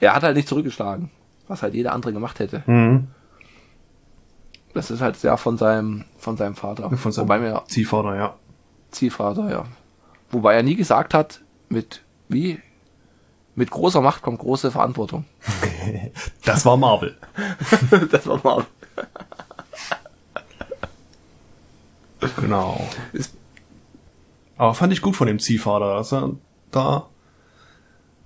Er 0.01 0.15
hat 0.15 0.23
halt 0.23 0.37
nicht 0.37 0.49
zurückgeschlagen, 0.49 1.11
was 1.49 1.63
halt 1.63 1.75
jeder 1.75 1.93
andere 1.93 2.13
gemacht 2.13 2.39
hätte. 2.39 2.63
Mhm. 2.67 3.09
Das 4.75 4.91
ist 4.91 5.01
halt 5.01 5.17
sehr 5.17 5.37
von 5.39 5.57
seinem, 5.57 6.05
von 6.19 6.37
seinem 6.37 6.55
Vater. 6.55 6.91
Von 6.97 7.11
seinem 7.13 7.25
Wobei 7.25 7.39
mir 7.39 7.63
Ziehvater, 7.67 8.15
ja. 8.15 8.35
Ziehvater, 8.91 9.51
ja. 9.51 9.65
Wobei 10.31 10.55
er 10.55 10.63
nie 10.63 10.77
gesagt 10.77 11.15
hat, 11.15 11.41
mit, 11.69 12.03
wie? 12.29 12.61
Mit 13.55 13.71
großer 13.71 14.03
Macht 14.03 14.21
kommt 14.23 14.39
große 14.39 14.71
Verantwortung. 14.71 15.25
Das 16.45 16.65
war 16.67 16.77
Marvel. 16.77 17.17
das 18.11 18.27
war 18.27 18.41
mal. 18.43 18.67
Genau. 22.41 22.81
Ist- 23.13 23.35
Aber 24.57 24.75
fand 24.75 24.93
ich 24.93 25.03
gut 25.03 25.17
von 25.17 25.27
dem 25.27 25.39
Ziehvater, 25.39 25.95
dass 25.97 26.13
er 26.13 26.31
da 26.71 27.07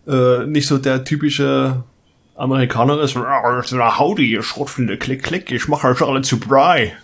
äh, 0.06 0.46
nicht 0.46 0.66
so 0.66 0.78
der 0.78 1.04
typische 1.04 1.82
Amerikaner 2.36 3.00
ist, 3.00 3.16
na 3.16 3.98
howdy, 3.98 4.30
ihr 4.30 4.42
Schrotflinte, 4.42 4.96
klick, 4.96 5.22
klick, 5.22 5.50
ich 5.50 5.68
mache 5.68 5.88
euch 5.88 6.00
alle 6.02 6.22
zu 6.22 6.38
Brei. 6.40 6.96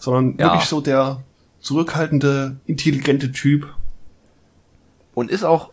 Sondern 0.00 0.36
Ja. 0.38 0.52
wirklich 0.52 0.68
so 0.68 0.80
der 0.80 1.22
zurückhaltende, 1.60 2.56
intelligente 2.66 3.32
Typ. 3.32 3.68
Und 5.14 5.30
ist 5.30 5.44
auch, 5.44 5.70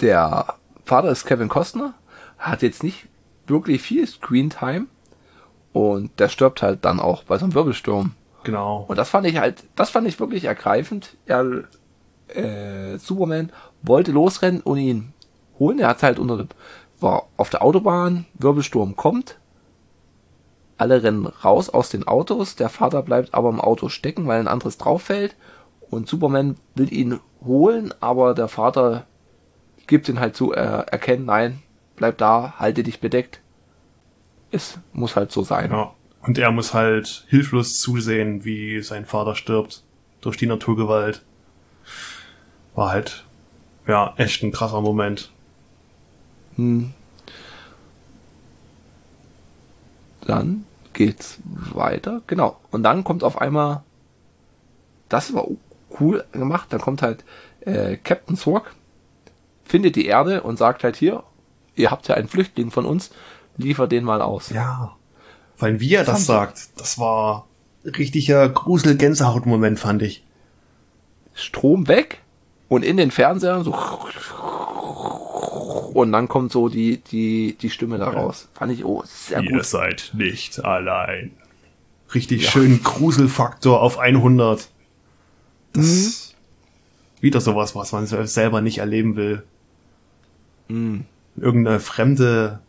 der 0.00 0.54
Vater 0.84 1.10
ist 1.10 1.24
Kevin 1.24 1.48
Costner, 1.48 1.94
hat 2.38 2.62
jetzt 2.62 2.82
nicht 2.84 3.06
wirklich 3.46 3.80
viel 3.82 4.06
Screentime 4.06 4.86
und 5.72 6.18
der 6.20 6.28
stirbt 6.28 6.62
halt 6.62 6.84
dann 6.84 7.00
auch 7.00 7.24
bei 7.24 7.38
so 7.38 7.44
einem 7.44 7.54
Wirbelsturm. 7.54 8.12
Genau. 8.44 8.84
Und 8.86 8.96
das 8.98 9.10
fand 9.10 9.26
ich 9.26 9.38
halt, 9.38 9.64
das 9.74 9.90
fand 9.90 10.06
ich 10.06 10.20
wirklich 10.20 10.44
ergreifend. 10.44 11.16
Er, 11.26 11.64
äh, 12.28 12.98
Superman 12.98 13.50
wollte 13.82 14.12
losrennen 14.12 14.60
und 14.60 14.78
ihn 14.78 15.12
holen. 15.58 15.78
Er 15.78 15.88
hat 15.88 16.02
halt 16.02 16.18
unter 16.18 16.46
war 17.00 17.26
auf 17.36 17.50
der 17.50 17.62
Autobahn, 17.62 18.26
Wirbelsturm 18.34 18.96
kommt. 18.96 19.38
Alle 20.78 21.02
rennen 21.02 21.26
raus 21.26 21.68
aus 21.70 21.90
den 21.90 22.06
Autos. 22.06 22.56
Der 22.56 22.68
Vater 22.68 23.02
bleibt 23.02 23.34
aber 23.34 23.48
im 23.48 23.60
Auto 23.60 23.88
stecken, 23.88 24.26
weil 24.26 24.40
ein 24.40 24.48
anderes 24.48 24.78
drauf 24.78 25.02
fällt. 25.02 25.36
Und 25.90 26.08
Superman 26.08 26.56
will 26.74 26.92
ihn 26.92 27.20
holen, 27.44 27.94
aber 28.00 28.34
der 28.34 28.48
Vater 28.48 29.06
gibt 29.86 30.08
ihn 30.08 30.20
halt 30.20 30.36
zu 30.36 30.52
er 30.52 30.88
erkennen, 30.88 31.26
nein, 31.26 31.62
bleib 31.94 32.18
da, 32.18 32.54
halte 32.58 32.82
dich 32.82 33.00
bedeckt. 33.00 33.40
Es 34.50 34.78
muss 34.92 35.16
halt 35.16 35.32
so 35.32 35.42
sein. 35.42 35.70
Ja. 35.70 35.92
Und 36.22 36.38
er 36.38 36.50
muss 36.50 36.74
halt 36.74 37.24
hilflos 37.28 37.78
zusehen, 37.78 38.44
wie 38.44 38.82
sein 38.82 39.04
Vater 39.04 39.36
stirbt 39.36 39.84
durch 40.20 40.36
die 40.36 40.46
Naturgewalt. 40.46 41.22
War 42.76 42.90
halt, 42.90 43.24
ja, 43.88 44.14
echt 44.16 44.42
ein 44.44 44.52
krasser 44.52 44.80
Moment. 44.80 45.30
Hm. 46.56 46.92
Dann 50.26 50.64
geht's 50.92 51.38
weiter. 51.44 52.22
Genau. 52.26 52.58
Und 52.70 52.82
dann 52.82 53.04
kommt 53.04 53.24
auf 53.24 53.40
einmal, 53.40 53.82
das 55.08 55.34
war 55.34 55.46
cool 56.00 56.24
gemacht, 56.32 56.68
dann 56.70 56.80
kommt 56.80 57.02
halt 57.02 57.24
äh, 57.60 57.96
Captain 57.96 58.36
Zorg, 58.36 58.74
findet 59.64 59.96
die 59.96 60.06
Erde 60.06 60.42
und 60.42 60.58
sagt 60.58 60.84
halt 60.84 60.96
hier, 60.96 61.22
ihr 61.76 61.90
habt 61.90 62.08
ja 62.08 62.14
einen 62.14 62.28
Flüchtling 62.28 62.70
von 62.70 62.86
uns, 62.86 63.10
liefert 63.56 63.92
den 63.92 64.04
mal 64.04 64.20
aus. 64.22 64.50
Ja. 64.50 64.96
Weil 65.58 65.80
wie 65.80 65.94
er 65.94 66.04
das 66.04 66.20
ich- 66.20 66.26
sagt, 66.26 66.68
das 66.76 66.98
war 66.98 67.46
richtiger 67.84 68.48
Grusel-Gänsehaut-Moment, 68.48 69.78
fand 69.78 70.02
ich. 70.02 70.22
Strom 71.34 71.86
weg 71.88 72.20
und 72.68 72.84
in 72.84 72.96
den 72.96 73.10
Fernseher 73.10 73.62
so 73.64 73.74
und 75.96 76.12
dann 76.12 76.28
kommt 76.28 76.52
so 76.52 76.68
die, 76.68 76.98
die, 76.98 77.56
die 77.60 77.70
Stimme 77.70 77.96
da 77.96 78.10
raus. 78.10 78.48
Fand 78.52 78.70
ich, 78.72 78.84
oh, 78.84 79.02
sehr 79.06 79.42
Ihr 79.42 79.52
gut. 79.52 79.64
seid 79.64 80.12
nicht 80.14 80.62
allein. 80.62 81.30
Richtig 82.14 82.48
schön 82.50 82.82
Gruselfaktor 82.82 83.80
auf 83.80 83.98
100. 83.98 84.68
Das 85.72 85.86
ist 85.86 86.34
wieder 87.20 87.40
sowas, 87.40 87.74
was 87.74 87.92
man 87.92 88.06
selber 88.06 88.60
nicht 88.60 88.78
erleben 88.78 89.16
will. 89.16 89.42
Irgendeine 90.68 91.80
fremde 91.80 92.60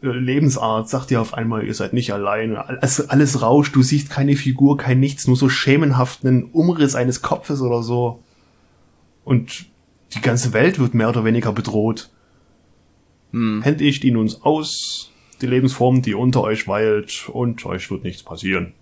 Lebensart 0.00 0.88
sagt 0.88 1.10
dir 1.10 1.20
auf 1.20 1.34
einmal, 1.34 1.64
ihr 1.64 1.74
seid 1.74 1.92
nicht 1.92 2.12
allein. 2.12 2.56
Alles, 2.56 3.08
alles 3.08 3.42
rauscht, 3.42 3.74
du 3.76 3.82
siehst 3.82 4.10
keine 4.10 4.36
Figur, 4.36 4.76
kein 4.76 5.00
Nichts, 5.00 5.26
nur 5.26 5.36
so 5.36 5.48
schemenhaft 5.48 6.24
einen 6.24 6.44
Umriss 6.44 6.94
eines 6.94 7.22
Kopfes 7.22 7.60
oder 7.60 7.82
so. 7.82 8.22
Und 9.26 9.66
die 10.14 10.20
ganze 10.20 10.52
Welt 10.52 10.78
wird 10.78 10.94
mehr 10.94 11.08
oder 11.08 11.24
weniger 11.24 11.52
bedroht. 11.52 12.10
Händigt 13.32 14.04
ihn 14.04 14.16
uns 14.16 14.40
aus, 14.42 15.10
die 15.42 15.46
Lebensform, 15.46 16.00
die 16.00 16.14
unter 16.14 16.42
euch 16.42 16.68
weilt, 16.68 17.28
und 17.28 17.66
euch 17.66 17.90
wird 17.90 18.04
nichts 18.04 18.22
passieren. 18.22 18.72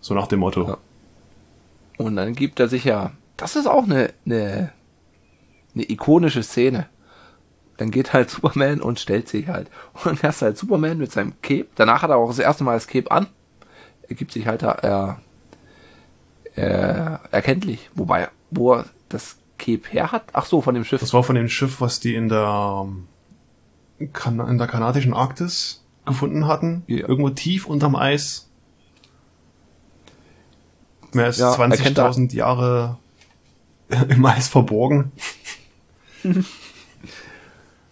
So 0.00 0.14
nach 0.14 0.26
dem 0.26 0.40
Motto. 0.40 0.66
Ja. 0.66 0.78
Und 1.98 2.16
dann 2.16 2.34
gibt 2.34 2.58
er 2.58 2.68
sich 2.68 2.84
ja, 2.84 3.12
das 3.36 3.54
ist 3.54 3.66
auch 3.66 3.84
eine, 3.84 4.14
eine, 4.24 4.72
eine 5.74 5.90
ikonische 5.90 6.42
Szene. 6.42 6.88
Dann 7.76 7.90
geht 7.90 8.14
halt 8.14 8.30
Superman 8.30 8.80
und 8.80 8.98
stellt 8.98 9.28
sich 9.28 9.48
halt. 9.48 9.70
Und 10.04 10.24
er 10.24 10.30
ist 10.30 10.40
halt 10.40 10.56
Superman 10.56 10.96
mit 10.96 11.12
seinem 11.12 11.34
Cape. 11.42 11.68
Danach 11.74 12.00
hat 12.02 12.10
er 12.10 12.16
auch 12.16 12.28
das 12.28 12.38
erste 12.38 12.64
Mal 12.64 12.74
das 12.74 12.88
Cape 12.88 13.10
an. 13.10 13.26
Er 14.08 14.16
gibt 14.16 14.32
sich 14.32 14.46
halt 14.46 14.62
da, 14.62 15.18
äh, 16.56 16.60
äh, 16.60 17.18
erkenntlich. 17.30 17.90
Wobei, 17.94 18.30
wo 18.50 18.72
er 18.72 18.86
das 19.10 19.36
Cape 19.62 19.82
her 19.90 20.10
hat? 20.10 20.24
Ach 20.32 20.44
so, 20.46 20.60
von 20.60 20.74
dem 20.74 20.84
Schiff. 20.84 21.00
Das 21.00 21.14
war 21.14 21.22
von 21.22 21.36
dem 21.36 21.48
Schiff, 21.48 21.80
was 21.80 22.00
die 22.00 22.14
in 22.16 22.28
der, 22.28 22.86
kan 24.12 24.40
in 24.40 24.58
der 24.58 24.66
kanadischen 24.66 25.14
Arktis 25.14 25.84
gefunden 26.04 26.46
hatten. 26.48 26.82
Ja. 26.88 27.06
Irgendwo 27.08 27.30
tief 27.30 27.66
unterm 27.66 27.94
Eis. 27.94 28.48
Mehr 31.12 31.26
als 31.26 31.38
Ja, 31.38 31.54
erkennt 31.54 31.98
er- 31.98 32.10
20.000 32.10 32.34
Jahre 32.34 32.98
im 34.08 34.24
Eis 34.26 34.48
verborgen. 34.48 35.12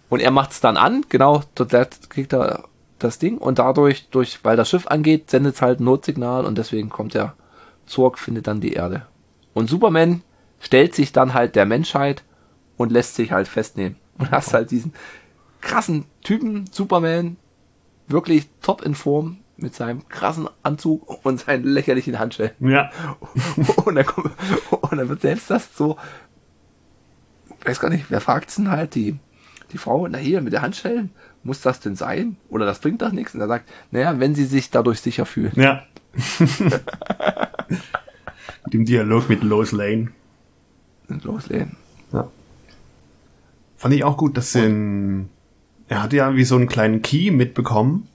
Und 0.09 0.19
er 0.21 0.31
macht's 0.31 0.59
dann 0.59 0.75
an, 0.77 1.05
genau, 1.09 1.43
dort 1.55 2.09
kriegt 2.09 2.33
er 2.33 2.65
das 2.99 3.17
Ding 3.19 3.37
und 3.37 3.59
dadurch, 3.59 4.09
durch, 4.09 4.39
weil 4.43 4.57
das 4.57 4.69
Schiff 4.69 4.87
angeht, 4.87 5.29
sendet 5.29 5.55
es 5.55 5.61
halt 5.61 5.79
ein 5.79 5.85
Notsignal 5.85 6.45
und 6.45 6.57
deswegen 6.57 6.89
kommt 6.89 7.13
der 7.13 7.33
Zorg, 7.85 8.19
findet 8.19 8.47
dann 8.47 8.61
die 8.61 8.73
Erde. 8.73 9.05
Und 9.53 9.69
Superman 9.69 10.21
stellt 10.61 10.95
sich 10.95 11.11
dann 11.11 11.33
halt 11.33 11.55
der 11.55 11.65
Menschheit 11.65 12.23
und 12.77 12.91
lässt 12.91 13.15
sich 13.15 13.31
halt 13.31 13.47
festnehmen. 13.47 13.97
Und 14.17 14.29
hast 14.29 14.53
halt 14.53 14.69
diesen 14.69 14.93
krassen 15.61 16.05
Typen, 16.21 16.65
Superman, 16.71 17.37
wirklich 18.07 18.49
top 18.61 18.83
in 18.83 18.93
Form 18.93 19.37
mit 19.57 19.73
seinem 19.73 20.07
krassen 20.09 20.47
Anzug 20.61 21.25
und 21.25 21.39
seinen 21.39 21.63
lächerlichen 21.63 22.19
Handschellen. 22.19 22.51
Ja. 22.59 22.91
Und 23.85 23.95
dann, 23.95 24.05
kommt, 24.05 24.31
und 24.69 24.97
dann 24.97 25.09
wird 25.09 25.21
selbst 25.21 25.49
das 25.49 25.75
so, 25.75 25.97
weiß 27.63 27.79
gar 27.79 27.89
nicht, 27.89 28.05
wer 28.09 28.21
fragt's 28.21 28.55
denn 28.55 28.69
halt 28.69 28.93
die, 28.95 29.17
die 29.71 29.77
Frau, 29.77 30.07
na 30.07 30.17
hier, 30.17 30.41
mit 30.41 30.53
der 30.53 30.61
Handschellen, 30.61 31.11
muss 31.43 31.61
das 31.61 31.79
denn 31.79 31.95
sein? 31.95 32.37
Oder 32.49 32.65
das 32.65 32.79
bringt 32.79 33.01
doch 33.01 33.11
nichts? 33.11 33.33
Und 33.33 33.41
er 33.41 33.47
sagt, 33.47 33.69
naja, 33.91 34.19
wenn 34.19 34.35
sie 34.35 34.45
sich 34.45 34.69
dadurch 34.69 35.01
sicher 35.01 35.25
fühlt. 35.25 35.55
Ja. 35.57 35.83
Dem 38.71 38.85
Dialog 38.85 39.29
mit 39.29 39.43
Lois 39.43 39.71
Lane. 39.71 40.11
Loslegen. 41.19 41.77
Ja. 42.13 42.27
Fand 43.77 43.93
ich 43.93 44.03
auch 44.03 44.17
gut, 44.17 44.37
dass 44.37 44.51
den, 44.51 45.29
er 45.87 46.03
hatte 46.03 46.15
ja 46.17 46.35
wie 46.35 46.43
so 46.43 46.55
einen 46.55 46.67
kleinen 46.67 47.01
Key 47.01 47.31
mitbekommen 47.31 48.07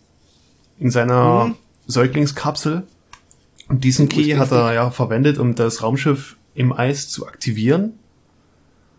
in 0.78 0.90
seiner 0.90 1.46
Mhm. 1.46 1.54
Säuglingskapsel. 1.86 2.82
Und 3.68 3.84
diesen. 3.84 4.08
Key 4.08 4.34
hat 4.36 4.52
er 4.52 4.72
ja 4.74 4.90
verwendet, 4.90 5.38
um 5.38 5.54
das 5.54 5.82
Raumschiff 5.82 6.36
im 6.54 6.72
Eis 6.72 7.08
zu 7.08 7.26
aktivieren. 7.26 7.94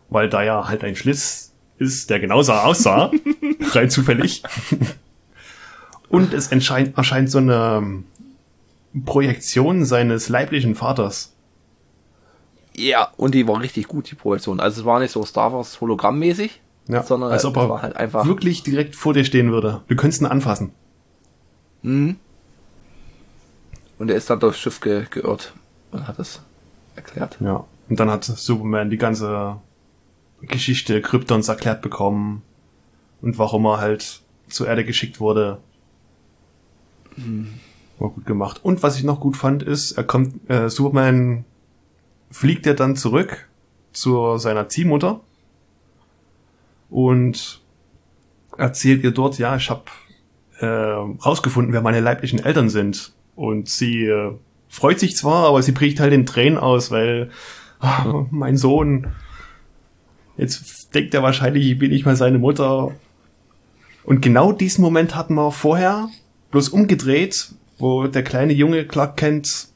Weil 0.10 0.30
da 0.30 0.43
ja 0.43 0.68
halt 0.68 0.84
ein 0.84 0.95
Schlitz 0.95 1.54
ist, 1.78 2.10
der 2.10 2.20
genauso 2.20 2.54
aussah. 2.54 3.12
rein 3.72 3.89
zufällig. 3.89 4.43
Und 6.10 6.34
es 6.34 6.48
erscheint, 6.48 6.98
erscheint 6.98 7.30
so 7.30 7.38
eine 7.39 8.04
Projektion 9.06 9.84
seines 9.86 10.30
leiblichen 10.30 10.76
Vaters. 10.76 11.34
Ja, 12.78 13.11
und 13.17 13.34
die 13.34 13.47
war 13.47 13.59
richtig 13.59 13.88
gut, 13.88 14.09
die 14.11 14.15
Projektion. 14.15 14.59
Also 14.59 14.82
es 14.82 14.86
war 14.86 14.99
nicht 14.99 15.11
so 15.11 15.25
Star 15.25 15.51
Wars 15.51 15.82
hologrammmäßig, 15.82 16.61
Ja, 16.88 17.01
sondern 17.03 17.32
als 17.32 17.43
ob 17.45 17.57
es 17.57 17.63
er 17.63 17.69
war 17.69 17.82
halt 17.82 17.95
einfach. 17.95 18.25
wirklich 18.28 18.61
direkt 18.63 18.95
vor 18.95 19.13
dir 19.13 19.23
stehen 19.25 19.51
würde. 19.51 19.82
Du 19.88 19.95
könntest 19.95 20.21
ihn 20.21 20.28
anfassen. 20.28 20.71
Mhm. 21.82 22.17
Und 23.97 24.09
er 24.11 24.15
ist 24.15 24.30
dann 24.30 24.39
durchs 24.39 24.59
Schiff 24.59 24.80
ge 24.80 25.05
geirrt 25.09 25.53
und 25.91 26.07
hat 26.07 26.19
es 26.19 26.41
erklärt. 26.95 27.38
Ja. 27.39 27.65
Und 27.89 27.99
dann 27.99 28.11
hat 28.11 28.25
Superman 28.25 28.89
die 28.91 28.97
ganze 28.97 29.57
Geschichte 30.41 31.01
Kryptons 31.01 31.47
erklärt 31.47 31.82
bekommen 31.82 32.43
und 33.21 33.39
warum 33.39 33.65
er 33.65 33.80
halt 33.80 34.21
zur 34.49 34.67
Erde 34.67 34.86
geschickt 34.86 35.19
wurde. 35.19 35.57
War 37.97 38.09
gut 38.09 38.25
gemacht. 38.28 38.59
Und 38.63 38.84
was 38.84 38.97
ich 38.97 39.03
noch 39.03 39.19
gut 39.19 39.36
fand, 39.36 39.63
ist, 39.63 39.93
er 39.93 40.03
kommt, 40.03 40.47
äh, 40.49 40.69
Superman 40.69 41.43
fliegt 42.32 42.65
ja 42.65 42.73
dann 42.73 42.95
zurück 42.95 43.47
zu 43.91 44.38
seiner 44.38 44.69
Ziehmutter 44.69 45.21
und 46.89 47.61
erzählt 48.57 49.03
ihr 49.03 49.11
dort, 49.11 49.38
ja, 49.38 49.55
ich 49.55 49.69
habe 49.69 49.84
äh, 50.59 50.65
rausgefunden, 50.65 51.73
wer 51.73 51.82
meine 51.82 51.99
leiblichen 51.99 52.43
Eltern 52.43 52.69
sind. 52.69 53.13
Und 53.36 53.69
sie 53.69 54.05
äh, 54.05 54.34
freut 54.67 54.99
sich 54.99 55.15
zwar, 55.15 55.47
aber 55.47 55.61
sie 55.61 55.71
bricht 55.71 55.99
halt 55.99 56.13
in 56.13 56.25
Tränen 56.25 56.57
aus, 56.57 56.91
weil 56.91 57.30
ah, 57.80 58.25
mein 58.32 58.57
Sohn, 58.57 59.07
jetzt 60.38 60.93
denkt 60.95 61.13
er 61.13 61.23
wahrscheinlich, 61.23 61.67
ich 61.67 61.78
bin 61.78 61.91
nicht 61.91 62.05
mal 62.05 62.15
seine 62.15 62.39
Mutter. 62.39 62.91
Und 64.03 64.21
genau 64.21 64.51
diesen 64.51 64.82
Moment 64.82 65.15
hatten 65.15 65.36
wir 65.36 65.51
vorher, 65.51 66.09
bloß 66.51 66.69
umgedreht, 66.69 67.53
wo 67.78 68.07
der 68.07 68.23
kleine 68.23 68.53
Junge 68.53 68.86
Clark 68.86 69.17
Kent 69.17 69.67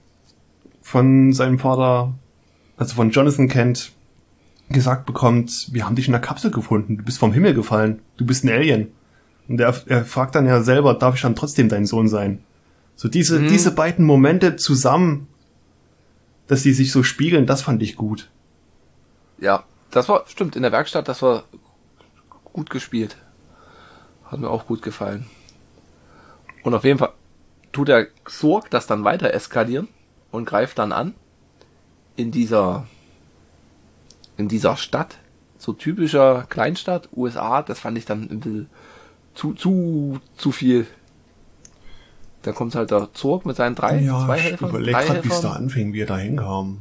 von 0.82 1.34
seinem 1.34 1.60
Vater, 1.60 2.14
also 2.82 2.96
von 2.96 3.12
Jonathan 3.12 3.48
Kent, 3.48 3.92
gesagt 4.70 5.06
bekommt, 5.06 5.68
wir 5.72 5.86
haben 5.86 5.96
dich 5.96 6.08
in 6.08 6.14
der 6.14 6.20
Kapsel 6.22 6.50
gefunden, 6.50 6.98
du 6.98 7.04
bist 7.04 7.20
vom 7.20 7.32
Himmel 7.32 7.54
gefallen, 7.54 8.02
du 8.18 8.26
bist 8.26 8.44
ein 8.44 8.50
Alien. 8.50 8.92
Und 9.48 9.60
er, 9.62 9.76
er 9.86 10.04
fragt 10.04 10.34
dann 10.34 10.48
ja 10.48 10.64
selber, 10.64 10.96
darf 10.96 11.14
ich 11.14 11.22
dann 11.22 11.36
trotzdem 11.36 11.70
dein 11.70 11.86
Sohn 11.86 12.08
sein? 12.08 12.44
So 12.96 13.08
diese, 13.08 13.40
Mhm. 13.40 13.50
diese 13.50 13.70
beiden 13.70 14.04
Momente 14.04 14.56
zusammen, 14.56 15.28
dass 16.48 16.64
die 16.64 16.74
sich 16.74 16.92
so 16.92 17.04
spiegeln, 17.04 17.46
das 17.46 17.62
fand 17.62 17.84
ich 17.84 17.96
gut. 17.96 18.32
Ja, 19.38 19.64
das 19.92 20.10
war, 20.10 20.24
stimmt, 20.28 20.56
in 20.56 20.64
der 20.64 20.72
Werkstatt, 20.72 21.08
das 21.08 21.22
war 21.22 21.44
gut 22.46 22.72
gespielt. 22.72 23.16
Hat 24.26 24.40
mir 24.40 24.50
auch 24.50 24.66
gut 24.66 24.82
gefallen. 24.82 25.28
Und 26.64 26.74
auf 26.74 26.84
jeden 26.84 26.98
Fall 26.98 27.12
tut 27.74 27.90
der 27.90 28.08
Sorg 28.28 28.72
das 28.72 28.88
dann 28.88 29.04
weiter 29.04 29.36
eskalieren 29.36 29.88
und 30.32 30.46
greift 30.46 30.80
dann 30.80 30.92
an 30.94 31.14
in 32.16 32.32
dieser 32.32 32.88
in 34.38 34.48
dieser 34.48 34.76
Stadt, 34.78 35.18
so 35.58 35.74
typischer 35.74 36.46
Kleinstadt, 36.50 37.10
USA, 37.16 37.62
das 37.62 37.80
fand 37.80 37.98
ich 37.98 38.06
dann 38.06 38.24
ein 38.30 38.40
bisschen 38.40 38.70
zu, 39.36 39.54
zu, 39.54 40.20
zu 40.36 40.52
viel. 40.52 40.88
Da 42.42 42.52
kommt 42.52 42.74
halt 42.74 42.90
der 42.92 43.10
Zorg 43.14 43.46
mit 43.46 43.56
seinen 43.56 43.76
drei, 43.76 44.00
zwei 44.04 44.38
ich 44.38 44.44
Helfern. 44.44 44.70
überleg 44.70 44.96
drei 44.96 45.06
grad, 45.06 45.24
wie 45.24 45.30
es 45.30 45.42
da 45.42 45.52
anfing, 45.52 45.94
wie 45.94 46.02
er 46.02 46.08
da 46.08 46.18
hinkam. 46.18 46.80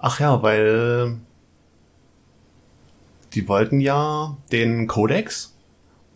Ach 0.00 0.18
ja, 0.18 0.42
weil 0.42 1.16
die 3.34 3.46
wollten 3.48 3.80
ja 3.80 4.36
den 4.50 4.88
Codex 4.88 5.54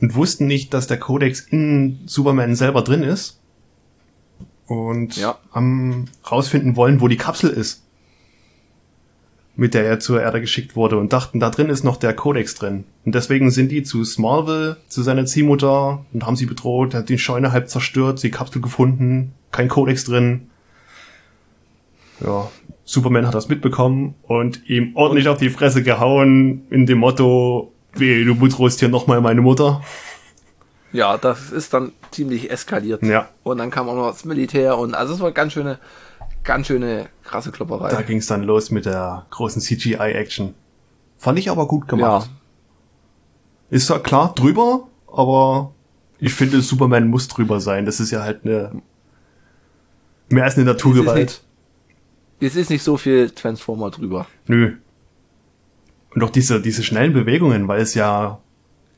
und 0.01 0.15
wussten 0.17 0.47
nicht, 0.47 0.75
dass 0.75 0.87
der 0.87 0.99
Codex 0.99 1.41
in 1.41 2.01
Superman 2.07 2.57
selber 2.57 2.83
drin 2.83 3.03
ist. 3.03 3.39
Und 4.67 5.17
Ja. 5.17 5.39
am 5.53 6.07
rausfinden 6.31 6.75
wollen, 6.77 7.01
wo 7.01 7.09
die 7.09 7.17
Kapsel 7.17 7.51
ist. 7.51 7.85
Mit 9.61 9.75
der 9.75 9.85
er 9.85 10.01
zur 10.01 10.23
Erde 10.23 10.41
geschickt 10.41 10.75
wurde 10.75 10.97
und 10.97 11.13
dachten, 11.13 11.39
da 11.39 11.51
drin 11.51 11.69
ist 11.69 11.85
noch 11.85 11.99
der 11.99 12.15
Codex 12.15 12.55
drin. 12.55 12.85
Und 13.05 13.15
deswegen 13.15 13.51
sind 13.51 13.71
die 13.71 13.83
zu 13.83 14.03
Smallville, 14.05 14.79
zu 14.89 15.03
seiner 15.03 15.27
Ziehmutter 15.27 16.03
und 16.15 16.25
haben 16.25 16.37
sie 16.37 16.47
bedroht, 16.47 16.95
hat 16.95 17.11
die 17.11 17.19
Scheune 17.19 17.53
halb 17.53 17.69
zerstört, 17.69 18.23
die 18.23 18.31
Kapsel 18.31 18.63
gefunden, 18.63 19.35
kein 19.53 19.69
Codex 19.69 20.05
drin. 20.05 20.49
Ja, 22.25 22.49
Superman 22.87 23.27
hat 23.27 23.35
das 23.35 23.51
mitbekommen 23.51 24.15
und 24.23 24.67
ihm 24.67 24.93
ordentlich 24.97 25.29
auf 25.29 25.37
die 25.37 25.51
Fresse 25.51 25.83
gehauen 25.83 26.63
in 26.71 26.87
dem 26.87 26.97
Motto, 26.97 27.71
weh, 27.93 28.25
du 28.25 28.37
bedrohst 28.37 28.81
hier 28.81 28.89
nochmal 28.89 29.21
meine 29.21 29.43
Mutter. 29.43 29.83
Ja, 30.91 31.19
das 31.19 31.53
ist 31.53 31.75
dann 31.75 31.93
ziemlich 32.13 32.51
eskaliert. 32.51 33.03
Ja. 33.03 33.29
Und 33.43 33.59
dann 33.59 33.71
kam 33.71 33.91
auch 33.91 33.95
noch 33.95 34.11
das 34.11 34.25
Militär 34.25 34.79
und 34.79 34.95
also 34.95 35.13
es 35.13 35.21
war 35.21 35.33
ganz 35.33 35.53
schöne, 35.53 35.79
ganz 36.45 36.66
schöne 36.66 37.09
krasse 37.24 37.51
Klopperei. 37.53 37.91
Da 37.91 38.03
ging's 38.03 38.26
dann 38.26 38.43
los 38.43 38.70
mit 38.70 38.86
der 38.86 39.26
großen 39.30 39.61
CGI-Action. 39.61 40.55
Fand 41.18 41.38
ich 41.38 41.51
aber 41.51 41.66
gut 41.66 41.86
gemacht. 41.88 42.30
ja, 43.70 43.76
Ist 43.76 43.86
zwar 43.86 44.03
klar 44.03 44.34
drüber, 44.34 44.88
aber 45.07 45.72
ich 46.18 46.34
finde, 46.34 46.61
Superman 46.61 47.09
muss 47.09 47.28
drüber 47.28 47.61
sein. 47.61 47.84
Das 47.84 48.01
ist 48.01 48.11
ja 48.11 48.22
halt 48.22 48.45
eine 48.45 48.82
mehr 50.28 50.45
als 50.45 50.57
eine 50.57 50.64
Naturgewalt. 50.64 51.43
es 52.41 52.57
ist 52.57 52.70
nicht 52.70 52.82
so 52.82 52.97
viel 52.97 53.30
Transformer 53.30 53.91
drüber. 53.91 54.26
Nö. 54.47 54.76
Und 56.14 56.22
auch 56.24 56.30
diese, 56.30 56.61
diese 56.61 56.82
schnellen 56.82 57.12
Bewegungen, 57.12 57.68
weil 57.68 57.80
es 57.80 57.95
ja 57.95 58.41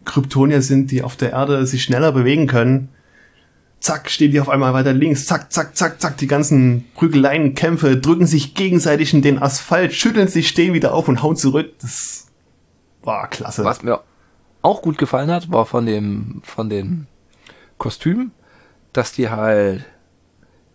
Kryptonier 0.05 0.63
sind, 0.63 0.91
die 0.91 1.03
auf 1.03 1.17
der 1.17 1.33
Erde 1.33 1.67
sich 1.67 1.83
schneller 1.83 2.13
bewegen 2.13 2.47
können. 2.47 2.89
Zack, 3.83 4.11
stehen 4.11 4.31
die 4.31 4.41
auf 4.41 4.49
einmal 4.49 4.75
weiter 4.75 4.93
links. 4.93 5.27
Zack, 5.27 5.53
zack, 5.53 5.77
zack, 5.77 6.01
zack. 6.01 6.17
Die 6.19 6.29
ganzen 6.29 6.85
Prügeleien, 6.95 7.57
Kämpfe, 7.57 7.97
drücken 7.97 8.29
sich 8.29 8.55
gegenseitig 8.55 9.13
in 9.13 9.23
den 9.23 9.43
Asphalt, 9.43 9.93
schütteln 9.93 10.29
sich, 10.29 10.47
stehen 10.47 10.73
wieder 10.73 10.95
auf 10.95 11.09
und 11.09 11.21
hauen 11.21 11.35
zurück. 11.35 11.73
Das 11.81 12.29
war 13.03 13.27
klasse. 13.27 13.65
Was 13.65 13.83
mir 13.83 14.01
auch 14.63 14.83
gut 14.83 14.99
gefallen 14.99 15.33
hat, 15.33 15.51
war 15.51 15.67
von 15.67 15.85
dem, 15.85 16.43
von 16.45 16.69
den 16.69 17.09
Kostümen, 17.77 18.31
dass 18.93 19.11
die 19.11 19.31
halt 19.31 19.85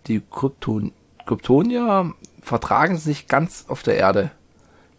die 0.07 0.21
Krypton, 0.29 0.91
Kryptonier 1.25 2.13
vertragen 2.41 2.97
sich 2.97 3.29
ganz 3.29 3.67
auf 3.69 3.83
der 3.83 3.95
Erde. 3.95 4.31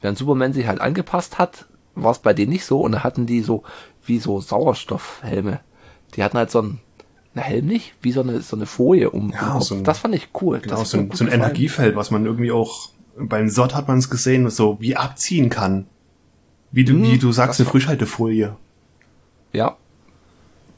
Während 0.00 0.16
Superman 0.16 0.54
sich 0.54 0.66
halt 0.66 0.80
angepasst 0.80 1.38
hat, 1.38 1.66
war 1.94 2.12
es 2.12 2.20
bei 2.20 2.32
denen 2.32 2.52
nicht 2.52 2.64
so 2.64 2.80
und 2.80 2.92
da 2.92 3.04
hatten 3.04 3.26
die 3.26 3.42
so 3.42 3.64
wie 4.02 4.18
so 4.18 4.40
Sauerstoffhelme. 4.40 5.60
Die 6.14 6.24
hatten 6.24 6.38
halt 6.38 6.50
so 6.50 6.62
ein 6.62 6.80
na, 7.38 7.44
Helm 7.44 7.66
nicht, 7.66 7.94
wie 8.02 8.12
so 8.12 8.20
eine 8.22 8.40
so 8.40 8.56
eine 8.56 8.66
Folie 8.66 9.10
um. 9.10 9.30
Ja, 9.32 9.60
so 9.60 9.74
ein- 9.76 9.84
das 9.84 9.98
fand 9.98 10.14
ich 10.14 10.28
cool. 10.40 10.60
Genau, 10.60 10.82
so 10.84 10.98
ein, 10.98 11.10
so 11.12 11.24
ein. 11.24 11.30
Energiefeld, 11.30 11.96
was 11.96 12.10
man 12.10 12.24
irgendwie 12.26 12.52
auch 12.52 12.90
beim 13.16 13.48
Sod 13.48 13.74
hat 13.74 13.88
man 13.88 13.98
es 13.98 14.10
gesehen, 14.10 14.48
so 14.50 14.76
wie 14.80 14.96
abziehen 14.96 15.48
kann. 15.50 15.86
Wie 16.70 16.84
du, 16.84 16.92
Hm, 16.94 17.02
wie 17.04 17.18
du 17.18 17.32
sagst, 17.32 17.60
eine 17.60 17.68
Frischhaltefolie. 17.68 18.56
Ja, 19.52 19.76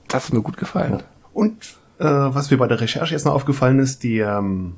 das 0.08 0.26
hat 0.26 0.32
mir 0.32 0.42
gut 0.42 0.56
gefallen. 0.56 1.02
Und 1.34 1.56
äh, 1.98 2.04
was 2.04 2.50
mir 2.50 2.56
bei 2.56 2.66
der 2.68 2.80
Recherche 2.80 3.12
jetzt 3.14 3.24
noch 3.26 3.34
aufgefallen 3.34 3.78
ist, 3.80 4.02
die 4.02 4.18
ähm, 4.18 4.76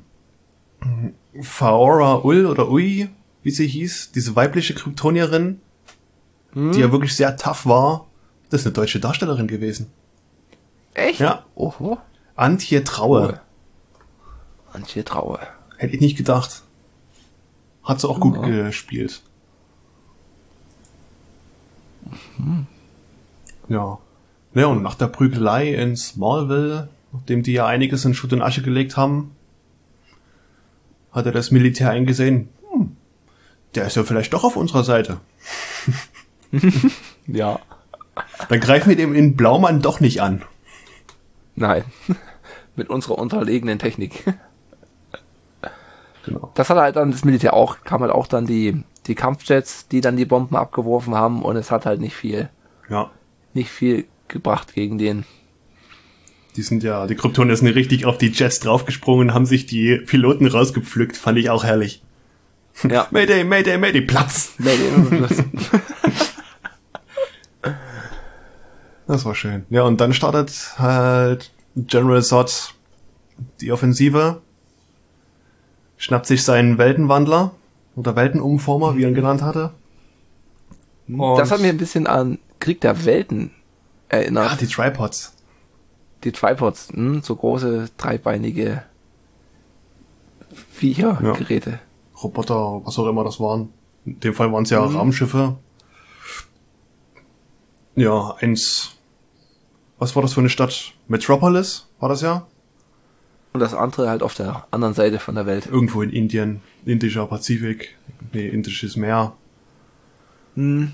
Faora 1.41 2.23
Ul 2.23 2.45
oder 2.45 2.69
Ui, 2.69 3.09
wie 3.43 3.51
sie 3.51 3.67
hieß, 3.67 4.11
diese 4.13 4.35
weibliche 4.35 4.73
Kryptonierin, 4.73 5.59
die 6.55 6.79
ja 6.79 6.91
wirklich 6.91 7.15
sehr 7.15 7.35
tough 7.35 7.65
war, 7.65 8.05
das 8.49 8.61
ist 8.61 8.67
eine 8.67 8.73
deutsche 8.73 8.99
Darstellerin 8.99 9.47
gewesen. 9.47 9.87
Echt? 10.93 11.19
Ja. 11.19 11.45
Oho. 11.55 11.97
Antje 12.35 12.83
Traue. 12.83 13.21
Cool. 13.27 13.39
Antje 14.71 15.03
Traue. 15.03 15.39
Hätte 15.77 15.95
ich 15.95 16.01
nicht 16.01 16.17
gedacht. 16.17 16.63
Hat 17.83 17.99
sie 17.99 18.07
auch 18.07 18.19
gut 18.19 18.35
Ja. 18.35 18.41
gespielt. 18.41 19.21
Ja. 23.67 23.97
Ja, 24.53 24.65
und 24.67 24.83
nach 24.83 24.95
der 24.95 25.07
Prügelei 25.07 25.73
in 25.73 25.95
Smallville 25.95 26.89
nachdem 27.13 27.43
die 27.43 27.53
ja 27.53 27.65
einiges 27.67 28.03
in 28.05 28.13
Schutt 28.13 28.33
und 28.33 28.41
Asche 28.41 28.61
gelegt 28.61 28.97
haben, 28.97 29.35
hat 31.11 31.25
er 31.25 31.31
das 31.31 31.51
Militär 31.51 31.91
eingesehen, 31.91 32.49
hm, 32.71 32.97
der 33.75 33.85
ist 33.85 33.95
ja 33.95 34.03
vielleicht 34.03 34.33
doch 34.33 34.43
auf 34.43 34.55
unserer 34.57 34.83
Seite. 34.83 35.19
Ja. 37.25 37.59
Dann 38.49 38.59
greifen 38.59 38.89
wir 38.89 38.97
dem 38.97 39.15
in 39.15 39.35
Blaumann 39.37 39.81
doch 39.81 40.01
nicht 40.01 40.21
an. 40.21 40.43
Nein. 41.55 41.83
Mit 42.75 42.89
unserer 42.89 43.17
unterlegenen 43.19 43.77
Technik. 43.79 44.23
Genau. 46.25 46.51
Das 46.55 46.69
hat 46.69 46.77
halt 46.77 46.95
dann 46.95 47.11
das 47.11 47.25
Militär 47.25 47.53
auch, 47.53 47.83
kam 47.83 48.01
halt 48.01 48.11
auch 48.11 48.27
dann 48.27 48.45
die, 48.45 48.83
die 49.07 49.15
Kampfjets, 49.15 49.87
die 49.89 50.01
dann 50.01 50.15
die 50.15 50.25
Bomben 50.25 50.55
abgeworfen 50.55 51.15
haben 51.15 51.41
und 51.43 51.55
es 51.57 51.69
hat 51.69 51.85
halt 51.85 51.99
nicht 51.99 52.15
viel, 52.15 52.49
Ja. 52.89 53.11
nicht 53.53 53.69
viel 53.69 54.05
gebracht 54.29 54.73
gegen 54.73 54.97
den. 54.97 55.25
Die 56.55 56.61
sind 56.61 56.81
ja, 56.83 57.07
die 57.07 57.15
Kryptonier 57.15 57.57
sind 57.57 57.67
richtig 57.67 58.05
auf 58.05 58.17
die 58.17 58.29
Jets 58.29 58.59
draufgesprungen, 58.61 59.33
haben 59.33 59.45
sich 59.45 59.65
die 59.65 59.97
Piloten 59.97 60.47
rausgepflückt, 60.47 61.17
fand 61.17 61.37
ich 61.39 61.49
auch 61.49 61.63
herrlich. 61.63 62.01
Ja. 62.89 63.07
Mayday, 63.11 63.43
Mayday, 63.43 63.77
Mayday, 63.77 64.01
Platz! 64.01 64.53
Das 69.13 69.25
war 69.25 69.35
schön. 69.35 69.63
Ja, 69.69 69.83
und 69.83 70.01
dann 70.01 70.11
startet 70.11 70.73
halt 70.79 71.51
General 71.75 72.23
Zod 72.23 72.73
die 73.61 73.71
Offensive, 73.71 74.41
schnappt 75.97 76.25
sich 76.25 76.43
seinen 76.43 76.79
Weltenwandler 76.79 77.51
oder 77.95 78.15
Weltenumformer, 78.15 78.95
wie 78.97 79.03
er 79.03 79.09
ihn 79.09 79.13
genannt 79.15 79.43
hatte. 79.43 79.71
Und- 81.07 81.37
Das 81.37 81.51
hat 81.51 81.59
mir 81.61 81.67
ein 81.69 81.77
bisschen 81.77 82.07
an 82.07 82.39
Krieg 82.59 82.81
der 82.81 83.05
Welten 83.05 83.51
erinnert. 84.09 84.51
Ah, 84.51 84.55
die 84.55 84.65
Tripods. 84.67 85.35
die 86.23 86.31
Tripods, 86.31 86.89
hm, 86.93 87.21
so 87.21 87.35
große, 87.35 87.89
dreibeinige 87.97 88.81
Viecher, 90.71 91.19
Ja. 91.21 91.33
Geräte. 91.33 91.79
Roboter, 92.23 92.81
was 92.83 92.97
auch 92.97 93.07
immer 93.07 93.23
das 93.23 93.39
waren. 93.39 93.69
In 94.05 94.19
dem 94.21 94.33
Fall 94.33 94.51
waren 94.51 94.63
es 94.63 94.69
ja 94.71 94.79
Raumschiffe. 94.79 95.57
Ja, 97.95 98.35
eins. 98.39 98.95
Was 100.03 100.17
war 100.17 100.21
das 100.21 100.33
für 100.33 100.41
eine 100.41 100.49
Stadt? 100.49 100.91
Metropolis 101.07 101.87
war 102.01 102.09
das 102.09 102.19
ja? 102.21 102.45
Und 103.53 103.61
das 103.61 103.73
andere 103.73 104.09
halt 104.09 104.21
auf 104.21 104.33
der 104.33 104.67
anderen 104.69 104.93
Seite 104.93 105.17
von 105.17 105.35
der 105.35 105.45
Welt. 105.45 105.65
Irgendwo 105.65 106.01
in 106.01 106.09
Indien. 106.09 106.59
Indischer 106.83 107.25
Pazifik. 107.25 107.95
Nee, 108.33 108.49
Indisches 108.49 108.97
Meer. 108.97 109.31
Hm, 110.55 110.91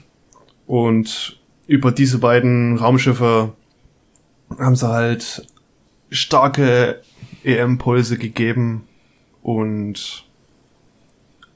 Und 0.67 1.39
über 1.65 1.91
diese 1.91 2.19
beiden 2.19 2.77
Raumschiffe 2.77 3.53
haben 4.59 4.75
sie 4.75 4.87
halt 4.87 5.47
starke 6.11 7.01
EM-Pulse 7.43 8.19
gegeben 8.19 8.87
und 9.41 10.23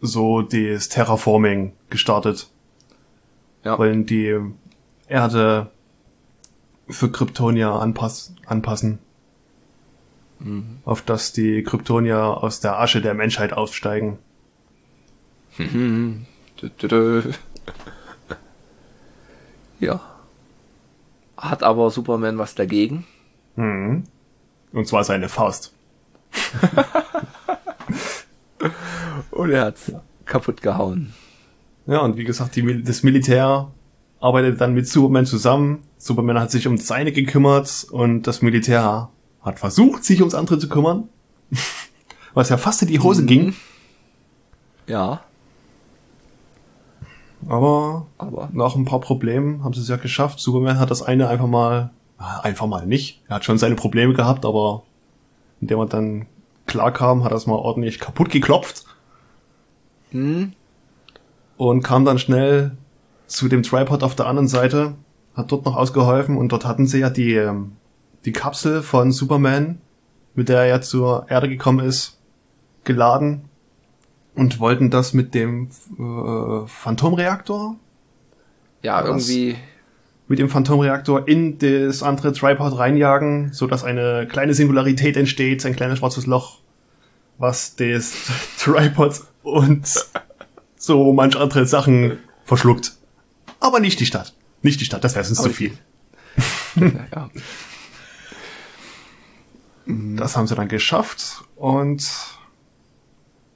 so 0.02 0.42
das 0.42 0.90
Terraforming 0.90 1.74
gestartet. 1.92 2.50
ja. 3.64 3.78
Wollen 3.78 4.08
die 4.08 4.40
Erde 5.08 5.70
für 6.90 7.12
Kryptonier 7.12 7.72
anpass 7.72 8.34
anpassen. 8.46 9.00
Auf 10.84 11.02
dass 11.02 11.32
die 11.32 11.64
Kryptonier 11.64 12.20
aus 12.20 12.60
der 12.60 12.78
Asche 12.80 13.02
der 13.02 13.14
Menschheit 13.14 13.54
aufsteigen. 13.54 14.20
Ja. 19.80 20.00
Hat 21.36 21.62
aber 21.62 21.90
Superman 21.90 22.38
was 22.38 22.56
dagegen? 22.56 23.06
Mhm. 23.58 24.06
Und 24.72 24.88
zwar 24.88 25.04
seine 25.04 25.28
Faust. 25.28 25.74
Und 29.32 29.52
er 29.52 29.66
hat's 29.66 29.92
kaputt 30.24 30.62
gehauen. 30.62 31.14
Ja, 31.86 32.00
und 32.00 32.16
wie 32.16 32.24
gesagt, 32.24 32.56
die, 32.56 32.82
das 32.82 33.04
Militär 33.04 33.72
arbeitet 34.24 34.62
dann 34.62 34.74
mit 34.74 34.88
Superman 34.88 35.26
zusammen. 35.26 35.84
Superman 35.98 36.40
hat 36.40 36.50
sich 36.50 36.66
um 36.66 36.78
das 36.78 36.90
eine 36.92 37.12
gekümmert 37.12 37.86
und 37.92 38.24
das 38.24 38.42
Militär 38.42 39.10
hat 39.42 39.60
versucht, 39.60 40.06
sich 40.06 40.22
ums 40.22 40.34
andere 40.34 40.58
zu 40.58 40.70
kümmern. 40.70 41.10
Was 42.34 42.50
ja 42.50 42.58
fast 42.58 42.82
in 42.82 42.88
die 42.88 43.00
Hose 43.00 43.26
ging. 43.26 43.54
Ja, 44.88 45.22
Aber 47.48 48.08
aber 48.18 48.50
nach 48.54 48.76
ein 48.76 48.86
paar 48.86 49.02
Problemen 49.02 49.64
haben 49.64 49.74
sie 49.74 49.82
es 49.82 49.90
ja 49.90 49.98
geschafft. 49.98 50.40
Superman 50.40 50.80
hat 50.80 50.90
das 50.90 51.02
eine 51.02 51.28
einfach 51.28 51.48
mal, 51.48 51.92
einfach 52.18 52.66
mal 52.66 52.86
nicht. 52.86 53.22
Er 53.28 53.36
hat 53.36 53.46
schon 53.46 53.58
seine 53.58 53.76
Probleme 53.76 54.14
gehabt, 54.14 54.46
aber 54.46 54.84
indem 55.60 55.80
er 55.80 55.86
dann 55.86 56.28
klar 56.66 56.92
kam, 56.92 57.26
hat 57.26 57.32
er 57.32 57.38
es 57.38 57.46
mal 57.46 57.56
ordentlich 57.56 58.00
kaputt 58.00 58.30
geklopft 58.30 58.86
hm, 60.12 60.54
und 61.58 61.84
kam 61.84 62.06
dann 62.06 62.20
schnell 62.20 62.78
zu 63.34 63.50
dem 63.50 63.64
Tripod 63.64 64.04
auf 64.04 64.16
der 64.16 64.28
anderen 64.28 64.48
Seite, 64.48 64.94
hat 65.34 65.52
dort 65.52 65.66
noch 65.66 65.76
ausgeholfen 65.76 66.38
und 66.38 66.52
dort 66.52 66.66
hatten 66.66 66.86
sie 66.86 67.00
ja 67.00 67.10
die, 67.10 67.34
ähm, 67.34 67.74
die 68.26 68.32
Kapsel 68.32 68.84
von 68.84 69.12
Superman, 69.12 69.82
mit 70.36 70.50
der 70.50 70.60
er 70.60 70.68
ja 70.68 70.82
zur 70.82 71.26
Erde 71.30 71.50
gekommen 71.50 71.86
ist, 71.86 72.20
geladen 72.84 73.46
und 74.36 74.60
wollten 74.60 74.92
das 74.92 75.14
mit 75.14 75.34
dem 75.34 75.70
äh, 75.98 76.68
Phantomreaktor 76.68 77.76
ja, 78.84 79.04
irgendwie, 79.04 79.56
mit 80.28 80.38
dem 80.38 80.50
Phantomreaktor 80.50 81.28
in 81.28 81.58
das 81.58 82.04
andere 82.04 82.34
Tripod 82.34 82.78
reinjagen, 82.78 83.52
so 83.52 83.66
dass 83.66 83.84
eine 83.84 84.28
kleine 84.28 84.54
Singularität 84.54 85.18
entsteht, 85.18 85.66
ein 85.66 85.76
kleines 85.76 86.00
schwarzes 86.00 86.28
Loch, 86.28 86.60
was 87.40 87.76
das 87.78 88.14
Tripod 88.60 89.22
und 89.42 89.88
so 90.76 91.14
manch 91.14 91.36
andere 91.36 91.66
Sachen 91.66 92.20
verschluckt. 92.44 92.98
Aber 93.64 93.80
nicht 93.80 93.98
die 94.02 94.06
Stadt. 94.06 94.34
Nicht 94.62 94.82
die 94.82 94.86
Stadt, 94.86 95.06
das 95.06 95.16
wäre 95.16 95.24
sonst 95.24 95.40
Aber 95.40 95.48
zu 95.48 95.56
viel. 95.56 95.78
ja, 96.76 97.30
Das 100.18 100.36
haben 100.36 100.48
sie 100.48 100.56
dann 100.56 100.68
geschafft 100.68 101.46
und 101.56 102.06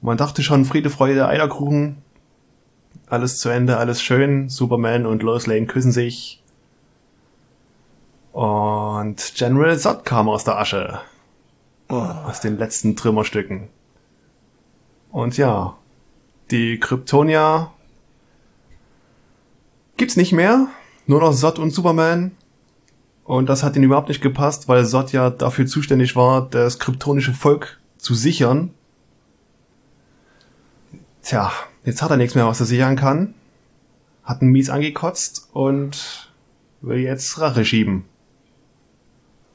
man 0.00 0.16
dachte 0.16 0.42
schon, 0.42 0.64
Friede, 0.64 0.88
Freude, 0.88 1.28
Eierkuchen. 1.28 1.98
Alles 3.10 3.38
zu 3.38 3.50
Ende, 3.50 3.76
alles 3.76 4.00
schön. 4.00 4.48
Superman 4.48 5.04
und 5.04 5.22
Lois 5.22 5.46
Lane 5.46 5.66
küssen 5.66 5.92
sich. 5.92 6.42
Und 8.32 9.34
General 9.36 9.78
Zod 9.78 10.06
kam 10.06 10.28
aus 10.30 10.44
der 10.44 10.58
Asche. 10.58 11.00
Aus 11.88 12.40
den 12.40 12.56
letzten 12.56 12.96
Trümmerstücken. 12.96 13.68
Und 15.10 15.36
ja, 15.36 15.76
die 16.50 16.80
Kryptonier 16.80 17.72
gibt's 19.98 20.16
nicht 20.16 20.32
mehr. 20.32 20.68
Nur 21.06 21.20
noch 21.20 21.34
Zod 21.34 21.58
und 21.58 21.70
Superman. 21.70 22.32
Und 23.24 23.48
das 23.48 23.62
hat 23.62 23.76
ihnen 23.76 23.84
überhaupt 23.84 24.08
nicht 24.08 24.22
gepasst, 24.22 24.68
weil 24.68 24.86
Zod 24.86 25.12
ja 25.12 25.28
dafür 25.30 25.66
zuständig 25.66 26.16
war, 26.16 26.48
das 26.48 26.78
kryptonische 26.78 27.34
Volk 27.34 27.78
zu 27.98 28.14
sichern. 28.14 28.70
Tja, 31.22 31.52
jetzt 31.84 32.00
hat 32.00 32.10
er 32.10 32.16
nichts 32.16 32.34
mehr, 32.34 32.46
was 32.46 32.60
er 32.60 32.66
sichern 32.66 32.96
kann. 32.96 33.34
Hat 34.24 34.40
einen 34.40 34.52
mies 34.52 34.70
angekotzt 34.70 35.48
und 35.52 36.30
will 36.80 36.98
jetzt 36.98 37.38
Rache 37.40 37.64
schieben. 37.64 38.04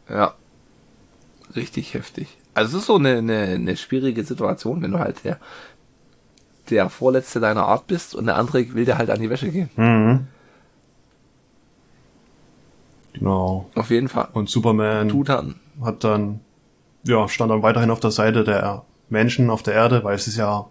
ja. 0.09 0.35
Richtig 1.55 1.93
heftig. 1.93 2.37
Also 2.55 2.77
es 2.77 2.83
ist 2.83 2.87
so 2.87 2.95
eine, 2.95 3.17
eine, 3.17 3.41
eine 3.41 3.77
schwierige 3.77 4.23
Situation, 4.23 4.81
wenn 4.81 4.91
du 4.91 4.99
halt 4.99 5.23
der, 5.23 5.39
der 6.69 6.89
Vorletzte 6.89 7.39
deiner 7.39 7.67
Art 7.67 7.87
bist 7.87 8.15
und 8.15 8.25
der 8.25 8.37
andere 8.37 8.73
will 8.73 8.85
dir 8.85 8.97
halt 8.97 9.09
an 9.09 9.19
die 9.19 9.29
Wäsche 9.29 9.49
gehen. 9.49 9.69
Mhm. 9.75 10.27
Genau. 13.13 13.69
Auf 13.75 13.89
jeden 13.89 14.07
Fall. 14.07 14.27
Und 14.33 14.49
Superman 14.49 15.09
Tut 15.09 15.29
dann. 15.29 15.55
hat 15.81 16.03
dann, 16.03 16.39
ja, 17.03 17.27
stand 17.27 17.51
dann 17.51 17.63
weiterhin 17.63 17.91
auf 17.91 17.99
der 17.99 18.11
Seite 18.11 18.43
der 18.43 18.83
Menschen 19.09 19.49
auf 19.49 19.63
der 19.63 19.75
Erde, 19.75 20.03
weil 20.03 20.15
es 20.15 20.27
ist 20.27 20.37
ja 20.37 20.67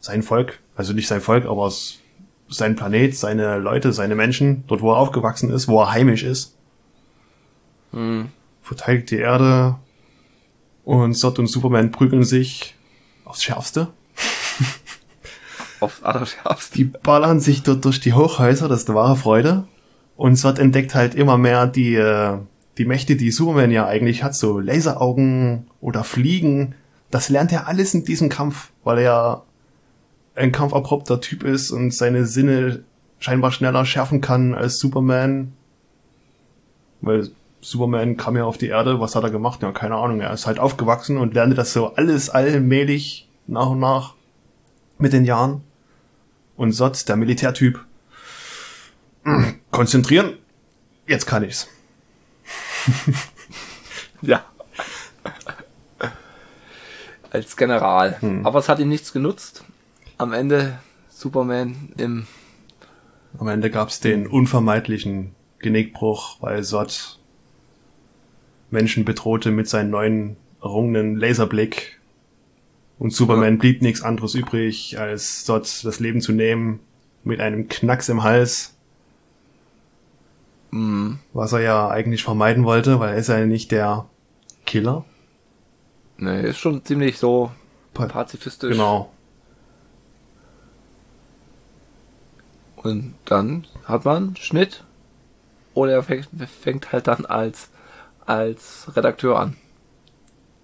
sein 0.00 0.22
Volk, 0.22 0.60
also 0.76 0.92
nicht 0.92 1.08
sein 1.08 1.20
Volk, 1.20 1.46
aber 1.46 1.66
es 1.66 2.00
sein 2.48 2.76
Planet, 2.76 3.16
seine 3.16 3.58
Leute, 3.58 3.92
seine 3.92 4.14
Menschen, 4.14 4.64
dort 4.66 4.82
wo 4.82 4.92
er 4.92 4.98
aufgewachsen 4.98 5.50
ist, 5.50 5.66
wo 5.66 5.80
er 5.80 5.92
heimisch 5.92 6.22
ist. 6.22 6.56
Hm. 7.92 8.28
verteidigt 8.60 9.12
die 9.12 9.18
Erde 9.18 9.76
und 10.84 11.14
Zod 11.14 11.38
und 11.38 11.46
Superman 11.46 11.92
prügeln 11.92 12.24
sich 12.24 12.74
aufs 13.24 13.42
Schärfste. 13.42 13.88
Aufs 15.80 16.02
Allerschärfste. 16.02 16.76
Die 16.76 16.84
ballern 16.84 17.40
sich 17.40 17.62
dort 17.62 17.84
durch 17.84 18.00
die 18.00 18.14
Hochhäuser, 18.14 18.68
das 18.68 18.80
ist 18.82 18.88
eine 18.88 18.96
wahre 18.96 19.16
Freude. 19.16 19.68
Und 20.16 20.36
Zod 20.36 20.58
entdeckt 20.58 20.94
halt 20.94 21.14
immer 21.14 21.38
mehr 21.38 21.66
die, 21.66 21.96
äh, 21.96 22.38
die 22.78 22.84
Mächte, 22.84 23.16
die 23.16 23.30
Superman 23.30 23.70
ja 23.70 23.86
eigentlich 23.86 24.22
hat, 24.22 24.34
so 24.34 24.58
Laseraugen 24.58 25.66
oder 25.80 26.04
Fliegen. 26.04 26.74
Das 27.10 27.28
lernt 27.28 27.52
er 27.52 27.68
alles 27.68 27.94
in 27.94 28.04
diesem 28.04 28.28
Kampf, 28.28 28.70
weil 28.84 28.98
er 28.98 29.04
ja 29.04 29.42
ein 30.34 30.52
kampferprobter 30.52 31.20
Typ 31.20 31.44
ist 31.44 31.70
und 31.70 31.92
seine 31.92 32.26
Sinne 32.26 32.84
scheinbar 33.18 33.52
schneller 33.52 33.84
schärfen 33.84 34.20
kann 34.20 34.54
als 34.54 34.78
Superman. 34.78 35.52
Weil 37.00 37.30
Superman 37.60 38.16
kam 38.16 38.36
ja 38.36 38.44
auf 38.44 38.58
die 38.58 38.68
Erde, 38.68 39.00
was 39.00 39.14
hat 39.14 39.24
er 39.24 39.30
gemacht? 39.30 39.62
Ja, 39.62 39.72
keine 39.72 39.96
Ahnung. 39.96 40.20
Er 40.20 40.32
ist 40.32 40.46
halt 40.46 40.58
aufgewachsen 40.58 41.16
und 41.16 41.34
lernte 41.34 41.56
das 41.56 41.72
so 41.72 41.94
alles 41.94 42.30
allmählich 42.30 43.28
nach 43.46 43.70
und 43.70 43.80
nach 43.80 44.14
mit 44.98 45.12
den 45.12 45.24
Jahren. 45.24 45.62
Und 46.56 46.72
Sot, 46.72 47.08
der 47.08 47.16
Militärtyp, 47.16 47.80
konzentrieren, 49.74 50.38
jetzt 51.06 51.26
kann 51.26 51.42
ich's. 51.42 51.68
ja. 54.22 54.44
Als 57.30 57.56
General. 57.56 58.16
Hm. 58.20 58.46
Aber 58.46 58.60
es 58.60 58.68
hat 58.68 58.78
ihm 58.78 58.88
nichts 58.88 59.12
genutzt. 59.12 59.64
Am 60.16 60.32
Ende 60.32 60.78
Superman 61.10 61.92
im. 61.96 62.26
Am 63.38 63.48
Ende 63.48 63.68
gab's 63.68 63.98
den 63.98 64.28
unvermeidlichen 64.28 65.34
Genickbruch, 65.58 66.36
weil 66.40 66.62
Sot 66.62 67.18
Menschen 68.70 69.04
bedrohte 69.04 69.50
mit 69.50 69.68
seinen 69.68 69.90
neuen 69.90 70.36
errungenen 70.62 71.16
Laserblick. 71.16 72.00
Und 73.00 73.12
Superman 73.12 73.54
ja. 73.54 73.58
blieb 73.58 73.82
nichts 73.82 74.02
anderes 74.02 74.36
übrig, 74.36 75.00
als 75.00 75.44
dort 75.46 75.84
das 75.84 75.98
Leben 75.98 76.20
zu 76.20 76.30
nehmen 76.30 76.78
mit 77.24 77.40
einem 77.40 77.68
Knacks 77.68 78.08
im 78.08 78.22
Hals. 78.22 78.73
Mhm. 80.74 81.20
Was 81.32 81.52
er 81.52 81.60
ja 81.60 81.88
eigentlich 81.88 82.24
vermeiden 82.24 82.64
wollte, 82.64 82.98
weil 82.98 83.10
er 83.10 83.18
ist 83.18 83.28
ja 83.28 83.46
nicht 83.46 83.70
der 83.70 84.06
Killer. 84.66 85.04
Nee, 86.16 86.48
ist 86.48 86.58
schon 86.58 86.84
ziemlich 86.84 87.18
so 87.18 87.52
pazifistisch. 87.92 88.72
Genau. 88.72 89.08
Und 92.74 93.14
dann 93.24 93.68
hat 93.84 94.04
man 94.04 94.34
Schnitt. 94.34 94.82
Oder 95.74 95.92
er 95.92 96.02
fängt, 96.02 96.28
fängt 96.60 96.92
halt 96.92 97.06
dann 97.06 97.24
als 97.24 97.70
als 98.26 98.90
Redakteur 98.96 99.38
an. 99.38 99.56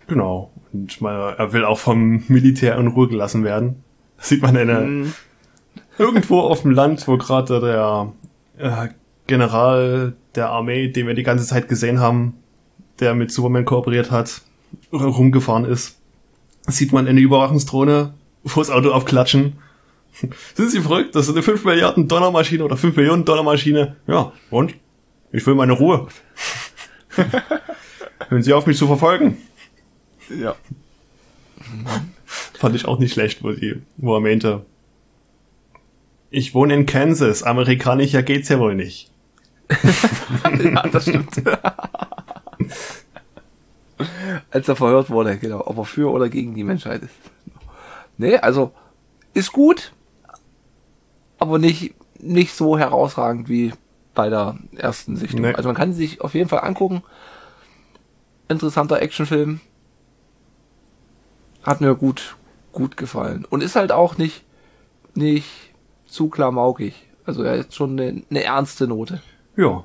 Genau. 0.08 0.50
Und 0.72 1.00
mal, 1.00 1.34
er 1.38 1.52
will 1.52 1.64
auch 1.64 1.78
vom 1.78 2.24
Militär 2.26 2.76
in 2.78 2.88
Ruhe 2.88 3.06
gelassen 3.06 3.44
werden. 3.44 3.84
Das 4.16 4.28
sieht 4.28 4.42
man 4.42 4.56
eine, 4.56 4.80
mm. 4.80 5.14
irgendwo 5.98 6.40
auf 6.40 6.62
dem 6.62 6.72
Land, 6.72 7.06
wo 7.06 7.16
gerade 7.16 7.60
der 7.60 8.12
äh, 8.58 8.88
General 9.26 10.14
der 10.34 10.50
Armee, 10.50 10.88
den 10.88 11.06
wir 11.06 11.14
die 11.14 11.22
ganze 11.22 11.46
Zeit 11.46 11.68
gesehen 11.68 12.00
haben, 12.00 12.34
der 13.00 13.14
mit 13.14 13.30
Superman 13.32 13.64
kooperiert 13.64 14.10
hat, 14.10 14.42
rumgefahren 14.92 15.64
ist. 15.64 15.98
sieht 16.66 16.92
man 16.92 17.06
eine 17.06 17.20
Überwachungsdrohne 17.20 18.14
vors 18.44 18.70
Auto 18.70 18.90
aufklatschen. 18.90 19.58
Sind 20.54 20.70
Sie 20.70 20.80
verrückt? 20.80 21.14
Das 21.14 21.26
ist 21.28 21.34
eine 21.34 21.42
5 21.42 21.64
Milliarden 21.64 22.08
Dollar 22.08 22.30
Maschine 22.30 22.64
oder 22.64 22.76
5 22.76 22.96
Millionen 22.96 23.24
Dollar 23.24 23.42
Maschine. 23.42 23.96
Ja, 24.06 24.32
und? 24.50 24.74
Ich 25.32 25.46
will 25.46 25.54
meine 25.54 25.72
Ruhe. 25.72 26.08
Hören 28.28 28.42
Sie 28.42 28.52
auf, 28.52 28.66
mich 28.66 28.76
zu 28.76 28.86
verfolgen. 28.86 29.38
Ja. 30.40 30.54
Fand 32.24 32.74
ich 32.74 32.86
auch 32.86 32.98
nicht 32.98 33.12
schlecht, 33.12 33.42
wo, 33.42 33.52
die, 33.52 33.80
wo 33.96 34.16
er 34.16 34.20
meinte, 34.20 34.64
ich 36.30 36.54
wohne 36.54 36.74
in 36.74 36.86
Kansas, 36.86 37.42
amerikanischer 37.42 38.22
geht's 38.22 38.48
ja 38.48 38.58
wohl 38.58 38.74
nicht. 38.74 39.10
ja, 40.64 40.82
das 40.88 41.02
stimmt. 41.02 41.42
Als 44.50 44.68
er 44.68 44.76
verhört 44.76 45.10
wurde, 45.10 45.36
genau, 45.38 45.62
ob 45.66 45.78
er 45.78 45.84
für 45.84 46.10
oder 46.10 46.28
gegen 46.28 46.54
die 46.54 46.64
Menschheit 46.64 47.02
ist. 47.02 47.14
Nee, 48.16 48.36
also 48.36 48.72
ist 49.34 49.52
gut, 49.52 49.92
aber 51.38 51.58
nicht, 51.58 51.94
nicht 52.18 52.54
so 52.54 52.78
herausragend 52.78 53.48
wie 53.48 53.72
bei 54.14 54.28
der 54.28 54.58
ersten 54.76 55.16
Sichtung. 55.16 55.42
Nee. 55.42 55.54
Also 55.54 55.68
man 55.68 55.76
kann 55.76 55.92
sich 55.92 56.20
auf 56.20 56.34
jeden 56.34 56.48
Fall 56.48 56.60
angucken. 56.60 57.02
Interessanter 58.48 59.00
Actionfilm. 59.00 59.60
Hat 61.62 61.80
mir 61.80 61.94
gut, 61.94 62.36
gut 62.72 62.96
gefallen. 62.96 63.44
Und 63.48 63.62
ist 63.62 63.76
halt 63.76 63.92
auch 63.92 64.18
nicht, 64.18 64.44
nicht 65.14 65.69
zu 66.10 66.28
klamaukig. 66.28 66.94
Also 67.24 67.42
er 67.42 67.56
ist 67.56 67.74
schon 67.74 67.98
eine, 67.98 68.22
eine 68.28 68.44
ernste 68.44 68.86
Note. 68.86 69.22
Ja. 69.56 69.84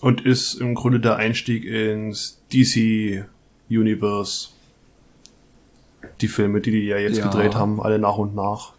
Und 0.00 0.20
ist 0.24 0.54
im 0.54 0.74
Grunde 0.74 1.00
der 1.00 1.16
Einstieg 1.16 1.64
ins 1.64 2.42
DC 2.52 3.24
Universe. 3.70 4.48
Die 6.20 6.28
Filme, 6.28 6.60
die 6.60 6.70
die 6.70 6.86
ja 6.86 6.98
jetzt 6.98 7.18
ja. 7.18 7.28
gedreht 7.28 7.54
haben, 7.54 7.80
alle 7.80 7.98
nach 7.98 8.16
und 8.16 8.34
nach. 8.34 8.74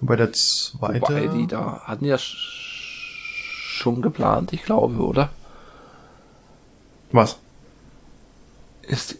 Bei 0.00 0.16
der 0.16 0.32
zweite. 0.32 1.02
Wobei 1.02 1.26
die 1.26 1.46
da 1.46 1.82
hatten 1.84 2.06
ja 2.06 2.16
schon 2.18 4.02
geplant, 4.02 4.52
ich 4.52 4.62
glaube, 4.62 4.96
oder? 4.96 5.30
Was? 7.12 7.38
Ist, 8.82 9.16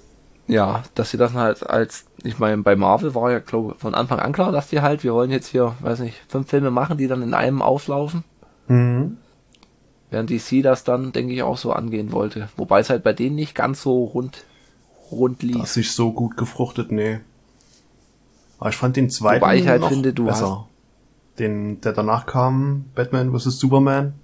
ja, 0.47 0.83
dass 0.95 1.11
sie 1.11 1.17
das 1.17 1.35
halt 1.35 1.69
als, 1.69 2.07
ich 2.23 2.39
meine, 2.39 2.63
bei 2.63 2.77
Marvel 2.77 3.15
war 3.15 3.31
ja, 3.31 3.39
glaube 3.39 3.75
von 3.79 3.95
Anfang 3.95 4.19
an 4.19 4.33
klar, 4.33 4.53
dass 4.53 4.69
die 4.69 4.81
halt, 4.81 5.05
wir 5.05 5.15
wollen 5.15 5.31
jetzt 5.31 5.49
hier, 5.49 5.75
weiß 5.81 6.01
nicht, 6.01 6.17
fünf 6.29 6.49
Filme 6.49 6.71
machen, 6.71 6.99
die 6.99 7.07
dann 7.07 7.23
in 7.23 7.35
einem 7.35 7.63
auslaufen. 7.63 8.25
Mhm. 8.69 9.17
Während 10.11 10.31
DC 10.31 10.63
das 10.63 10.85
dann, 10.85 11.13
denke 11.13 11.33
ich, 11.33 11.43
auch 11.43 11.57
so 11.57 11.73
angehen 11.73 12.13
wollte. 12.13 12.49
Wobei 12.57 12.81
es 12.81 12.91
halt 12.91 13.05
bei 13.05 13.13
denen 13.13 13.37
nicht 13.37 13.55
ganz 13.55 13.83
so 13.83 14.05
rund, 14.05 14.45
rund 15.11 15.43
lief. 15.43 15.59
Das 15.59 15.77
ist 15.77 15.95
so 15.95 16.13
gut 16.13 16.37
gefruchtet, 16.37 16.91
nee. 16.91 17.21
Aber 18.59 18.71
ich 18.71 18.77
fand 18.77 18.97
den 18.97 19.09
zweiten 19.09 19.41
Wobei 19.41 19.57
ich 19.57 19.69
halt 19.69 19.85
finde, 19.85 20.13
du 20.13 20.27
besser. 20.27 20.51
Hast, 20.51 21.39
den, 21.39 21.81
der 21.81 21.93
danach 21.93 22.27
kam, 22.27 22.87
Batman 22.95 23.37
vs. 23.37 23.59
Superman. 23.59 24.15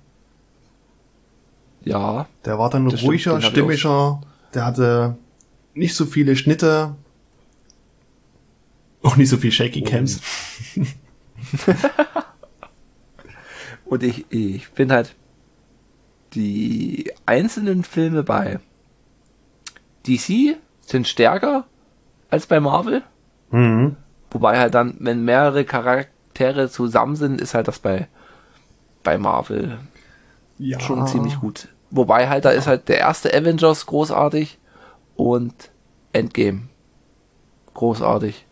Ja. 1.84 2.26
Der 2.44 2.59
war 2.59 2.68
dann 2.68 2.88
ruhiger, 2.88 3.40
stimmiger, 3.40 4.20
der 4.55 4.66
hatte 4.66 5.16
nicht 5.74 5.94
so 5.94 6.05
viele 6.05 6.36
Schnitte. 6.36 6.97
Auch 9.07 9.17
nicht 9.17 9.29
so 9.29 9.37
viel 9.37 9.53
Shaky 9.53 9.83
oh. 9.87 9.89
Cams. 9.89 10.21
Und 13.85 14.03
ich, 14.03 14.27
ich 14.31 14.71
bin 14.73 14.91
halt 14.91 15.15
die 16.35 17.13
einzelnen 17.25 17.85
Filme 17.85 18.25
bei 18.25 18.59
DC 20.07 20.57
sind 20.81 21.09
stärker 21.09 21.67
als 22.31 22.47
bei 22.47 22.61
Marvel. 22.61 23.03
Mhm. 23.51 23.97
Wobei 24.31 24.59
halt 24.59 24.75
dann, 24.75 24.97
wenn 24.99 25.25
mehrere 25.25 25.65
Charaktere 25.65 26.17
Charaktere 26.37 26.69
zusammen 26.69 27.17
sind, 27.17 27.41
ist 27.41 27.55
halt 27.55 27.67
das 27.67 27.79
bei, 27.79 28.09
bei 29.03 29.17
Marvel 29.17 29.79
ja. 30.59 30.79
schon 30.81 31.07
ziemlich 31.07 31.41
gut. 31.41 31.69
Wobei 31.91 32.29
halt, 32.29 32.45
da 32.45 32.51
ist 32.51 32.67
halt 32.67 32.89
der 32.89 32.99
erste 32.99 33.33
Avengers 33.33 33.87
großartig 33.87 34.59
und 35.17 35.71
Endgame 36.13 36.69
großartig. 37.75 38.45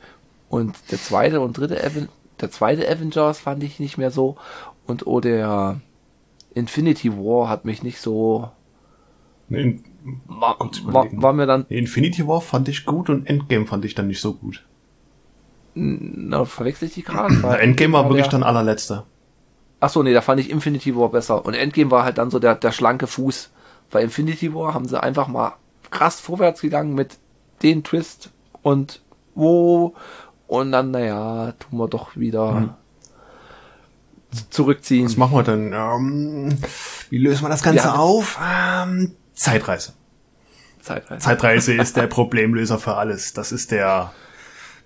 Und 0.55 0.77
der 0.93 0.99
zweite 1.01 1.41
und 1.41 1.59
dritte 1.59 1.83
Aven 1.83 2.09
der 2.41 2.49
zweite 2.49 2.89
Avengers 2.89 3.41
fand 3.41 3.65
ich 3.65 3.81
nicht 3.81 3.99
mehr 3.99 4.13
so. 4.13 4.37
Und 4.87 5.05
oh, 5.05 5.19
der 5.19 5.81
Infinity 6.55 7.13
War 7.13 7.49
hat 7.49 7.65
mich 7.65 7.83
nicht 7.83 8.01
so. 8.01 8.51
Nee, 9.49 9.81
war, 10.29 10.57
war, 10.85 11.09
war, 11.11 11.33
mir 11.33 11.47
dann. 11.47 11.67
Infinity 11.69 12.29
War 12.29 12.41
fand 12.41 12.69
ich 12.69 12.87
gut 12.87 13.11
und 13.11 13.27
Endgame 13.27 13.67
fand 13.67 13.85
ich 13.85 13.97
dann 13.97 14.07
nicht 14.07 14.21
so 14.21 14.33
gut. 14.33 14.65
Na, 15.75 16.45
verwechsel 16.45 16.87
ich 16.87 16.95
die 16.95 17.03
gerade? 17.03 17.35
Endgame 17.59 17.93
war 17.93 18.05
wirklich 18.05 18.27
der, 18.27 18.39
dann 18.39 18.45
allerletzter. 18.45 19.07
Ach 19.81 19.91
so, 19.91 20.05
nee, 20.05 20.13
da 20.13 20.21
fand 20.21 20.39
ich 20.39 20.51
Infinity 20.51 20.95
War 20.95 21.09
besser. 21.09 21.45
Und 21.45 21.55
Endgame 21.55 21.91
war 21.91 22.05
halt 22.05 22.19
dann 22.19 22.31
so 22.31 22.39
der, 22.39 22.55
der 22.55 22.71
schlanke 22.71 23.09
Fuß. 23.09 23.51
Bei 23.91 24.05
Infinity 24.05 24.55
War 24.55 24.73
haben 24.73 24.87
sie 24.87 25.03
einfach 25.03 25.27
mal 25.27 25.55
krass 25.91 26.21
vorwärts 26.21 26.61
gegangen 26.61 26.95
mit 26.95 27.19
den 27.65 27.83
Twist 27.83 28.31
und 28.63 29.01
wo 29.35 29.95
und 30.61 30.73
dann, 30.73 30.91
naja, 30.91 31.53
tun 31.53 31.79
wir 31.79 31.89
doch 31.89 32.17
wieder 32.17 32.53
mhm. 32.53 32.71
zurückziehen. 34.51 35.07
Was 35.07 35.17
machen 35.17 35.37
wir 35.37 35.43
denn? 35.43 35.73
Ähm, 35.73 36.59
wie 37.11 37.19
lösen 37.19 37.45
wir 37.45 37.49
das 37.49 37.63
Ganze 37.63 37.85
ja, 37.85 37.95
auf? 37.95 38.39
Ähm, 38.43 39.13
Zeitreise. 39.35 39.95
Zeitreise. 40.81 41.25
Zeitreise 41.25 41.75
ist 41.81 41.97
der 41.97 42.07
Problemlöser 42.07 42.79
für 42.79 42.95
alles. 42.95 43.33
Das 43.33 43.53
ist 43.53 43.71
der 43.71 44.13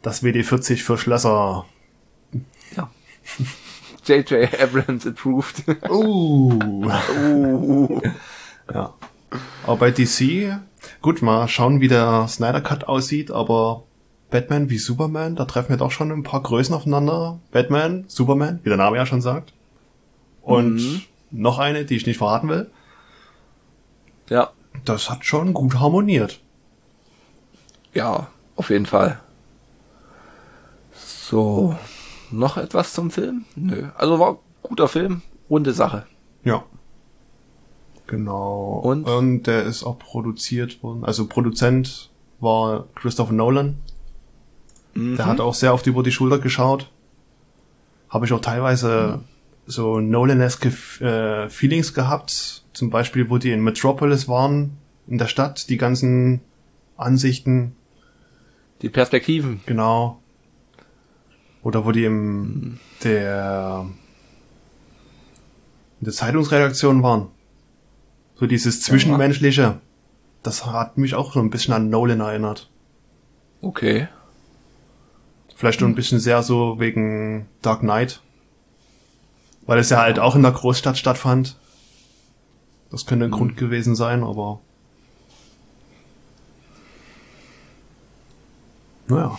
das 0.03 0.23
WD-40 0.23 0.83
für 0.83 0.97
Schlösser. 0.97 1.67
Ja. 2.77 2.89
J.J. 4.05 4.49
Abrams 4.61 5.07
approved. 5.07 5.65
Uh. 5.91 6.59
uh. 7.19 8.01
Ja. 8.73 8.95
Aber 9.67 9.77
bei 9.77 9.91
DC, 9.91 10.57
gut, 11.03 11.21
mal 11.21 11.49
schauen, 11.49 11.81
wie 11.81 11.89
der 11.89 12.27
Snyder 12.29 12.61
Cut 12.61 12.85
aussieht, 12.85 13.31
aber 13.31 13.85
Batman 14.31 14.69
wie 14.69 14.79
Superman, 14.79 15.37
da 15.37 15.45
treffen 15.45 15.71
wir 15.71 15.77
doch 15.79 15.91
schon 15.91 16.13
ein 16.13 16.23
paar 16.23 16.43
Größen 16.43 16.75
aufeinander. 16.75 17.39
Batman, 17.51 18.05
Superman, 18.09 18.61
wie 18.63 18.69
der 18.69 18.79
Name 18.79 18.97
ja 18.97 19.07
schon 19.07 19.23
sagt. 19.23 19.53
Und 20.43 20.77
mhm. 20.77 21.03
noch 21.31 21.59
eine, 21.59 21.85
die 21.85 21.97
ich 21.97 22.07
nicht 22.07 22.19
verraten 22.19 22.49
will. 22.49 22.71
Ja. 24.29 24.51
Das 24.85 25.11
hat 25.11 25.25
schon 25.25 25.55
gut 25.55 25.81
harmoniert. 25.81 26.41
Ja, 27.95 28.29
auf 28.57 28.71
jeden 28.71 28.87
Fall. 28.87 29.21
So, 30.93 31.77
noch 32.31 32.57
etwas 32.57 32.93
zum 32.93 33.11
Film? 33.11 33.45
Nö. 33.57 33.89
Also 33.97 34.19
war 34.19 34.39
guter 34.63 34.89
Film, 34.89 35.23
runde 35.51 35.73
Sache. 35.73 36.07
Ja. 36.45 36.65
Genau. 38.07 38.81
Und? 38.83 39.05
Und 39.05 39.43
der 39.45 39.65
ist 39.65 39.85
auch 39.85 39.99
produziert 39.99 40.83
worden. 40.83 41.05
Also 41.05 41.27
Produzent 41.27 42.11
war 42.41 42.87
Christopher 42.95 43.33
Nolan. 43.33 43.79
Der 45.17 45.27
hat 45.27 45.41
auch 45.41 45.55
sehr 45.55 45.73
oft 45.75 45.87
über 45.87 46.03
die 46.03 46.11
Schulter 46.13 46.39
geschaut. 46.39 46.91
Habe 48.09 48.27
ich 48.27 48.33
auch 48.33 48.41
teilweise 48.41 49.21
so 49.67 50.01
Nolan-eske 50.01 50.69
äh, 51.05 51.49
Feelings 51.49 51.95
gehabt. 51.95 52.65
Zum 52.73 52.91
Beispiel, 52.91 53.29
wo 53.31 53.39
die 53.39 53.53
in 53.53 53.63
Metropolis 53.63 54.29
waren, 54.29 54.79
in 55.07 55.19
der 55.19 55.27
Stadt, 55.27 55.69
die 55.69 55.77
ganzen 55.77 56.41
Ansichten, 56.97 57.77
Die 58.83 58.89
Perspektiven. 58.89 59.61
genau. 59.67 60.21
Oder 61.63 61.85
wo 61.85 61.93
die 61.93 62.05
im 62.05 62.79
der 63.05 63.87
in 66.01 66.05
der 66.05 66.13
Zeitungsredaktion 66.15 67.03
waren. 67.03 67.29
So 68.37 68.47
dieses 68.47 68.83
Zwischenmenschliche. 68.83 69.81
Das 70.45 70.65
hat 70.67 70.97
mich 70.97 71.15
auch 71.15 71.33
so 71.33 71.41
ein 71.41 71.51
bisschen 71.51 71.75
an 71.75 71.91
Nolan 71.91 72.21
erinnert. 72.21 72.71
Okay. 73.61 74.07
Vielleicht 75.59 75.81
nur 75.81 75.91
ein 75.91 75.97
bisschen 75.97 76.21
sehr 76.21 76.45
so 76.45 76.79
wegen 76.79 77.49
Dark 77.63 77.81
Knight. 77.81 78.21
Weil 79.67 79.81
es 79.81 79.91
ja 79.91 80.01
halt 80.01 80.21
auch 80.21 80.37
in 80.37 80.43
der 80.43 80.53
Großstadt 80.53 80.97
stattfand. 80.97 81.57
Das 82.93 83.07
könnte 83.07 83.25
ein 83.25 83.33
Grund 83.33 83.57
gewesen 83.57 83.97
sein, 83.97 84.23
aber. 84.23 84.61
Naja. 89.09 89.37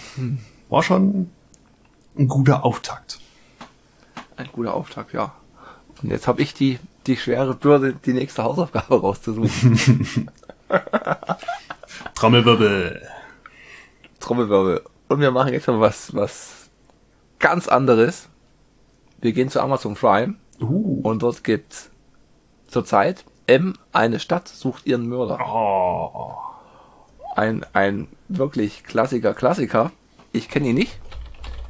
War 0.68 0.84
schon 0.84 1.32
ein 2.18 2.28
guter 2.28 2.66
Auftakt. 2.66 3.22
Ein 4.36 4.50
guter 4.52 4.74
Auftakt, 4.74 5.14
ja. 5.14 5.34
Und 6.04 6.10
jetzt 6.12 6.28
habe 6.28 6.42
ich 6.42 6.54
die, 6.54 6.80
die 7.08 7.16
schwere 7.16 7.54
Bürde, 7.54 7.94
die 7.94 8.12
nächste 8.12 8.44
Hausaufgabe 8.44 9.00
rauszusuchen. 9.00 10.30
Trommelwirbel. 12.16 13.08
Trommelwirbel. 14.20 14.84
Und 15.10 15.20
wir 15.20 15.32
machen 15.32 15.52
jetzt 15.52 15.68
mal 15.68 15.80
was, 15.80 16.14
was 16.16 16.70
ganz 17.40 17.68
anderes. 17.68 18.30
Wir 19.20 19.34
gehen 19.34 19.50
zu 19.50 19.60
Amazon 19.62 19.96
Prime 19.96 20.36
Uh. 20.62 21.02
und 21.04 21.24
dort 21.24 21.44
gibt's 21.44 21.90
zurzeit 22.68 23.26
M, 23.48 23.74
eine 23.92 24.20
Stadt 24.20 24.48
sucht 24.48 24.86
ihren 24.86 25.08
Mörder. 25.08 25.40
Oh. 25.44 26.36
Ein, 27.36 27.66
ein 27.74 28.08
wirklich 28.28 28.84
klassiker 28.84 29.34
Klassiker. 29.34 29.92
Ich 30.32 30.50
kenne 30.50 30.68
ihn 30.68 30.76
nicht. 30.76 31.00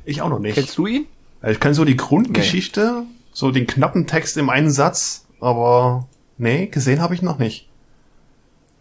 Ich 0.04 0.22
auch 0.22 0.30
noch 0.30 0.40
nicht. 0.40 0.56
Kennst 0.56 0.78
du 0.78 0.88
ihn? 0.88 1.06
Ich 1.42 1.60
kenne 1.60 1.76
so 1.76 1.86
die 1.86 1.96
Grundgeschichte, 1.96 3.04
so 3.32 3.52
den 3.52 3.68
knappen 3.68 4.08
Text 4.08 4.36
im 4.38 4.50
einen 4.50 4.72
Satz, 4.72 5.26
aber 5.40 6.08
nee, 6.38 6.66
gesehen 6.68 7.02
habe 7.02 7.14
ich 7.14 7.22
noch 7.22 7.38
nicht. 7.38 7.70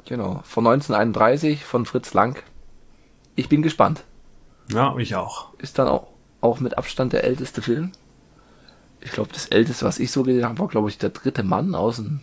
Genau. 0.06 0.40
Von 0.42 0.66
1931 0.66 1.64
von 1.64 1.86
Fritz 1.86 2.14
Lang. 2.14 2.42
Ich 3.36 3.48
bin 3.48 3.62
gespannt. 3.62 4.02
Ja, 4.72 4.96
ich 4.98 5.14
auch. 5.14 5.48
Ist 5.58 5.78
dann 5.78 5.88
auch, 5.88 6.08
auch 6.40 6.60
mit 6.60 6.76
Abstand 6.76 7.12
der 7.12 7.24
älteste 7.24 7.62
Film. 7.62 7.92
Ich 9.00 9.12
glaube, 9.12 9.30
das 9.32 9.46
älteste, 9.46 9.84
was 9.86 9.98
ich 9.98 10.10
so 10.10 10.22
gesehen 10.24 10.44
habe, 10.44 10.58
war, 10.58 10.68
glaube 10.68 10.88
ich, 10.88 10.98
der 10.98 11.10
dritte 11.10 11.42
Mann 11.42 11.74
aus 11.74 11.96
den 11.96 12.20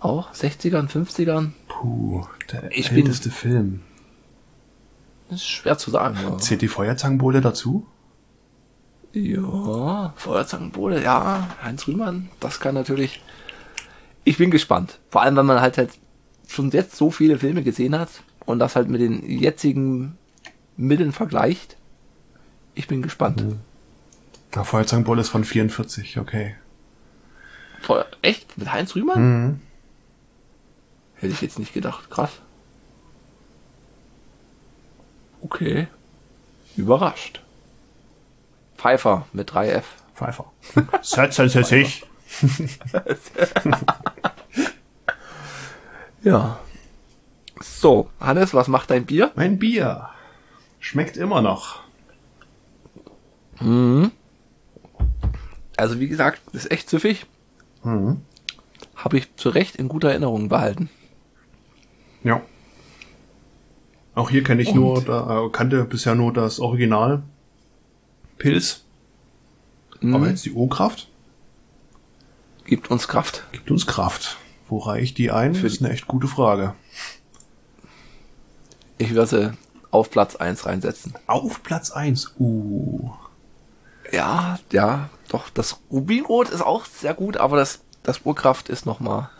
auch 0.00 0.32
60ern, 0.32 0.88
50ern. 0.88 1.50
Puh, 1.66 2.24
der 2.52 2.70
Ich 2.70 2.90
bin- 2.90 2.98
älteste 2.98 3.30
Film. 3.30 3.80
Das 5.28 5.40
ist 5.40 5.46
schwer 5.48 5.76
zu 5.76 5.90
sagen. 5.90 6.16
Ja, 6.22 6.38
Zählt 6.38 6.62
die 6.62 6.68
Feuerzangenbowle 6.68 7.40
dazu? 7.40 7.86
ja 9.12 10.12
Feuerzangenbowle, 10.16 11.02
ja, 11.02 11.48
Heinz 11.62 11.86
Rühmann, 11.88 12.28
das 12.40 12.60
kann 12.60 12.74
natürlich. 12.74 13.22
Ich 14.24 14.36
bin 14.38 14.50
gespannt. 14.50 14.98
Vor 15.10 15.22
allem, 15.22 15.34
wenn 15.36 15.46
man 15.46 15.60
halt, 15.60 15.78
halt 15.78 15.90
schon 16.46 16.70
jetzt 16.70 16.94
so 16.94 17.10
viele 17.10 17.38
Filme 17.38 17.62
gesehen 17.62 17.98
hat 17.98 18.10
und 18.46 18.58
das 18.58 18.76
halt 18.76 18.88
mit 18.88 19.00
den 19.00 19.24
jetzigen 19.28 20.16
Mitteln 20.78 21.12
vergleicht. 21.12 21.76
Ich 22.74 22.86
bin 22.86 23.02
gespannt. 23.02 23.44
Der 24.54 24.64
Feuerzangenbowle 24.64 25.20
ist 25.20 25.28
von 25.28 25.44
44, 25.44 26.18
okay. 26.18 26.54
Feuer, 27.82 28.06
echt? 28.22 28.56
Mit 28.56 28.72
Heinz 28.72 28.94
Rühmann? 28.94 29.20
Mhm. 29.20 29.60
Hätte 31.16 31.32
ich 31.32 31.42
jetzt 31.42 31.58
nicht 31.58 31.74
gedacht. 31.74 32.10
Krass. 32.10 32.30
Okay. 35.42 35.88
Überrascht. 36.76 37.42
Pfeiffer 38.76 39.26
mit 39.32 39.52
3F. 39.52 39.82
Pfeiffer. 40.14 40.52
Setzen 41.02 41.48
Sie 41.48 41.64
sich. 41.64 42.06
Ja. 46.22 46.60
So, 47.60 48.10
Hannes, 48.20 48.54
was 48.54 48.68
macht 48.68 48.90
dein 48.90 49.06
Bier? 49.06 49.32
Mein 49.34 49.58
Bier. 49.58 50.10
Schmeckt 50.80 51.16
immer 51.16 51.42
noch. 51.42 51.80
Also 55.76 56.00
wie 56.00 56.08
gesagt, 56.08 56.40
ist 56.52 56.70
echt 56.70 56.88
süffig. 56.88 57.26
Mhm. 57.82 58.22
Habe 58.96 59.18
ich 59.18 59.34
zu 59.36 59.48
Recht 59.48 59.76
in 59.76 59.88
guter 59.88 60.10
Erinnerung 60.10 60.48
behalten. 60.48 60.90
Ja. 62.24 62.42
Auch 64.14 64.30
hier 64.30 64.42
kenne 64.42 64.62
ich 64.62 64.68
Und? 64.70 64.74
nur, 64.76 65.02
da, 65.02 65.46
äh, 65.46 65.50
kannte 65.50 65.84
bisher 65.84 66.14
nur 66.14 66.32
das 66.32 66.58
Original 66.58 67.22
Pilz. 68.38 68.84
Mhm. 70.00 70.14
Aber 70.14 70.28
jetzt 70.28 70.44
die 70.44 70.52
O-Kraft 70.52 71.08
Gibt 72.64 72.90
uns 72.90 73.08
Kraft. 73.08 73.44
gibt 73.52 73.70
uns 73.70 73.86
Kraft. 73.86 74.36
Wo 74.68 74.78
reiche 74.78 75.04
ich 75.04 75.14
die 75.14 75.30
ein? 75.30 75.54
Für 75.54 75.62
Das 75.62 75.74
ist 75.74 75.82
eine 75.82 75.92
echt 75.92 76.06
gute 76.06 76.28
Frage. 76.28 76.74
Ich 78.98 79.14
werde 79.14 79.56
auf 79.90 80.10
Platz 80.10 80.36
1 80.36 80.66
reinsetzen. 80.66 81.14
Auf 81.26 81.62
Platz 81.62 81.90
eins. 81.90 82.34
Uh. 82.38 83.10
Ja, 84.10 84.58
ja, 84.72 85.10
doch, 85.28 85.50
das 85.50 85.80
Rubinrot 85.90 86.48
ist 86.48 86.62
auch 86.62 86.86
sehr 86.86 87.14
gut, 87.14 87.36
aber 87.36 87.56
das, 87.56 87.80
das 88.02 88.22
Urkraft 88.24 88.68
ist 88.68 88.86
noch 88.86 89.00
mal 89.00 89.30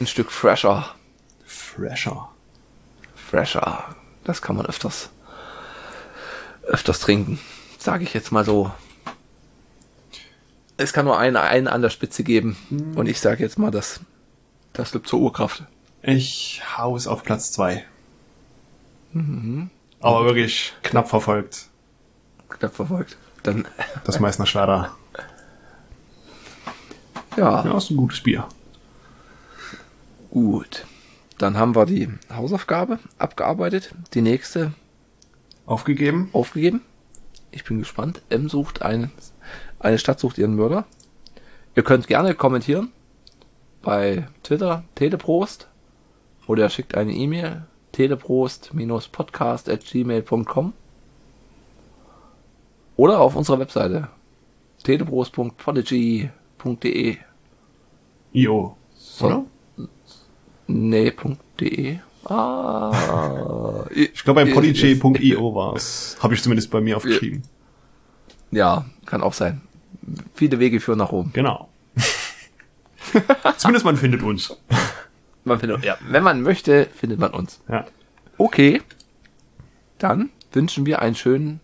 ein 0.00 0.06
Stück 0.06 0.32
fresher. 0.32 0.94
Fresher. 1.44 2.30
fresher. 3.14 3.94
Das 4.24 4.40
kann 4.40 4.56
man 4.56 4.66
öfters, 4.66 5.10
öfters 6.62 7.00
trinken. 7.00 7.38
Sage 7.78 8.04
ich 8.04 8.14
jetzt 8.14 8.32
mal 8.32 8.44
so. 8.44 8.70
Es 10.76 10.92
kann 10.94 11.04
nur 11.04 11.18
einen, 11.18 11.36
einen 11.36 11.68
an 11.68 11.82
der 11.82 11.90
Spitze 11.90 12.24
geben. 12.24 12.56
Und 12.96 13.06
ich 13.06 13.20
sage 13.20 13.42
jetzt 13.42 13.58
mal, 13.58 13.70
das, 13.70 14.00
das 14.72 14.92
gibt 14.92 15.06
zur 15.08 15.20
Urkraft. 15.20 15.64
Ich 16.02 16.62
hau 16.76 16.96
es 16.96 17.06
auf 17.06 17.22
Platz 17.22 17.52
zwei. 17.52 17.84
Aber 20.00 20.24
wirklich 20.24 20.72
knapp 20.82 21.08
verfolgt. 21.08 21.68
Knapp 22.48 22.74
verfolgt. 22.74 23.16
Dann, 23.42 23.66
Das 24.04 24.20
Meißner 24.20 24.46
Schwerder. 24.46 24.94
ja, 27.36 27.64
Ja, 27.64 27.76
ist 27.76 27.90
ein 27.90 27.96
gutes 27.96 28.20
Bier. 28.20 28.46
gut. 30.30 30.84
Dann 31.38 31.56
haben 31.56 31.74
wir 31.74 31.86
die 31.86 32.10
Hausaufgabe 32.30 32.98
abgearbeitet. 33.18 33.94
Die 34.12 34.20
nächste 34.20 34.74
Aufgegeben. 35.64 36.28
aufgegeben. 36.32 36.82
Ich 37.50 37.64
bin 37.64 37.78
gespannt. 37.78 38.20
M 38.28 38.48
sucht 38.50 38.82
ein, 38.82 39.10
eine 39.78 39.98
Stadt 39.98 40.20
sucht 40.20 40.36
ihren 40.36 40.54
Mörder. 40.54 40.84
Ihr 41.74 41.82
könnt 41.82 42.06
gerne 42.08 42.34
kommentieren 42.34 42.92
bei 43.80 44.28
Twitter 44.42 44.84
Teleprost 44.96 45.68
oder 46.46 46.68
schickt 46.68 46.94
eine 46.94 47.12
E-Mail 47.12 47.64
teleprost-podcast 47.92 49.68
at 49.68 49.84
gmail.com 49.84 50.72
oder 52.96 53.20
auf 53.20 53.36
unserer 53.36 53.58
Webseite 53.58 54.08
teleprost.podigy.de 54.82 57.18
IO. 58.32 58.76
So. 58.94 59.26
Oder? 59.26 59.44
Nee, 60.66 61.12
.de. 61.58 61.98
Ah. 62.24 63.84
Ich 63.90 64.22
glaube, 64.22 64.44
bei 64.44 64.52
podigy.io 64.52 65.54
war 65.54 65.74
es. 65.74 66.16
Habe 66.20 66.34
ich 66.34 66.42
zumindest 66.42 66.70
bei 66.70 66.80
mir 66.80 66.96
aufgeschrieben. 66.96 67.42
Ja, 68.50 68.84
kann 69.06 69.22
auch 69.22 69.32
sein. 69.32 69.62
Viele 70.34 70.58
Wege 70.58 70.80
führen 70.80 70.98
nach 70.98 71.12
Rom. 71.12 71.30
Genau. 71.32 71.68
zumindest 73.56 73.84
man 73.84 73.96
findet 73.96 74.22
uns. 74.22 74.56
Man 75.50 75.58
findet, 75.58 75.84
ja, 75.84 75.98
wenn 76.08 76.22
man 76.22 76.42
möchte, 76.42 76.86
findet 76.86 77.18
man 77.18 77.32
uns. 77.32 77.60
Ja. 77.68 77.84
Okay. 78.38 78.82
Dann 79.98 80.30
wünschen 80.52 80.86
wir 80.86 81.02
einen 81.02 81.16
schönen, 81.16 81.58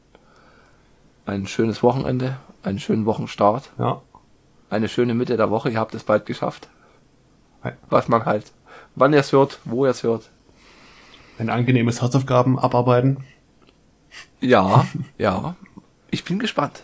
ein 1.24 1.47
schönes 1.47 1.84
Wochenende, 1.84 2.37
einen 2.64 2.80
schönen 2.80 3.07
Wochenstart, 3.07 3.70
Ja. 3.78 4.03
eine 4.70 4.89
schöne 4.89 5.14
Mitte 5.14 5.37
der 5.37 5.51
Woche. 5.51 5.70
Ihr 5.70 5.78
habt 5.78 5.95
es 5.95 6.03
bald 6.03 6.26
geschafft. 6.26 6.68
Was 7.89 8.09
man 8.09 8.24
halt, 8.24 8.51
wann 8.97 9.12
ihr 9.12 9.20
es 9.20 9.30
hört, 9.30 9.61
wo 9.64 9.87
ihr 9.87 9.91
es 9.93 10.03
hört. 10.03 10.30
Ein 11.39 11.49
angenehmes 11.49 12.03
Hausaufgaben 12.03 12.59
abarbeiten. 12.59 13.18
Ja, 14.41 14.84
ja. 15.16 15.55
Ich 16.11 16.24
bin 16.24 16.41
gespannt. 16.41 16.82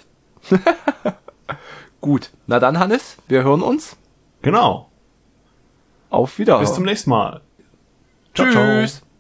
Gut. 2.01 2.31
Na 2.47 2.61
dann, 2.61 2.79
Hannes, 2.79 3.17
wir 3.27 3.43
hören 3.43 3.63
uns. 3.63 3.97
Genau. 4.43 4.89
Auf 6.13 6.39
Wiedersehen. 6.39 6.67
Bis 6.67 6.75
zum 6.75 6.85
nächsten 6.85 7.11
Mal. 7.11 7.41
Ciao, 8.35 8.47
Tschüss. 8.47 8.99
Ciao. 8.99 9.12